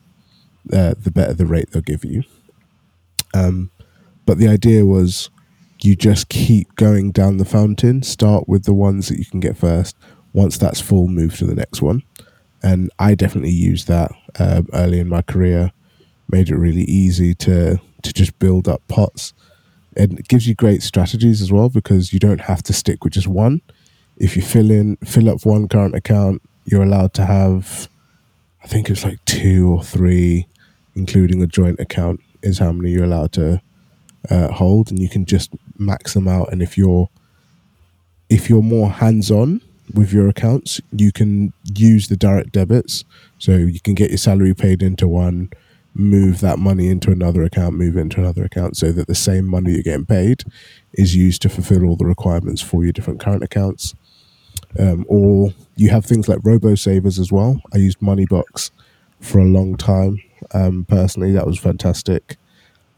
uh, 0.73 0.95
the 0.99 1.11
better 1.11 1.35
the 1.35 1.47
rate 1.47 1.71
they'll 1.71 1.83
give 1.83 2.05
you. 2.05 2.23
Um, 3.35 3.71
but 4.27 4.39
the 4.39 4.49
idea 4.49 4.85
was 4.85 5.31
you 5.83 5.97
just 5.97 6.29
keep 6.29 6.75
going 6.77 7.13
down 7.13 7.37
the 7.37 7.45
fountain. 7.45 8.03
Start 8.03 8.49
with 8.49 8.65
the 8.65 8.75
ones 8.75 9.09
that 9.09 9.19
you 9.19 9.25
can 9.25 9.41
get 9.41 9.57
first. 9.57 9.97
Once 10.33 10.59
that's 10.59 10.81
full, 10.81 11.09
move 11.09 11.37
to 11.39 11.47
the 11.47 11.55
next 11.55 11.83
one. 11.83 12.03
And 12.63 12.91
I 12.99 13.15
definitely 13.15 13.53
used 13.53 13.89
that 13.89 14.13
um, 14.39 14.69
early 14.73 15.01
in 15.01 15.09
my 15.09 15.23
career. 15.23 15.73
Made 16.31 16.51
it 16.51 16.57
really 16.57 16.83
easy 16.83 17.35
to 17.37 17.81
to 18.03 18.13
just 18.13 18.39
build 18.39 18.69
up 18.69 18.87
pots. 18.89 19.33
And 19.97 20.19
it 20.19 20.29
gives 20.29 20.47
you 20.47 20.55
great 20.55 20.83
strategies 20.83 21.41
as 21.43 21.51
well 21.51 21.69
because 21.69 22.13
you 22.13 22.19
don't 22.19 22.43
have 22.43 22.63
to 22.65 22.73
stick 22.73 23.03
with 23.03 23.15
just 23.15 23.27
one. 23.27 23.63
If 24.17 24.37
you 24.37 24.43
fill 24.43 24.71
in 24.71 24.97
fill 25.05 25.31
up 25.31 25.45
one 25.47 25.69
current 25.69 25.95
account, 25.95 26.43
you're 26.65 26.83
allowed 26.83 27.15
to 27.15 27.25
have 27.25 27.89
I 28.63 28.67
think 28.67 28.91
it's 28.91 29.05
like 29.05 29.25
two 29.25 29.71
or 29.71 29.83
three, 29.83 30.47
including 30.95 31.43
a 31.43 31.47
joint 31.47 31.81
account, 31.81 32.21
is 32.43 32.59
how 32.59 32.73
many 32.73 32.91
you're 32.91 33.05
allowed 33.05 33.33
to 33.33 33.63
uh, 34.31 34.49
hold, 34.49 34.91
and 34.91 34.99
you 34.99 35.09
can 35.09 35.25
just 35.25 35.51
max 35.79 36.15
them 36.15 36.29
out. 36.29 36.53
And 36.53 36.63
if 36.63 36.77
you're 36.77 37.09
if 38.29 38.51
you're 38.51 38.63
more 38.63 38.91
hands 38.91 39.31
on 39.31 39.63
with 39.95 40.13
your 40.13 40.29
accounts, 40.29 40.81
you 40.93 41.13
can 41.13 41.53
use 41.75 42.09
the 42.09 42.17
direct 42.17 42.53
debits, 42.53 43.05
so 43.39 43.53
you 43.53 43.81
can 43.81 43.95
get 43.95 44.11
your 44.11 44.19
salary 44.19 44.55
paid 44.55 44.83
into 44.83 45.09
one, 45.09 45.51
move 45.95 46.41
that 46.41 46.59
money 46.59 46.89
into 46.89 47.11
another 47.11 47.43
account, 47.43 47.75
move 47.75 47.97
it 47.97 48.01
into 48.01 48.21
another 48.21 48.45
account, 48.45 48.77
so 48.77 48.93
that 48.93 49.07
the 49.07 49.15
same 49.15 49.47
money 49.47 49.73
you're 49.73 49.83
getting 49.83 50.07
paid 50.07 50.45
is 50.93 51.17
used 51.17 51.43
to 51.43 51.49
fulfill 51.49 51.85
all 51.85 51.97
the 51.97 52.05
requirements 52.05 52.63
for 52.63 52.85
your 52.85 52.93
different 52.93 53.21
current 53.21 53.43
accounts. 53.43 53.95
Um, 54.79 55.05
or 55.09 55.53
you 55.77 55.91
have 55.91 56.05
things 56.05 56.29
like 56.29 56.41
robo 56.43 56.75
savers 56.75 57.19
as 57.19 57.33
well. 57.33 57.61
I 57.73 57.79
used 57.79 58.01
Moneybox 58.01 58.71
for 59.21 59.39
a 59.39 59.45
long 59.45 59.77
time. 59.77 60.21
Um, 60.53 60.85
personally, 60.85 61.33
that 61.33 61.47
was 61.47 61.59
fantastic. 61.59 62.37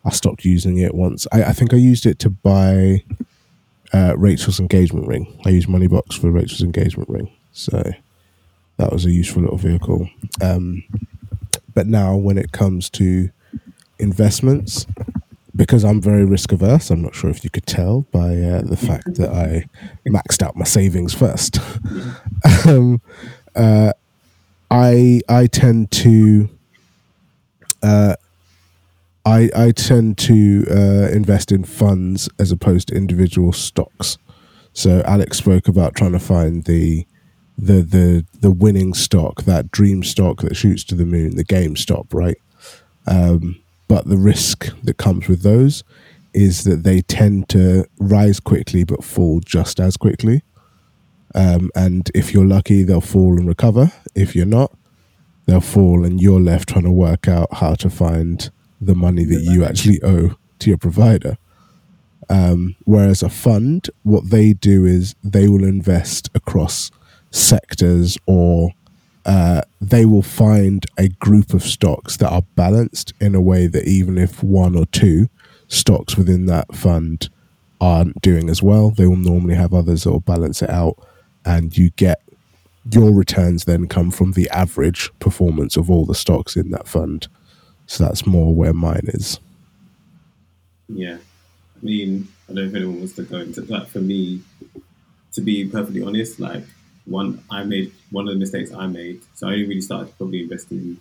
I 0.05 0.11
stopped 0.11 0.45
using 0.45 0.79
it 0.79 0.95
once. 0.95 1.27
I, 1.33 1.45
I 1.45 1.53
think 1.53 1.73
I 1.73 1.77
used 1.77 2.07
it 2.07 2.19
to 2.21 2.31
buy 2.31 3.05
uh, 3.93 4.15
Rachel's 4.17 4.61
engagement 4.61 5.07
ring. 5.07 5.41
I 5.45 5.51
used 5.51 5.69
Moneybox 5.69 6.19
for 6.19 6.31
Rachel's 6.31 6.63
engagement 6.63 7.09
ring, 7.09 7.31
so 7.53 7.83
that 8.77 8.93
was 8.93 9.05
a 9.05 9.11
useful 9.11 9.43
little 9.43 9.59
vehicle. 9.59 10.09
Um, 10.41 10.85
but 11.75 11.87
now, 11.87 12.17
when 12.17 12.39
it 12.39 12.53
comes 12.53 12.89
to 12.91 13.31
investments, 13.99 14.87
because 15.55 15.85
I'm 15.85 16.01
very 16.01 16.25
risk 16.25 16.53
averse, 16.53 16.91
I'm 16.91 17.03
not 17.03 17.15
sure 17.15 17.31
if 17.31 17.45
you 17.45 17.51
could 17.51 17.67
tell 17.67 18.03
by 18.13 18.37
uh, 18.37 18.63
the 18.63 18.77
fact 18.77 19.15
that 19.17 19.31
I 19.31 19.67
maxed 20.09 20.43
out 20.43 20.57
my 20.57 20.65
savings 20.65 21.15
first. 21.15 21.59
um, 22.67 23.01
uh, 23.55 23.93
I 24.71 25.21
I 25.29 25.47
tend 25.47 25.91
to 25.91 26.49
uh, 27.83 28.17
I 29.25 29.51
I 29.55 29.71
tend 29.73 30.19
to 30.19 30.65
uh, 30.71 31.11
invest 31.13 31.53
in 31.53 31.65
funds 31.65 32.29
as 32.39 32.51
opposed 32.53 32.89
to 32.89 32.95
individual 32.95 33.53
stocks. 33.53 34.19
So 34.73 35.03
Alex 35.05 35.39
spoke 35.39 35.69
about 35.69 35.95
trying 35.95 36.13
to 36.13 36.19
find 36.19 36.65
the 36.65 37.07
the 37.59 37.83
the 37.83 38.25
the 38.41 38.51
winning 38.51 38.95
stock, 38.95 39.43
that 39.43 39.71
dream 39.71 40.03
stock 40.03 40.41
that 40.43 40.57
shoots 40.57 40.85
to 40.85 40.95
the 40.95 41.05
moon, 41.05 41.37
the 41.37 41.45
game 41.45 41.75
GameStop, 41.75 42.13
right? 42.13 42.39
Um, 43.07 43.61
but 43.89 44.07
the 44.07 44.17
risk 44.17 44.71
that 44.83 44.97
comes 44.97 45.29
with 45.29 45.43
those 45.43 45.85
is 46.33 46.65
that 46.65 46.85
they 46.85 47.01
tend 47.03 47.49
to 47.49 47.85
rise 47.99 48.39
quickly 48.39 48.85
but 48.85 49.03
fall 49.03 49.41
just 49.41 49.81
as 49.81 49.97
quickly. 49.97 50.43
Um, 51.35 51.71
and 51.75 52.11
if 52.15 52.33
you're 52.33 52.47
lucky, 52.47 52.83
they'll 52.83 53.01
fall 53.01 53.37
and 53.37 53.49
recover. 53.49 53.93
If 54.15 54.35
you're 54.37 54.47
not, 54.47 54.73
they'll 55.47 55.61
fall 55.61 56.05
and 56.05 56.21
you're 56.21 56.41
left 56.41 56.69
trying 56.69 56.85
to 56.85 56.93
work 56.93 57.27
out 57.29 57.55
how 57.55 57.75
to 57.75 57.91
find 57.91 58.51
the 58.81 58.95
money 58.95 59.25
that 59.25 59.43
you 59.43 59.65
actually 59.65 60.03
owe 60.03 60.37
to 60.59 60.71
your 60.71 60.79
provider. 60.79 61.37
Um, 62.29 62.77
whereas 62.85 63.23
a 63.23 63.29
fund, 63.29 63.91
what 64.03 64.31
they 64.31 64.53
do 64.53 64.85
is 64.85 65.15
they 65.23 65.49
will 65.49 65.65
invest 65.65 66.31
across 66.35 66.91
sectors 67.31 68.17
or 68.27 68.71
uh, 69.27 69.63
they 69.81 70.05
will 70.05 70.23
find 70.23 70.87
a 70.97 71.09
group 71.09 71.53
of 71.53 71.63
stocks 71.63 72.17
that 72.19 72.31
are 72.31 72.43
balanced 72.55 73.13
in 73.21 73.35
a 73.35 73.41
way 73.41 73.67
that 73.67 73.87
even 73.87 74.17
if 74.17 74.43
one 74.43 74.77
or 74.77 74.87
two 74.87 75.29
stocks 75.69 76.17
within 76.17 76.47
that 76.47 76.75
fund 76.75 77.29
aren't 77.81 78.21
doing 78.23 78.49
as 78.49 78.63
well, 78.63 78.91
they 78.91 79.07
will 79.07 79.17
normally 79.17 79.55
have 79.55 79.75
others 79.75 80.05
that 80.05 80.11
will 80.11 80.21
balance 80.21 80.63
it 80.63 80.71
out, 80.71 80.97
and 81.45 81.77
you 81.77 81.91
get 81.91 82.23
your 82.91 83.13
returns 83.13 83.65
then 83.65 83.87
come 83.87 84.11
from 84.11 84.33
the 84.33 84.49
average 84.51 85.11
performance 85.19 85.77
of 85.77 85.91
all 85.91 86.07
the 86.07 86.15
stocks 86.15 86.57
in 86.57 86.71
that 86.71 86.89
fund. 86.89 87.29
So 87.91 88.05
that's 88.05 88.25
more 88.25 88.55
where 88.55 88.73
mine 88.73 89.09
is. 89.09 89.41
Yeah. 90.89 91.17
I 91.17 91.85
mean, 91.85 92.29
I 92.45 92.53
don't 92.53 92.55
know 92.55 92.69
if 92.69 92.75
anyone 92.77 92.99
wants 92.99 93.15
to 93.15 93.25
go 93.25 93.39
into 93.39 93.63
that. 93.63 93.89
For 93.89 93.99
me, 93.99 94.43
to 95.33 95.41
be 95.41 95.69
perfectly 95.69 96.01
honest, 96.01 96.39
like 96.39 96.63
one 97.05 97.43
I 97.51 97.65
made 97.65 97.91
one 98.13 98.29
of 98.29 98.35
the 98.35 98.39
mistakes 98.39 98.73
I 98.73 98.87
made. 98.87 99.23
So 99.35 99.49
I 99.49 99.55
only 99.55 99.67
really 99.67 99.81
started 99.81 100.17
probably 100.17 100.45
investing 100.45 101.01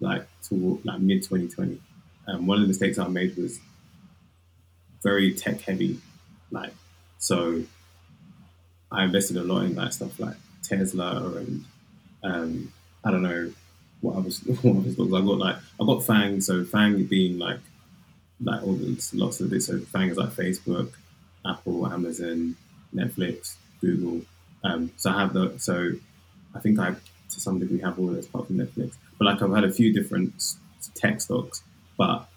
like 0.00 0.26
toward 0.42 0.84
like 0.84 0.98
mid 0.98 1.22
2020. 1.22 1.80
Um, 2.26 2.48
one 2.48 2.56
of 2.56 2.62
the 2.62 2.68
mistakes 2.68 2.98
I 2.98 3.06
made 3.06 3.36
was 3.36 3.60
very 5.04 5.32
tech 5.32 5.60
heavy. 5.60 6.00
Like 6.50 6.72
so 7.20 7.62
I 8.90 9.04
invested 9.04 9.36
a 9.36 9.44
lot 9.44 9.62
in 9.62 9.76
like 9.76 9.92
stuff 9.92 10.18
like 10.18 10.34
Tesla 10.64 11.36
and 11.36 11.64
um, 12.24 12.72
I 13.04 13.12
don't 13.12 13.22
know 13.22 13.52
what 14.00 14.16
other 14.16 14.30
what 14.62 14.76
other 14.76 14.92
stocks 14.92 15.12
I 15.12 15.20
got 15.20 15.38
like 15.38 15.56
I 15.56 15.84
got 15.84 16.02
FAANG, 16.02 16.42
so 16.42 16.64
FAANG 16.64 17.08
being 17.08 17.38
like 17.38 17.60
like 18.42 18.62
all 18.62 18.74
these 18.74 19.14
lots 19.14 19.40
of 19.40 19.50
this 19.50 19.66
so 19.66 19.78
things 19.78 20.16
like 20.16 20.30
Facebook, 20.30 20.92
Apple, 21.46 21.86
Amazon, 21.86 22.56
Netflix, 22.94 23.54
Google. 23.80 24.22
Um, 24.64 24.92
so 24.96 25.10
I 25.10 25.20
have 25.20 25.32
the 25.32 25.58
so 25.58 25.92
I 26.54 26.60
think 26.60 26.78
I 26.78 26.94
to 27.30 27.40
some 27.40 27.58
degree 27.58 27.80
have 27.80 27.98
all 27.98 28.08
of 28.08 28.16
this 28.16 28.26
apart 28.26 28.46
from 28.46 28.56
Netflix. 28.56 28.94
But 29.18 29.26
like 29.26 29.42
I've 29.42 29.54
had 29.54 29.64
a 29.64 29.72
few 29.72 29.92
different 29.92 30.54
tech 30.94 31.20
stocks, 31.20 31.62
but 31.96 32.28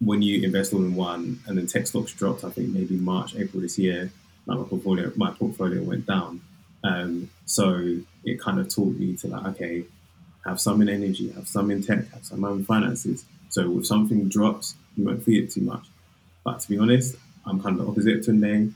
when 0.00 0.22
you 0.22 0.42
invest 0.42 0.74
all 0.74 0.80
in 0.80 0.94
one 0.94 1.40
and 1.46 1.56
then 1.56 1.66
tech 1.66 1.86
stocks 1.86 2.12
dropped, 2.12 2.44
I 2.44 2.50
think 2.50 2.68
maybe 2.68 2.96
March, 2.96 3.34
April 3.36 3.62
this 3.62 3.78
year, 3.78 4.10
like 4.46 4.58
my 4.58 4.64
portfolio 4.64 5.12
my 5.16 5.30
portfolio 5.30 5.82
went 5.82 6.06
down. 6.06 6.40
Um, 6.82 7.30
so 7.46 7.96
it 8.24 8.40
kind 8.40 8.58
of 8.58 8.68
taught 8.74 8.94
me 8.96 9.16
to 9.16 9.28
like, 9.28 9.46
okay, 9.46 9.84
have 10.44 10.60
some 10.60 10.82
in 10.82 10.88
energy, 10.88 11.30
have 11.32 11.48
some 11.48 11.70
in 11.70 11.82
tech, 11.82 12.10
have 12.12 12.24
some 12.24 12.44
in 12.44 12.64
finances. 12.64 13.24
So 13.48 13.78
if 13.78 13.86
something 13.86 14.28
drops, 14.28 14.74
you 14.96 15.04
won't 15.04 15.22
feel 15.22 15.44
it 15.44 15.50
too 15.50 15.62
much. 15.62 15.86
But 16.44 16.60
to 16.60 16.68
be 16.68 16.78
honest, 16.78 17.16
I'm 17.46 17.62
kind 17.62 17.78
of 17.78 17.86
the 17.86 17.90
opposite 17.90 18.24
to 18.24 18.30
Tunde. 18.32 18.72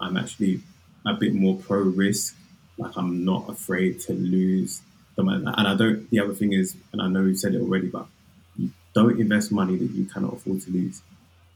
I'm 0.00 0.16
actually 0.16 0.60
a 1.06 1.14
bit 1.14 1.34
more 1.34 1.56
pro 1.56 1.78
risk. 1.80 2.36
Like 2.78 2.96
I'm 2.96 3.24
not 3.24 3.48
afraid 3.48 4.00
to 4.00 4.12
lose 4.12 4.82
the 5.16 5.22
money. 5.22 5.44
And 5.44 5.68
I 5.68 5.74
don't. 5.74 6.08
The 6.10 6.20
other 6.20 6.34
thing 6.34 6.52
is, 6.52 6.76
and 6.92 7.02
I 7.02 7.08
know 7.08 7.22
you 7.22 7.34
said 7.34 7.54
it 7.54 7.60
already, 7.60 7.88
but 7.88 8.06
you 8.56 8.70
don't 8.94 9.20
invest 9.20 9.52
money 9.52 9.76
that 9.76 9.90
you 9.92 10.04
cannot 10.06 10.34
afford 10.34 10.62
to 10.62 10.70
lose. 10.70 11.02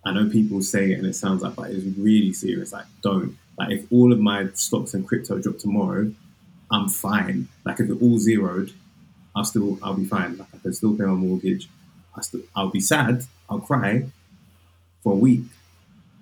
I 0.04 0.12
know 0.12 0.28
people 0.28 0.62
say 0.62 0.92
it 0.92 0.98
and 0.98 1.06
it 1.06 1.14
sounds 1.14 1.42
like, 1.42 1.56
but 1.56 1.70
it's 1.70 1.84
really 1.98 2.32
serious. 2.32 2.72
Like 2.72 2.86
don't. 3.02 3.36
Like 3.58 3.72
if 3.72 3.90
all 3.90 4.12
of 4.12 4.20
my 4.20 4.48
stocks 4.54 4.94
and 4.94 5.06
crypto 5.06 5.38
drop 5.40 5.58
tomorrow, 5.58 6.12
I'm 6.70 6.88
fine. 6.88 7.48
Like 7.64 7.80
if 7.80 7.90
it 7.90 8.02
all 8.02 8.18
zeroed, 8.18 8.72
I'll 9.36 9.44
still 9.44 9.78
I'll 9.82 9.94
be 9.94 10.06
fine. 10.06 10.38
Like 10.38 10.48
I 10.54 10.58
can 10.58 10.72
still 10.72 10.96
pay 10.96 11.04
my 11.04 11.12
mortgage. 11.12 11.68
I 12.16 12.22
still 12.22 12.40
I'll 12.56 12.70
be 12.70 12.80
sad. 12.80 13.24
I'll 13.50 13.60
cry 13.60 14.06
for 15.02 15.12
a 15.12 15.16
week, 15.16 15.44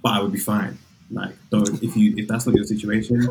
but 0.02 0.10
I 0.10 0.20
would 0.20 0.32
be 0.32 0.40
fine. 0.40 0.78
Like 1.10 1.34
don't 1.50 1.80
if 1.82 1.96
you 1.96 2.14
if 2.16 2.26
that's 2.26 2.46
not 2.46 2.56
your 2.56 2.64
situation, 2.64 3.22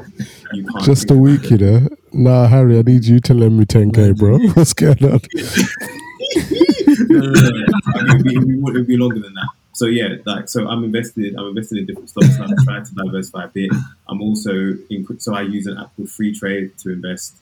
you 0.54 0.66
can't. 0.66 0.86
Just 0.86 1.12
a 1.12 1.16
week, 1.16 1.52
you 1.52 1.58
know. 1.58 1.88
Nah, 2.14 2.48
Harry, 2.48 2.80
I 2.80 2.82
need 2.84 3.04
you 3.04 3.20
to 3.20 3.34
lend 3.34 3.58
me 3.60 3.66
10k, 3.66 4.18
bro. 4.18 4.40
What's 4.54 4.74
going 4.74 5.04
on? 5.04 5.20
no, 7.10 7.20
no, 7.20 7.32
no, 7.32 7.50
no. 7.50 7.66
I 7.96 8.04
mean, 8.04 8.10
it'd, 8.12 8.24
be, 8.24 8.70
it'd, 8.70 8.88
be, 8.88 8.98
longer 8.98 9.20
than 9.20 9.34
that. 9.34 9.50
So 9.74 9.88
yeah, 9.88 10.16
like 10.26 10.48
so, 10.48 10.68
I'm 10.68 10.84
invested. 10.84 11.36
I'm 11.36 11.48
invested 11.48 11.80
in 11.80 11.86
different 11.88 12.10
stocks. 12.10 12.40
I'm 12.40 12.56
trying 12.64 12.86
to 12.86 12.94
diversify 12.94 13.46
a 13.46 13.48
bit. 13.48 13.72
I'm 14.08 14.22
also 14.22 14.78
in. 14.90 15.20
So 15.20 15.36
I 15.36 15.42
use 15.42 15.68
an 15.68 15.78
app 15.78 15.94
called 15.96 16.08
Freetrade 16.08 16.78
to 16.84 16.92
invest 16.92 17.36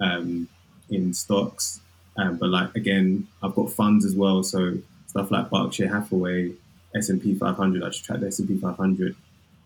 um, 0.00 0.48
in 0.90 1.12
stocks. 1.12 1.80
Um, 2.16 2.36
but 2.36 2.48
like 2.48 2.74
again, 2.74 3.28
I've 3.42 3.54
got 3.54 3.70
funds 3.70 4.04
as 4.04 4.14
well. 4.14 4.42
So 4.42 4.78
stuff 5.06 5.30
like 5.30 5.50
Berkshire 5.50 5.88
Hathaway, 5.88 6.52
S 6.94 7.08
and 7.08 7.22
P 7.22 7.34
500. 7.34 7.82
I 7.82 7.88
just 7.88 8.04
track 8.04 8.20
the 8.20 8.28
S 8.28 8.38
and 8.38 8.48
P 8.48 8.56
500, 8.56 9.16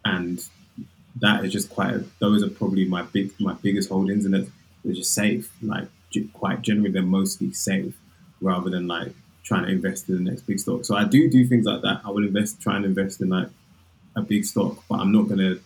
and 0.04 0.44
that 1.20 1.44
is 1.44 1.52
just 1.52 1.70
quite. 1.70 1.94
A, 1.94 2.04
those 2.20 2.42
are 2.42 2.48
probably 2.48 2.84
my 2.84 3.02
big 3.02 3.32
my 3.38 3.54
biggest 3.54 3.88
holdings, 3.88 4.24
and 4.24 4.34
they're 4.34 4.94
just 4.94 5.14
safe. 5.14 5.50
Like 5.62 5.88
quite 6.32 6.62
generally, 6.62 6.90
they're 6.90 7.02
mostly 7.02 7.52
safe 7.52 7.94
rather 8.40 8.70
than 8.70 8.86
like 8.86 9.12
trying 9.44 9.64
to 9.64 9.70
invest 9.70 10.08
in 10.08 10.22
the 10.22 10.30
next 10.30 10.42
big 10.42 10.58
stock. 10.58 10.84
So 10.84 10.96
I 10.96 11.04
do 11.04 11.28
do 11.30 11.46
things 11.46 11.66
like 11.66 11.82
that. 11.82 12.02
I 12.04 12.10
will 12.10 12.24
invest, 12.24 12.60
try 12.60 12.76
and 12.76 12.84
invest 12.84 13.20
in 13.20 13.30
like 13.30 13.48
a 14.16 14.22
big 14.22 14.44
stock, 14.44 14.82
but 14.88 15.00
I'm 15.00 15.12
not 15.12 15.28
gonna 15.28 15.56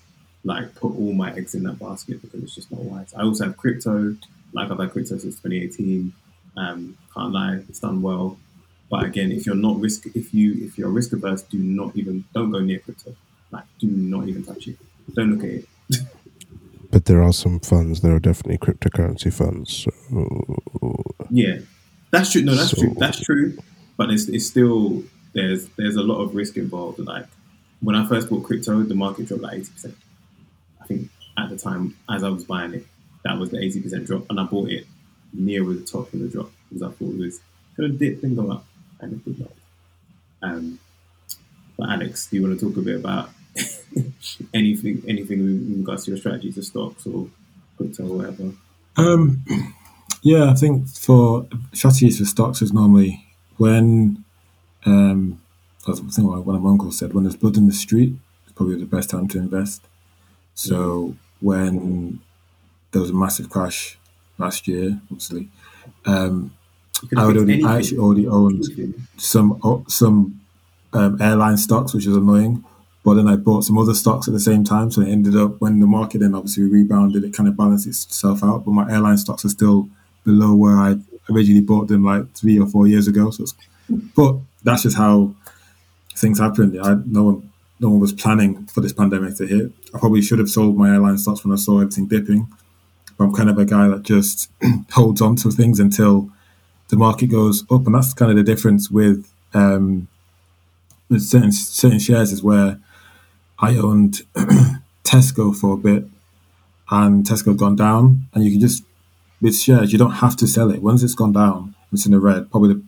like 0.44 0.74
put 0.74 0.96
all 0.96 1.12
my 1.12 1.32
eggs 1.34 1.54
in 1.54 1.62
that 1.64 1.78
basket 1.78 2.20
because 2.20 2.42
it's 2.42 2.54
just 2.54 2.70
not 2.70 2.80
wise. 2.80 3.14
I 3.14 3.22
also 3.22 3.44
have 3.44 3.56
crypto. 3.56 4.16
Like 4.52 4.70
I've 4.70 4.78
had 4.78 4.90
crypto 4.90 5.18
since 5.18 5.36
2018. 5.40 6.12
Um, 6.56 6.96
can't 7.14 7.32
lie, 7.32 7.60
it's 7.68 7.80
done 7.80 8.02
well. 8.02 8.38
But 8.90 9.04
again, 9.04 9.32
if 9.32 9.46
you're 9.46 9.54
not 9.54 9.80
risk, 9.80 10.06
if 10.14 10.34
you 10.34 10.54
if 10.64 10.76
you're 10.76 10.90
risk 10.90 11.12
averse, 11.12 11.42
do 11.42 11.58
not 11.58 11.96
even 11.96 12.24
don't 12.34 12.50
go 12.50 12.60
near 12.60 12.78
crypto. 12.78 13.14
Like, 13.50 13.64
do 13.78 13.86
not 13.86 14.28
even 14.28 14.44
touch 14.44 14.68
it. 14.68 14.76
Don't 15.14 15.32
look 15.32 15.44
at 15.44 15.50
it. 15.50 15.66
but 16.90 17.06
there 17.06 17.22
are 17.22 17.32
some 17.32 17.60
funds. 17.60 18.00
There 18.00 18.14
are 18.14 18.20
definitely 18.20 18.58
cryptocurrency 18.58 19.32
funds. 19.32 19.88
So. 20.10 21.04
Yeah, 21.30 21.58
that's 22.10 22.32
true. 22.32 22.42
No, 22.42 22.54
that's 22.54 22.70
so. 22.70 22.82
true. 22.82 22.94
That's 22.98 23.20
true 23.20 23.56
but 23.96 24.10
it's, 24.10 24.28
it's 24.28 24.46
still 24.46 25.02
there's 25.32 25.66
there's 25.76 25.96
a 25.96 26.02
lot 26.02 26.20
of 26.22 26.34
risk 26.34 26.56
involved. 26.56 26.98
Like 26.98 27.26
when 27.80 27.96
I 27.96 28.06
first 28.06 28.28
bought 28.28 28.44
crypto, 28.44 28.82
the 28.82 28.94
market 28.94 29.28
dropped 29.28 29.42
like 29.42 29.58
eighty 29.58 29.70
percent. 29.70 29.96
I 30.80 30.86
think 30.86 31.08
at 31.38 31.50
the 31.50 31.56
time, 31.56 31.96
as 32.10 32.22
I 32.24 32.28
was 32.28 32.44
buying 32.44 32.74
it, 32.74 32.86
that 33.24 33.38
was 33.38 33.50
the 33.50 33.62
eighty 33.62 33.80
percent 33.80 34.06
drop, 34.06 34.24
and 34.30 34.40
I 34.40 34.44
bought 34.44 34.70
it 34.70 34.86
near 35.32 35.64
with 35.64 35.84
the 35.84 35.90
top 35.90 36.12
of 36.12 36.20
the 36.20 36.28
drop 36.28 36.50
because 36.68 36.82
I 36.82 36.90
thought 36.92 37.14
it 37.14 37.18
was 37.18 37.40
going 37.76 37.92
to 37.92 37.98
dip 37.98 38.22
and 38.22 38.36
go 38.36 38.50
up, 38.50 38.64
and 39.00 39.12
it 39.14 39.24
did 39.24 39.40
not. 39.40 39.52
Um, 40.42 40.78
but 41.78 41.90
Alex, 41.90 42.26
do 42.26 42.36
you 42.36 42.42
want 42.42 42.58
to 42.58 42.66
talk 42.66 42.76
a 42.76 42.80
bit 42.82 42.96
about 42.96 43.30
anything 44.54 45.02
anything 45.08 45.40
in 45.40 45.78
regards 45.78 46.04
to 46.04 46.10
your 46.12 46.18
strategy 46.18 46.52
to 46.52 46.62
stocks 46.62 47.06
or 47.06 47.28
crypto 47.76 48.04
or 48.04 48.18
whatever? 48.18 48.52
Um, 48.96 49.44
yeah, 50.22 50.50
I 50.50 50.54
think 50.54 50.88
for 50.88 51.46
strategies 51.72 52.18
for 52.18 52.24
stocks 52.24 52.62
is 52.62 52.72
normally 52.72 53.24
when 53.56 54.24
um, 54.84 55.40
I 55.86 55.92
think 55.92 56.28
one 56.28 56.54
of 56.54 56.62
my 56.62 56.70
uncles 56.70 56.98
said, 56.98 57.12
when 57.12 57.24
there's 57.24 57.36
blood 57.36 57.56
in 57.56 57.66
the 57.66 57.72
street, 57.72 58.14
it's 58.44 58.52
probably 58.52 58.76
the 58.76 58.86
best 58.86 59.10
time 59.10 59.26
to 59.28 59.38
invest. 59.38 59.82
So 60.54 61.16
when 61.40 62.20
there 62.92 63.00
was 63.00 63.10
a 63.10 63.14
massive 63.14 63.50
crash 63.50 63.98
last 64.38 64.66
year, 64.68 65.00
obviously, 65.10 65.48
um, 66.06 66.52
I 67.16 67.26
would 67.26 67.36
already, 67.36 67.64
I 67.64 67.78
actually 67.78 67.98
already 67.98 68.26
owned 68.28 68.64
some 69.16 69.84
some 69.88 70.40
um, 70.92 71.20
airline 71.20 71.56
stocks, 71.56 71.94
which 71.94 72.06
was 72.06 72.16
annoying. 72.16 72.64
But 73.04 73.14
then 73.14 73.26
I 73.26 73.34
bought 73.34 73.64
some 73.64 73.78
other 73.78 73.94
stocks 73.94 74.28
at 74.28 74.34
the 74.34 74.40
same 74.40 74.62
time, 74.62 74.92
so 74.92 75.00
it 75.00 75.08
ended 75.08 75.36
up 75.36 75.60
when 75.60 75.80
the 75.80 75.88
market 75.88 76.18
then 76.18 76.36
obviously 76.36 76.64
rebounded, 76.64 77.24
it 77.24 77.34
kind 77.34 77.48
of 77.48 77.56
balanced 77.56 77.86
itself 77.88 78.44
out. 78.44 78.64
But 78.64 78.70
my 78.72 78.88
airline 78.92 79.18
stocks 79.18 79.44
are 79.44 79.48
still 79.48 79.88
below 80.24 80.54
where 80.54 80.76
I 80.76 80.98
originally 81.28 81.62
bought 81.62 81.88
them 81.88 82.04
like 82.04 82.32
three 82.34 82.60
or 82.60 82.66
four 82.68 82.86
years 82.86 83.08
ago. 83.08 83.30
So, 83.30 83.44
but 84.14 84.36
that's 84.62 84.84
just 84.84 84.96
how 84.96 85.34
things 86.14 86.38
happened. 86.38 86.78
I, 86.80 86.94
no 87.04 87.24
one, 87.24 87.50
no 87.80 87.90
one 87.90 87.98
was 87.98 88.12
planning 88.12 88.66
for 88.66 88.80
this 88.80 88.92
pandemic 88.92 89.36
to 89.38 89.46
hit. 89.46 89.72
I 89.92 89.98
probably 89.98 90.22
should 90.22 90.38
have 90.38 90.48
sold 90.48 90.76
my 90.76 90.90
airline 90.90 91.18
stocks 91.18 91.44
when 91.44 91.52
I 91.52 91.56
saw 91.56 91.80
everything 91.80 92.06
dipping. 92.06 92.46
I'm 93.22 93.34
kind 93.34 93.50
of 93.50 93.58
a 93.58 93.64
guy 93.64 93.88
that 93.88 94.02
just 94.02 94.50
holds 94.92 95.20
on 95.20 95.36
to 95.36 95.50
things 95.50 95.80
until 95.80 96.30
the 96.88 96.96
market 96.96 97.28
goes 97.28 97.62
up, 97.70 97.86
and 97.86 97.94
that's 97.94 98.14
kind 98.14 98.30
of 98.30 98.36
the 98.36 98.42
difference 98.42 98.90
with 98.90 99.32
um, 99.54 100.08
with 101.08 101.22
certain 101.22 101.52
certain 101.52 101.98
shares 101.98 102.32
is 102.32 102.42
where 102.42 102.80
I 103.58 103.76
owned 103.76 104.22
Tesco 105.04 105.54
for 105.54 105.74
a 105.74 105.76
bit, 105.76 106.04
and 106.90 107.24
Tesco's 107.24 107.58
gone 107.58 107.76
down, 107.76 108.26
and 108.34 108.44
you 108.44 108.50
can 108.50 108.60
just 108.60 108.84
with 109.42 109.56
shares, 109.56 109.92
you 109.92 109.98
don't 109.98 110.12
have 110.12 110.36
to 110.36 110.46
sell 110.46 110.70
it. 110.70 110.82
Once 110.82 111.02
it's 111.02 111.16
gone 111.16 111.32
down, 111.32 111.74
it's 111.92 112.06
in 112.06 112.12
the 112.12 112.20
red. 112.20 112.50
Probably, 112.50 112.74
the, 112.74 112.82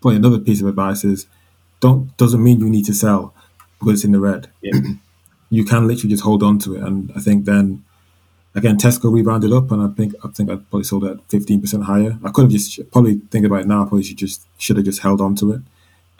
probably 0.00 0.16
another 0.16 0.40
piece 0.40 0.60
of 0.60 0.66
advice 0.66 1.04
is 1.04 1.26
don't 1.80 2.14
doesn't 2.16 2.42
mean 2.42 2.58
you 2.58 2.68
need 2.68 2.84
to 2.86 2.94
sell 2.94 3.32
because 3.78 3.94
it's 3.94 4.04
in 4.04 4.12
the 4.12 4.20
red. 4.20 4.50
Yeah. 4.60 4.80
you 5.50 5.64
can 5.64 5.86
literally 5.86 6.10
just 6.10 6.24
hold 6.24 6.42
on 6.42 6.58
to 6.60 6.74
it, 6.74 6.82
and 6.82 7.12
I 7.16 7.20
think 7.20 7.44
then 7.44 7.84
again 8.56 8.76
Tesco 8.76 9.12
rebounded 9.12 9.52
up, 9.52 9.70
and 9.70 9.82
I 9.82 9.88
think 9.88 10.14
I 10.24 10.28
think 10.28 10.50
I 10.50 10.56
probably 10.56 10.84
sold 10.84 11.04
at 11.04 11.18
fifteen 11.28 11.60
percent 11.60 11.84
higher. 11.84 12.18
I 12.24 12.30
could 12.30 12.42
have 12.42 12.50
just 12.50 12.90
probably 12.90 13.20
think 13.30 13.46
about 13.46 13.60
it 13.60 13.66
now. 13.66 13.82
I 13.82 13.84
probably 13.84 14.02
should 14.02 14.18
just 14.18 14.46
should 14.58 14.76
have 14.76 14.86
just 14.86 15.02
held 15.02 15.20
on 15.20 15.36
to 15.36 15.52
it 15.52 15.60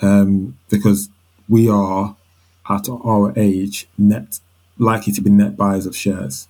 um, 0.01 0.59
because 0.69 1.09
we 1.49 1.69
are 1.69 2.15
at 2.69 2.89
our 2.89 3.33
age 3.37 3.89
net 3.97 4.39
likely 4.79 5.13
to 5.15 5.21
be 5.23 5.31
net 5.31 5.57
buyers 5.57 5.87
of 5.87 5.97
shares. 5.97 6.49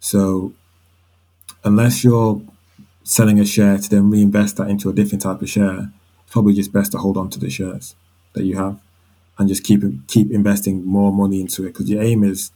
So 0.00 0.54
unless 1.62 2.02
you're 2.02 2.40
selling 3.04 3.38
a 3.38 3.44
share 3.44 3.76
to 3.76 3.90
then 3.90 4.10
reinvest 4.10 4.56
that 4.56 4.68
into 4.68 4.88
a 4.88 4.92
different 4.92 5.22
type 5.22 5.42
of 5.42 5.50
share, 5.50 5.90
it's 6.22 6.32
probably 6.32 6.54
just 6.54 6.72
best 6.72 6.92
to 6.92 6.98
hold 6.98 7.16
on 7.16 7.28
to 7.30 7.38
the 7.38 7.50
shares 7.50 7.94
that 8.32 8.44
you 8.44 8.56
have 8.56 8.80
and 9.38 9.48
just 9.48 9.64
keep 9.64 9.82
keep 10.06 10.30
investing 10.30 10.84
more 10.84 11.12
money 11.12 11.40
into 11.40 11.64
it 11.64 11.68
because 11.68 11.90
your 11.90 12.02
aim 12.02 12.22
is 12.24 12.50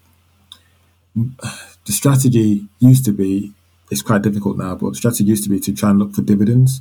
the 1.86 1.92
strategy 1.92 2.66
used 2.78 3.04
to 3.04 3.12
be 3.12 3.52
it's 3.90 4.02
quite 4.02 4.22
difficult 4.22 4.56
now, 4.56 4.74
but 4.74 4.90
the 4.90 4.96
strategy 4.96 5.24
used 5.24 5.44
to 5.44 5.50
be 5.50 5.60
to 5.60 5.72
try 5.72 5.90
and 5.90 5.98
look 5.98 6.14
for 6.14 6.22
dividends, 6.22 6.80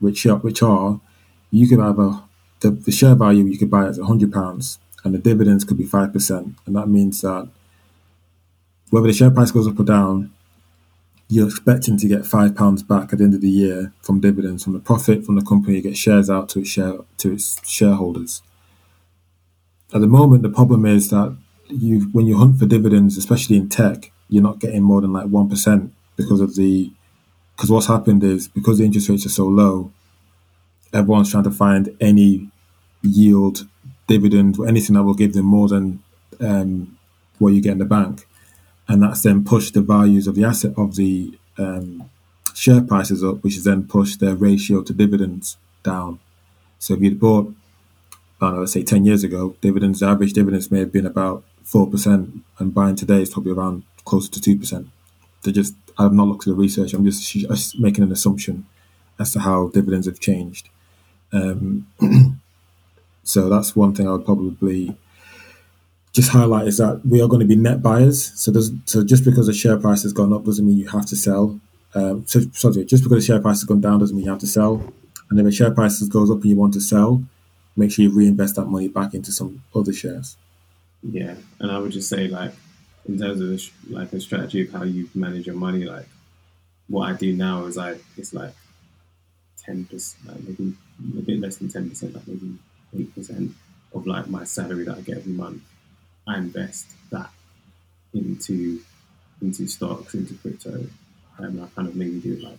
which 0.00 0.26
are, 0.26 0.36
which 0.38 0.62
are 0.62 1.00
you 1.50 1.68
could 1.68 1.78
have 1.78 1.98
a 1.98 2.24
the, 2.60 2.70
the 2.70 2.92
share 2.92 3.14
value 3.14 3.44
you 3.44 3.58
could 3.58 3.70
buy 3.70 3.86
at 3.86 3.96
hundred 3.98 4.32
pounds 4.32 4.78
and 5.04 5.14
the 5.14 5.18
dividends 5.18 5.64
could 5.64 5.78
be 5.78 5.84
five 5.84 6.12
percent, 6.12 6.56
and 6.66 6.74
that 6.76 6.88
means 6.88 7.20
that 7.20 7.48
whether 8.90 9.06
the 9.06 9.12
share 9.12 9.30
price 9.30 9.50
goes 9.50 9.66
up 9.66 9.78
or 9.78 9.84
down, 9.84 10.32
you're 11.28 11.48
expecting 11.48 11.96
to 11.98 12.08
get 12.08 12.26
five 12.26 12.54
pounds 12.56 12.82
back 12.82 13.12
at 13.12 13.18
the 13.18 13.24
end 13.24 13.34
of 13.34 13.40
the 13.40 13.48
year 13.48 13.92
from 14.02 14.20
dividends 14.20 14.64
from 14.64 14.72
the 14.72 14.78
profit 14.80 15.24
from 15.24 15.36
the 15.36 15.42
company. 15.42 15.76
You 15.76 15.82
get 15.82 15.96
shares 15.96 16.28
out 16.30 16.48
to 16.50 16.60
its 16.60 16.70
share 16.70 16.98
to 17.18 17.32
its 17.32 17.68
shareholders. 17.68 18.42
At 19.94 20.00
the 20.00 20.06
moment, 20.08 20.42
the 20.42 20.50
problem 20.50 20.84
is 20.84 21.10
that 21.10 21.36
you 21.68 22.08
when 22.12 22.26
you 22.26 22.38
hunt 22.38 22.58
for 22.58 22.66
dividends, 22.66 23.16
especially 23.16 23.56
in 23.56 23.68
tech, 23.68 24.12
you're 24.28 24.42
not 24.42 24.58
getting 24.58 24.82
more 24.82 25.00
than 25.00 25.12
like 25.12 25.26
one 25.26 25.48
percent 25.48 25.92
because 26.16 26.40
of 26.40 26.56
the 26.56 26.90
because 27.54 27.70
what's 27.70 27.86
happened 27.86 28.22
is 28.22 28.48
because 28.48 28.78
the 28.78 28.84
interest 28.84 29.08
rates 29.08 29.24
are 29.24 29.30
so 29.30 29.46
low, 29.46 29.90
everyone's 30.92 31.30
trying 31.30 31.44
to 31.44 31.50
find 31.50 31.96
any 32.00 32.48
yield 33.02 33.66
dividend 34.06 34.58
or 34.58 34.68
anything 34.68 34.94
that 34.94 35.02
will 35.04 35.14
give 35.14 35.32
them 35.32 35.46
more 35.46 35.68
than 35.68 36.02
um, 36.40 36.98
what 37.38 37.50
you 37.54 37.60
get 37.62 37.72
in 37.72 37.78
the 37.78 37.84
bank, 37.84 38.26
and 38.88 39.02
that's 39.02 39.22
then 39.22 39.44
pushed 39.44 39.74
the 39.74 39.80
values 39.80 40.26
of 40.26 40.34
the 40.34 40.44
asset 40.44 40.72
of 40.76 40.96
the 40.96 41.38
um, 41.58 42.10
share 42.54 42.82
prices 42.82 43.24
up, 43.24 43.42
which 43.42 43.56
then 43.62 43.86
pushed 43.86 44.20
their 44.20 44.34
ratio 44.34 44.82
to 44.82 44.92
dividends 44.92 45.56
down. 45.82 46.18
So 46.78 46.94
if 46.94 47.00
you'd 47.00 47.20
bought, 47.20 47.54
I 48.40 48.46
don't 48.46 48.54
know, 48.54 48.60
let's 48.60 48.72
say 48.72 48.82
ten 48.82 49.04
years 49.04 49.24
ago, 49.24 49.56
dividends, 49.60 50.02
average 50.02 50.34
dividends 50.34 50.70
may 50.70 50.80
have 50.80 50.92
been 50.92 51.06
about 51.06 51.44
four 51.62 51.86
percent, 51.88 52.42
and 52.58 52.74
buying 52.74 52.96
today 52.96 53.22
is 53.22 53.30
probably 53.30 53.52
around 53.52 53.82
closer 54.06 54.30
to 54.30 54.40
two 54.40 54.58
percent. 54.58 54.88
They 55.42 55.52
just, 55.52 55.74
I've 55.98 56.14
not 56.14 56.28
looked 56.28 56.46
at 56.46 56.50
the 56.50 56.56
research. 56.56 56.94
I'm 56.94 57.04
just, 57.04 57.30
just 57.30 57.78
making 57.78 58.02
an 58.02 58.10
assumption 58.10 58.66
as 59.20 59.32
to 59.34 59.40
how 59.40 59.68
dividends 59.68 60.06
have 60.06 60.18
changed. 60.18 60.70
Um, 61.32 61.86
so 63.22 63.48
that's 63.50 63.76
one 63.76 63.94
thing 63.94 64.08
I 64.08 64.12
would 64.12 64.24
probably 64.24 64.96
just 66.12 66.30
highlight 66.30 66.66
is 66.66 66.78
that 66.78 67.02
we 67.04 67.20
are 67.20 67.28
going 67.28 67.40
to 67.40 67.46
be 67.46 67.56
net 67.56 67.82
buyers. 67.82 68.32
So 68.40 68.50
so 68.86 69.04
just 69.04 69.24
because 69.24 69.46
the 69.46 69.52
share 69.52 69.76
price 69.76 70.02
has 70.02 70.14
gone 70.14 70.32
up 70.32 70.44
doesn't 70.44 70.66
mean 70.66 70.78
you 70.78 70.88
have 70.88 71.06
to 71.06 71.16
sell. 71.16 71.60
Um, 71.94 72.26
so 72.26 72.40
sorry, 72.52 72.84
just 72.84 73.02
because 73.02 73.24
the 73.24 73.32
share 73.32 73.40
price 73.40 73.60
has 73.60 73.64
gone 73.64 73.80
down 73.80 74.00
doesn't 74.00 74.16
mean 74.16 74.24
you 74.24 74.30
have 74.30 74.40
to 74.40 74.46
sell. 74.46 74.82
And 75.28 75.38
if 75.38 75.44
the 75.44 75.52
share 75.52 75.70
price 75.70 76.00
goes 76.02 76.30
up 76.30 76.38
and 76.38 76.46
you 76.46 76.56
want 76.56 76.74
to 76.74 76.80
sell, 76.80 77.22
make 77.76 77.90
sure 77.90 78.04
you 78.04 78.10
reinvest 78.10 78.56
that 78.56 78.66
money 78.66 78.88
back 78.88 79.12
into 79.14 79.32
some 79.32 79.62
other 79.74 79.92
shares. 79.92 80.36
Yeah, 81.02 81.34
and 81.60 81.70
I 81.70 81.78
would 81.78 81.92
just 81.92 82.08
say 82.08 82.28
like 82.28 82.52
in 83.08 83.18
terms 83.18 83.40
of 83.40 83.90
like 83.90 84.12
a 84.12 84.20
strategy 84.20 84.62
of 84.66 84.72
how 84.72 84.84
you 84.84 85.08
manage 85.14 85.46
your 85.46 85.56
money, 85.56 85.84
like 85.84 86.06
what 86.88 87.08
I 87.08 87.14
do 87.14 87.32
now 87.32 87.64
is 87.66 87.78
I 87.78 87.96
it's 88.16 88.32
like 88.32 88.54
ten 89.56 89.84
percent, 89.84 90.26
like 90.26 90.58
maybe 90.58 90.74
a 91.18 91.22
bit 91.22 91.40
less 91.40 91.56
than 91.56 91.68
ten 91.68 91.88
percent, 91.88 92.14
like 92.14 92.26
maybe 92.26 92.56
eight 92.98 93.14
percent 93.14 93.52
of 93.94 94.06
like 94.06 94.28
my 94.28 94.44
salary 94.44 94.84
that 94.84 94.98
I 94.98 95.00
get 95.00 95.18
every 95.18 95.32
month. 95.32 95.62
I 96.28 96.38
invest 96.38 96.86
that 97.10 97.30
into 98.12 98.80
into 99.40 99.66
stocks, 99.66 100.14
into 100.14 100.34
crypto, 100.34 100.86
and 101.38 101.60
I 101.60 101.66
kind 101.74 101.88
of 101.88 101.94
maybe 101.94 102.20
do 102.20 102.36
like 102.36 102.58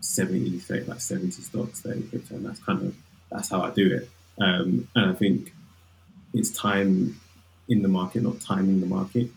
70, 0.00 0.58
say 0.60 0.84
like 0.84 1.00
70 1.00 1.30
stocks, 1.30 1.80
30 1.80 2.02
crypto, 2.08 2.36
and 2.36 2.46
that's 2.46 2.60
kind 2.60 2.82
of 2.82 2.94
that's 3.30 3.50
how 3.50 3.62
I 3.62 3.70
do 3.70 3.94
it. 3.94 4.10
Um, 4.40 4.88
and 4.94 5.10
I 5.10 5.14
think 5.14 5.52
it's 6.32 6.50
time 6.50 7.18
in 7.68 7.82
the 7.82 7.88
market, 7.88 8.22
not 8.22 8.40
timing 8.40 8.80
the 8.80 8.86
market. 8.86 9.30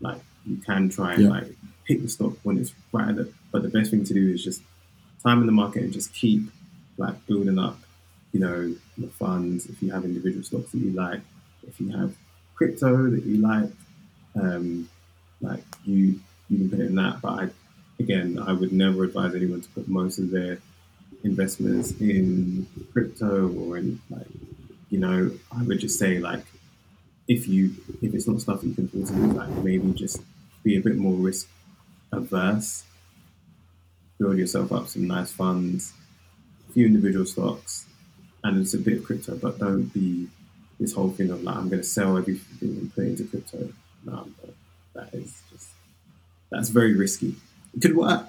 Like 0.00 0.20
you 0.46 0.56
can 0.56 0.88
try 0.88 1.14
and 1.14 1.24
yeah. 1.24 1.30
like 1.30 1.46
pick 1.86 2.02
the 2.02 2.08
stock 2.08 2.34
when 2.42 2.58
it's 2.58 2.72
right, 2.92 3.14
the, 3.14 3.32
but 3.52 3.62
the 3.62 3.68
best 3.68 3.90
thing 3.90 4.04
to 4.04 4.14
do 4.14 4.32
is 4.32 4.42
just 4.42 4.62
time 5.22 5.40
in 5.40 5.46
the 5.46 5.52
market 5.52 5.82
and 5.82 5.92
just 5.92 6.14
keep 6.14 6.42
like 6.96 7.26
building 7.26 7.58
up, 7.58 7.78
you 8.32 8.40
know, 8.40 8.74
the 8.96 9.08
funds. 9.08 9.66
If 9.66 9.82
you 9.82 9.90
have 9.92 10.04
individual 10.04 10.44
stocks 10.44 10.72
that 10.72 10.78
you 10.78 10.90
like, 10.92 11.20
if 11.66 11.80
you 11.80 11.90
have 11.96 12.14
crypto 12.54 13.10
that 13.10 13.24
you 13.24 13.38
like, 13.38 13.70
um, 14.34 14.88
like 15.40 15.64
you 15.84 16.20
you 16.48 16.58
can 16.58 16.70
put 16.70 16.80
it 16.80 16.86
in 16.86 16.94
that. 16.96 17.20
But 17.20 17.28
I, 17.28 17.48
again, 18.00 18.38
I 18.38 18.52
would 18.52 18.72
never 18.72 19.04
advise 19.04 19.34
anyone 19.34 19.60
to 19.60 19.68
put 19.70 19.88
most 19.88 20.18
of 20.18 20.30
their 20.30 20.58
investments 21.24 21.92
in 22.00 22.66
crypto 22.92 23.48
or 23.52 23.76
in 23.76 24.00
like, 24.10 24.26
you 24.90 24.98
know, 24.98 25.30
I 25.56 25.62
would 25.62 25.80
just 25.80 25.98
say 25.98 26.18
like, 26.18 26.44
if 27.28 27.46
you 27.46 27.74
if 28.02 28.14
it's 28.14 28.26
not 28.26 28.40
stuff 28.40 28.64
you 28.64 28.74
can 28.74 28.86
afford 28.86 29.06
to 29.06 29.12
do, 29.14 29.26
like 29.32 29.50
maybe 29.62 29.92
just 29.92 30.20
be 30.64 30.76
a 30.76 30.80
bit 30.80 30.96
more 30.96 31.14
risk 31.14 31.48
averse 32.10 32.84
build 34.18 34.36
yourself 34.36 34.72
up 34.72 34.88
some 34.88 35.06
nice 35.06 35.32
funds, 35.32 35.92
a 36.68 36.72
few 36.72 36.86
individual 36.86 37.24
stocks, 37.24 37.86
and 38.44 38.60
it's 38.60 38.74
a 38.74 38.78
bit 38.78 38.98
of 38.98 39.04
crypto, 39.04 39.36
but 39.36 39.58
don't 39.58 39.84
be 39.94 40.28
this 40.78 40.92
whole 40.92 41.10
thing 41.10 41.30
of 41.30 41.42
like 41.42 41.56
I'm 41.56 41.68
going 41.68 41.82
to 41.82 41.88
sell 41.88 42.16
everything 42.16 42.68
and 42.68 42.94
put 42.94 43.04
it 43.04 43.08
into 43.10 43.24
crypto. 43.24 43.72
No, 44.04 44.28
that 44.94 45.12
is 45.14 45.40
just 45.50 45.68
that's 46.50 46.68
very 46.68 46.94
risky. 46.94 47.36
It 47.74 47.82
could 47.82 47.96
work, 47.96 48.26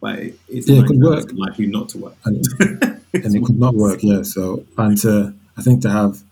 but 0.00 0.18
it's 0.18 0.68
yeah, 0.68 0.82
it 0.82 0.86
could 0.86 1.00
work. 1.00 1.30
likely 1.32 1.66
not 1.66 1.88
to 1.90 1.98
work, 1.98 2.16
and, 2.24 2.44
and 2.60 3.02
it 3.12 3.44
could 3.44 3.58
not 3.58 3.74
work. 3.74 4.00
Yeah, 4.02 4.22
so 4.22 4.64
and 4.76 4.96
to 4.98 5.34
I 5.56 5.62
think 5.62 5.82
to 5.82 5.90
have 5.90 6.22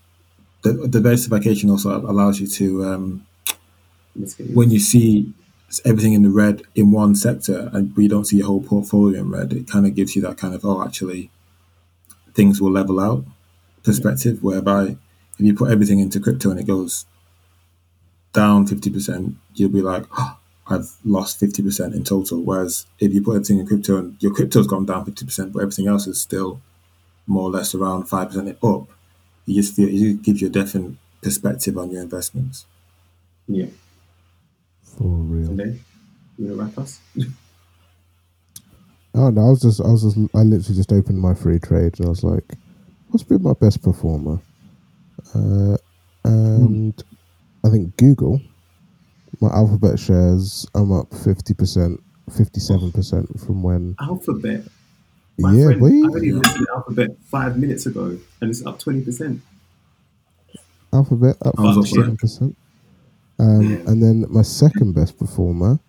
the, 0.63 0.87
diversification 0.87 1.69
also 1.69 2.01
allows 2.01 2.39
you 2.39 2.47
to 2.47 2.85
um, 2.85 3.27
when 4.53 4.71
you 4.71 4.79
see 4.79 5.33
everything 5.85 6.13
in 6.13 6.23
the 6.23 6.29
red 6.29 6.61
in 6.75 6.91
one 6.91 7.15
sector 7.15 7.69
and 7.73 7.95
we 7.95 8.07
don't 8.07 8.25
see 8.25 8.37
your 8.37 8.47
whole 8.47 8.63
portfolio 8.63 9.21
in 9.21 9.29
red, 9.29 9.53
it 9.53 9.67
kind 9.67 9.85
of 9.85 9.95
gives 9.95 10.15
you 10.15 10.21
that 10.21 10.37
kind 10.37 10.53
of, 10.55 10.65
oh, 10.65 10.83
actually, 10.83 11.29
things 12.33 12.61
will 12.61 12.71
level 12.71 12.99
out 12.99 13.25
perspective, 13.83 14.43
whereby 14.43 14.97
if 15.37 15.45
you 15.45 15.53
put 15.53 15.71
everything 15.71 15.99
into 15.99 16.19
crypto 16.19 16.51
and 16.51 16.59
it 16.59 16.67
goes 16.67 17.05
down 18.33 18.67
50%, 18.67 19.35
you'll 19.55 19.69
be 19.69 19.81
like, 19.81 20.05
oh, 20.17 20.37
I've 20.67 20.95
lost 21.05 21.39
50% 21.39 21.93
in 21.93 22.03
total. 22.03 22.41
Whereas 22.41 22.85
if 22.99 23.13
you 23.13 23.21
put 23.21 23.35
everything 23.35 23.59
in 23.59 23.67
crypto 23.67 23.97
and 23.97 24.21
your 24.21 24.33
crypto's 24.33 24.67
gone 24.67 24.85
down 24.85 25.05
50%, 25.05 25.53
but 25.53 25.61
everything 25.61 25.87
else 25.87 26.07
is 26.07 26.19
still 26.19 26.61
more 27.25 27.43
or 27.43 27.51
less 27.51 27.73
around 27.73 28.03
5% 28.05 28.49
up, 28.63 28.96
you 29.47 29.61
just 29.61 29.75
feel 29.75 29.87
it 29.89 30.21
gives 30.21 30.41
you 30.41 30.47
a 30.47 30.51
different 30.51 30.97
perspective 31.21 31.77
on 31.77 31.89
your 31.89 32.03
investments. 32.03 32.65
Yeah. 33.47 33.67
For 34.83 35.07
real. 35.07 35.49
And 35.49 35.59
then 35.59 35.79
you 36.37 36.47
wanna 36.47 36.63
wrap 36.63 36.77
us? 36.77 36.99
oh 39.15 39.29
no, 39.29 39.41
I 39.41 39.49
was 39.49 39.61
just 39.61 39.81
I 39.81 39.87
was 39.87 40.03
just 40.03 40.17
I 40.35 40.39
literally 40.39 40.75
just 40.75 40.91
opened 40.91 41.19
my 41.19 41.33
Freetrade 41.33 41.97
and 41.97 42.07
I 42.07 42.09
was 42.09 42.23
like, 42.23 42.43
what's 43.07 43.23
been 43.23 43.41
my 43.41 43.53
best 43.53 43.81
performer? 43.81 44.39
Uh, 45.33 45.77
and 46.25 46.95
mm. 46.95 47.03
I 47.65 47.69
think 47.69 47.95
Google, 47.95 48.41
my 49.39 49.49
Alphabet 49.49 49.97
shares, 49.97 50.67
I'm 50.75 50.91
up 50.91 51.13
fifty 51.23 51.53
percent, 51.53 52.01
fifty 52.35 52.59
seven 52.59 52.91
percent 52.91 53.39
from 53.39 53.63
when 53.63 53.95
Alphabet. 54.01 54.63
My 55.39 55.53
yeah, 55.53 55.65
friend, 55.65 55.83
I 55.83 55.85
only 55.85 56.31
listened 56.31 56.65
to 56.65 56.73
Alphabet 56.73 57.09
five 57.25 57.57
minutes 57.59 57.85
ago, 57.85 58.17
and 58.41 58.49
it's 58.49 58.65
up 58.65 58.79
twenty 58.79 59.01
percent. 59.01 59.41
Alphabet 60.91 61.35
up 61.45 61.55
seven 61.85 62.17
percent. 62.17 62.57
Um, 63.39 63.83
and 63.85 64.01
then 64.01 64.25
my 64.29 64.41
second 64.41 64.95
best 64.95 65.19
performer 65.19 65.79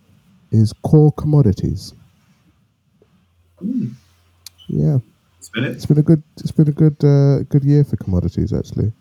is 0.51 0.75
core 0.83 1.13
commodities. 1.13 1.95
Mm. 3.65 3.95
Yeah, 4.69 4.99
it's 5.39 5.49
been, 5.49 5.65
it's 5.65 5.87
been 5.87 5.99
a 5.99 6.03
good 6.03 6.23
it's 6.37 6.53
been 6.53 6.69
a 6.69 6.73
good 6.73 7.03
uh, 7.03 7.43
good 7.45 7.65
year 7.65 7.85
for 7.85 7.97
commodities 7.97 8.53
actually. 8.53 8.93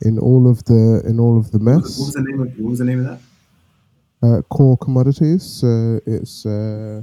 In 0.00 0.18
all 0.18 0.50
of 0.50 0.64
the 0.64 1.00
in 1.06 1.20
all 1.20 1.38
of 1.38 1.52
the 1.52 1.60
mess. 1.60 1.96
What 1.96 2.06
was 2.06 2.14
the 2.14 2.22
name 2.22 2.40
of 2.40 2.48
what 2.58 2.70
was 2.70 2.78
the 2.80 2.84
name 2.84 3.06
of 3.06 3.20
that? 4.20 4.28
Uh, 4.28 4.42
core 4.42 4.76
commodities. 4.78 5.44
So 5.44 6.00
it's 6.06 6.44
uh, 6.44 7.02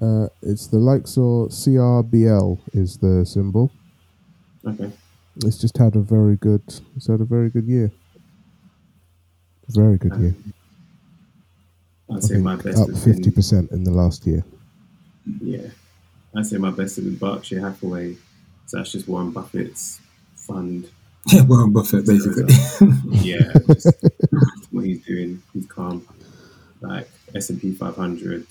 uh, 0.00 0.28
it's 0.42 0.68
the 0.68 0.78
likes 0.78 1.16
of 1.16 1.50
CRBL 1.50 2.58
is 2.72 2.98
the 2.98 3.24
symbol. 3.26 3.70
Okay. 4.66 4.90
It's 5.44 5.58
just 5.58 5.76
had 5.76 5.96
a 5.96 6.00
very 6.00 6.36
good. 6.36 6.62
It's 6.96 7.06
had 7.06 7.20
a 7.20 7.24
very 7.24 7.50
good 7.50 7.66
year. 7.66 7.90
Very 9.68 9.98
good 9.98 10.14
year. 10.16 10.34
I'd 12.10 12.24
say 12.24 12.38
my 12.38 12.56
best 12.56 12.78
up 12.78 12.96
fifty 12.98 13.30
percent 13.30 13.70
in 13.70 13.84
the 13.84 13.90
last 13.90 14.26
year. 14.26 14.44
Yeah, 15.40 15.68
I'd 16.34 16.46
say 16.46 16.56
my 16.56 16.70
best 16.70 16.96
has 16.96 17.04
been 17.04 17.16
Berkshire 17.16 17.60
Hathaway. 17.60 18.16
So 18.66 18.78
that's 18.78 18.92
just 18.92 19.08
Warren 19.08 19.30
Buffett's 19.30 20.00
fund. 20.34 20.88
Yeah, 21.26 21.42
Warren 21.46 21.72
Buffett, 21.72 22.06
basically. 22.06 22.52
yeah, 23.10 23.52
just 23.66 23.92
what 24.70 24.84
he's 24.84 25.04
doing. 25.04 25.42
He's 25.52 25.66
calm. 25.66 26.06
Like 26.80 27.08
S 27.34 27.50
and 27.50 27.60
P 27.60 27.72
500 27.72 28.46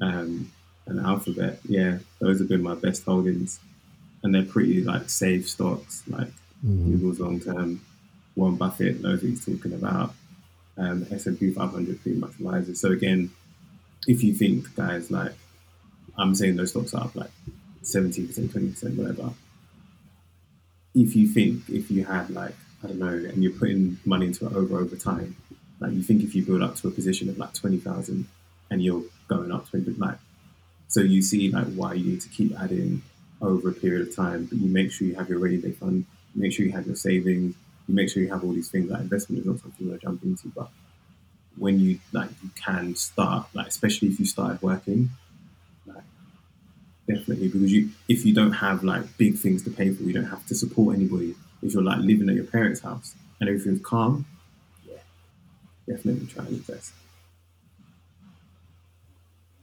um, 0.00 0.50
and 0.86 1.00
Alphabet. 1.00 1.60
Yeah, 1.68 1.98
those 2.20 2.38
have 2.38 2.48
been 2.48 2.62
my 2.62 2.74
best 2.74 3.04
holdings 3.04 3.60
and 4.22 4.34
they're 4.34 4.44
pretty 4.44 4.82
like 4.82 5.08
safe 5.08 5.48
stocks. 5.48 6.02
Like 6.08 6.28
mm-hmm. 6.64 6.92
Google's 6.92 7.20
long 7.20 7.40
term, 7.40 7.80
Warren 8.34 8.56
Buffett 8.56 9.00
knows 9.00 9.22
what 9.22 9.30
he's 9.30 9.44
talking 9.44 9.72
about. 9.72 10.14
Um, 10.78 11.06
S 11.10 11.26
and 11.26 11.38
P 11.38 11.52
500 11.52 12.02
pretty 12.02 12.18
much 12.18 12.32
rises. 12.40 12.80
So 12.80 12.92
again, 12.92 13.30
if 14.06 14.22
you 14.22 14.34
think 14.34 14.74
guys 14.74 15.10
like 15.10 15.32
I'm 16.18 16.34
saying 16.34 16.56
those 16.56 16.70
stocks 16.70 16.94
are 16.94 17.04
up 17.04 17.14
like 17.14 17.30
70 17.82 18.26
percent, 18.26 18.52
20 18.52 18.70
percent, 18.70 18.96
whatever. 18.96 19.30
If 20.94 21.14
you 21.14 21.28
think 21.28 21.68
if 21.68 21.90
you 21.90 22.04
had 22.04 22.30
like 22.30 22.54
I 22.82 22.88
don't 22.88 22.98
know, 22.98 23.08
and 23.08 23.42
you're 23.42 23.52
putting 23.52 23.98
money 24.04 24.26
into 24.26 24.46
it 24.46 24.54
over 24.54 24.78
over 24.78 24.96
time, 24.96 25.36
like 25.80 25.92
you 25.92 26.02
think 26.02 26.22
if 26.22 26.34
you 26.34 26.44
build 26.44 26.62
up 26.62 26.76
to 26.76 26.88
a 26.88 26.90
position 26.90 27.28
of 27.28 27.38
like 27.38 27.54
twenty 27.54 27.78
thousand 27.78 28.26
and 28.70 28.82
you're 28.82 29.04
going 29.28 29.52
up 29.52 29.68
twenty 29.68 29.92
like 29.92 30.18
so 30.88 31.00
you 31.00 31.22
see 31.22 31.50
like 31.50 31.66
why 31.74 31.94
you 31.94 32.04
need 32.12 32.20
to 32.22 32.28
keep 32.28 32.58
adding 32.58 33.02
over 33.40 33.70
a 33.70 33.72
period 33.72 34.08
of 34.08 34.14
time, 34.14 34.46
but 34.46 34.58
you 34.58 34.68
make 34.68 34.90
sure 34.92 35.06
you 35.06 35.14
have 35.14 35.28
your 35.28 35.38
rainy 35.38 35.58
day 35.58 35.72
fund, 35.72 36.06
make 36.34 36.52
sure 36.52 36.64
you 36.64 36.72
have 36.72 36.86
your 36.86 36.96
savings, 36.96 37.54
you 37.88 37.94
make 37.94 38.08
sure 38.08 38.22
you 38.22 38.30
have 38.30 38.44
all 38.44 38.52
these 38.52 38.70
things. 38.70 38.90
Like 38.90 39.00
investment 39.00 39.40
is 39.40 39.46
not 39.46 39.58
something 39.60 39.84
you 39.84 39.90
want 39.90 40.00
to 40.00 40.06
jump 40.06 40.22
into, 40.22 40.48
but 40.48 40.70
when 41.56 41.80
you 41.80 41.98
like 42.12 42.30
you 42.42 42.50
can 42.54 42.94
start, 42.94 43.46
like 43.54 43.66
especially 43.66 44.08
if 44.08 44.20
you 44.20 44.26
started 44.26 44.62
working, 44.62 45.10
like 45.86 46.04
definitely 47.08 47.48
because 47.48 47.72
you 47.72 47.90
if 48.08 48.24
you 48.24 48.34
don't 48.34 48.52
have 48.52 48.84
like 48.84 49.16
big 49.18 49.36
things 49.36 49.62
to 49.64 49.70
pay 49.70 49.92
for, 49.92 50.02
you 50.02 50.12
don't 50.12 50.24
have 50.24 50.46
to 50.46 50.54
support 50.54 50.96
anybody. 50.96 51.34
If 51.62 51.72
you're 51.74 51.82
like 51.82 51.98
living 51.98 52.28
at 52.28 52.34
your 52.34 52.44
parents' 52.44 52.80
house 52.80 53.14
and 53.40 53.48
everything's 53.48 53.84
calm, 53.84 54.26
yeah, 54.86 54.98
definitely 55.88 56.26
try 56.26 56.44
and 56.44 56.54
invest. 56.54 56.92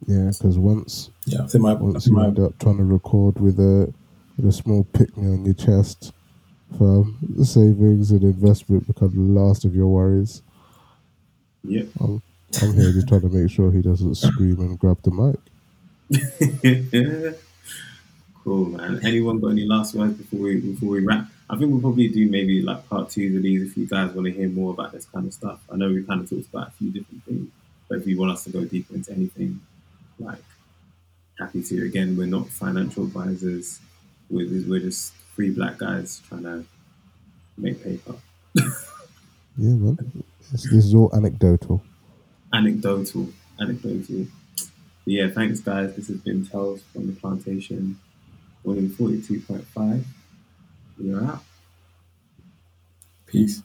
Yeah, 0.08 0.32
because 0.38 0.58
once 0.58 1.10
Yeah, 1.26 1.44
I 1.44 1.48
think 1.48 1.64
my, 1.64 1.74
once 1.74 2.08
you 2.08 2.14
my 2.14 2.26
end 2.26 2.40
up 2.40 2.58
trying 2.60 2.78
to 2.78 2.84
record 2.84 3.40
with 3.40 3.60
a 3.60 3.94
with 4.38 4.46
a 4.48 4.52
small 4.52 4.84
pick 4.94 5.16
me 5.16 5.32
on 5.32 5.46
your 5.46 5.54
chest, 5.54 6.12
for 6.78 7.06
the 7.36 7.46
savings 7.46 8.12
and 8.12 8.24
investment 8.24 8.88
become 8.88 9.14
the 9.14 9.40
last 9.40 9.66
of 9.66 9.76
your 9.76 9.88
worries. 9.88 10.42
Yep. 11.64 11.88
I'm, 12.00 12.22
I'm 12.62 12.74
here 12.74 12.92
just 12.92 13.08
trying 13.08 13.22
to 13.22 13.30
make 13.30 13.50
sure 13.50 13.72
he 13.72 13.82
doesn't 13.82 14.16
scream 14.16 14.60
and 14.60 14.78
grab 14.78 14.98
the 15.04 15.12
mic. 15.12 15.40
cool, 18.44 18.66
man. 18.66 19.00
Anyone 19.04 19.40
got 19.40 19.50
any 19.50 19.66
last 19.66 19.96
words 19.96 20.14
before 20.18 20.40
we 20.40 20.60
before 20.60 20.90
we 20.90 21.06
wrap? 21.06 21.28
I 21.50 21.58
think 21.58 21.72
we'll 21.72 21.82
probably 21.82 22.08
do 22.08 22.30
maybe 22.30 22.62
like 22.62 22.88
part 22.90 23.10
two 23.10 23.38
of 23.38 23.44
these 23.44 23.70
if 23.70 23.78
you 23.78 23.86
guys 23.86 24.12
want 24.12 24.28
to 24.28 24.34
hear 24.34 24.50
more 24.50 24.74
about 24.74 24.92
this 24.92 25.06
kind 25.06 25.26
of 25.28 25.34
stuff. 25.34 25.62
I 25.72 25.78
know 25.78 25.90
we 25.90 26.04
kind 26.04 26.22
of 26.22 26.30
talked 26.30 26.48
about 26.48 26.70
a 26.70 26.72
few 26.72 26.92
different 26.92 27.24
things, 27.26 27.50
but 27.88 28.00
if 28.00 28.08
you 28.08 28.20
want 28.20 28.32
us 28.32 28.44
to 28.46 28.50
go 28.50 28.66
deeper 28.66 28.96
into 28.96 29.12
anything, 29.12 29.62
like 30.24 30.44
happy 31.40 31.62
to. 31.64 31.86
Again, 31.86 32.16
we're 32.18 32.28
not 32.28 32.50
financial 32.50 33.04
advisors. 33.04 33.80
We're, 34.30 34.48
we're 34.68 34.80
just 34.80 35.14
three 35.36 35.52
black 35.52 35.78
guys 35.78 36.22
trying 36.28 36.44
to 36.44 36.66
make 37.58 37.84
paper. 37.84 38.16
Yeah, 38.56 38.64
man. 39.58 40.24
This, 40.52 40.64
this 40.64 40.86
is 40.86 40.96
all 40.96 41.10
anecdotal. 41.16 41.84
Anecdotal, 42.54 43.30
anecdotal. 43.60 44.28
But 44.58 45.14
yeah, 45.14 45.30
thanks 45.30 45.60
guys. 45.60 45.96
This 45.96 46.08
has 46.08 46.18
been 46.18 46.46
Tales 46.46 46.82
from 46.94 47.08
the 47.08 47.14
Plantation, 47.14 48.00
volume 48.66 48.90
forty-two 48.90 49.42
point 49.42 49.66
five. 49.68 50.06
You're 50.98 51.24
out. 51.24 51.44
piece. 53.34 53.64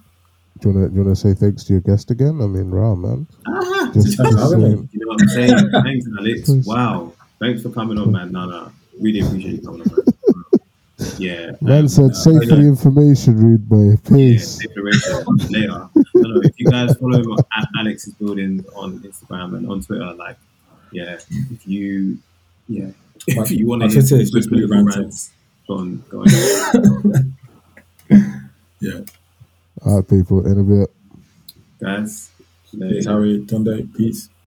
Do 0.61 0.69
you 0.69 0.75
wanna 0.75 0.89
do 0.89 0.95
you 0.97 1.03
wanna 1.03 1.17
say 1.17 1.35
thanks 1.35 1.65
to 1.65 1.73
your 1.73 1.83
guest 1.83 2.11
again? 2.11 2.41
I 2.43 2.47
mean, 2.47 2.71
wow, 2.71 2.95
man. 2.95 3.27
Ah, 3.47 3.91
Just, 3.95 4.17
Thanks 4.17 4.17
just 4.17 4.19
for 4.19 4.39
having 4.39 4.63
me. 4.63 4.69
saying, 4.69 4.89
You 4.93 5.01
know 5.01 5.07
what 5.09 5.23
I'm 5.23 5.29
saying? 5.29 5.71
Thanks, 5.85 6.07
Alex. 6.19 6.67
Wow. 6.67 7.13
Thanks 7.39 7.63
for 7.63 7.71
coming 7.71 7.99
on, 7.99 8.11
man. 8.13 8.33
No, 8.33 8.47
no. 8.47 8.73
Really 9.01 9.21
appreciate 9.21 9.53
you 9.55 9.61
coming 9.63 9.83
on, 9.83 9.95
man. 9.95 10.05
Yeah. 11.19 11.51
man 11.61 11.83
um, 11.83 11.89
said, 11.89 12.11
uh, 12.11 12.15
safe 12.15 12.49
for 12.49 12.57
the 12.57 12.67
information, 12.67 13.37
rude 13.37 13.69
boy. 13.69 13.91
Yeah, 13.91 13.97
Peace. 14.09 14.59
declaration 14.59 15.37
later. 15.51 15.89
No, 15.95 16.05
no, 16.15 16.41
if 16.43 16.59
you 16.59 16.67
guys 16.67 16.97
follow 16.97 17.21
him 17.21 17.33
at 17.57 17.69
Alex's 17.79 18.15
Buildings 18.15 18.67
on 18.75 18.99
Instagram 19.01 19.57
and 19.57 19.71
on 19.71 19.81
Twitter, 19.83 20.13
like, 20.15 20.37
yeah, 20.91 21.19
if 21.31 21.67
you, 21.69 22.19
yeah, 22.69 22.89
if 23.29 23.51
you 23.53 23.67
want 23.69 23.83
to 23.83 23.89
Twitter 23.89 24.19
just 24.25 24.51
Blue 24.51 24.67
Ranter. 24.67 25.09
go 25.69 25.75
on, 25.75 26.05
go 26.09 26.23
on. 26.23 27.35
Yeah. 28.81 29.01
All 29.85 29.97
right, 29.97 30.09
people, 30.09 30.47
in 30.47 30.59
a 30.61 30.63
bit. 30.65 30.91
guys. 31.81 32.31
Peace, 32.71 33.07
Harry, 33.07 33.41
Tunde, 33.47 33.95
peace. 33.97 34.29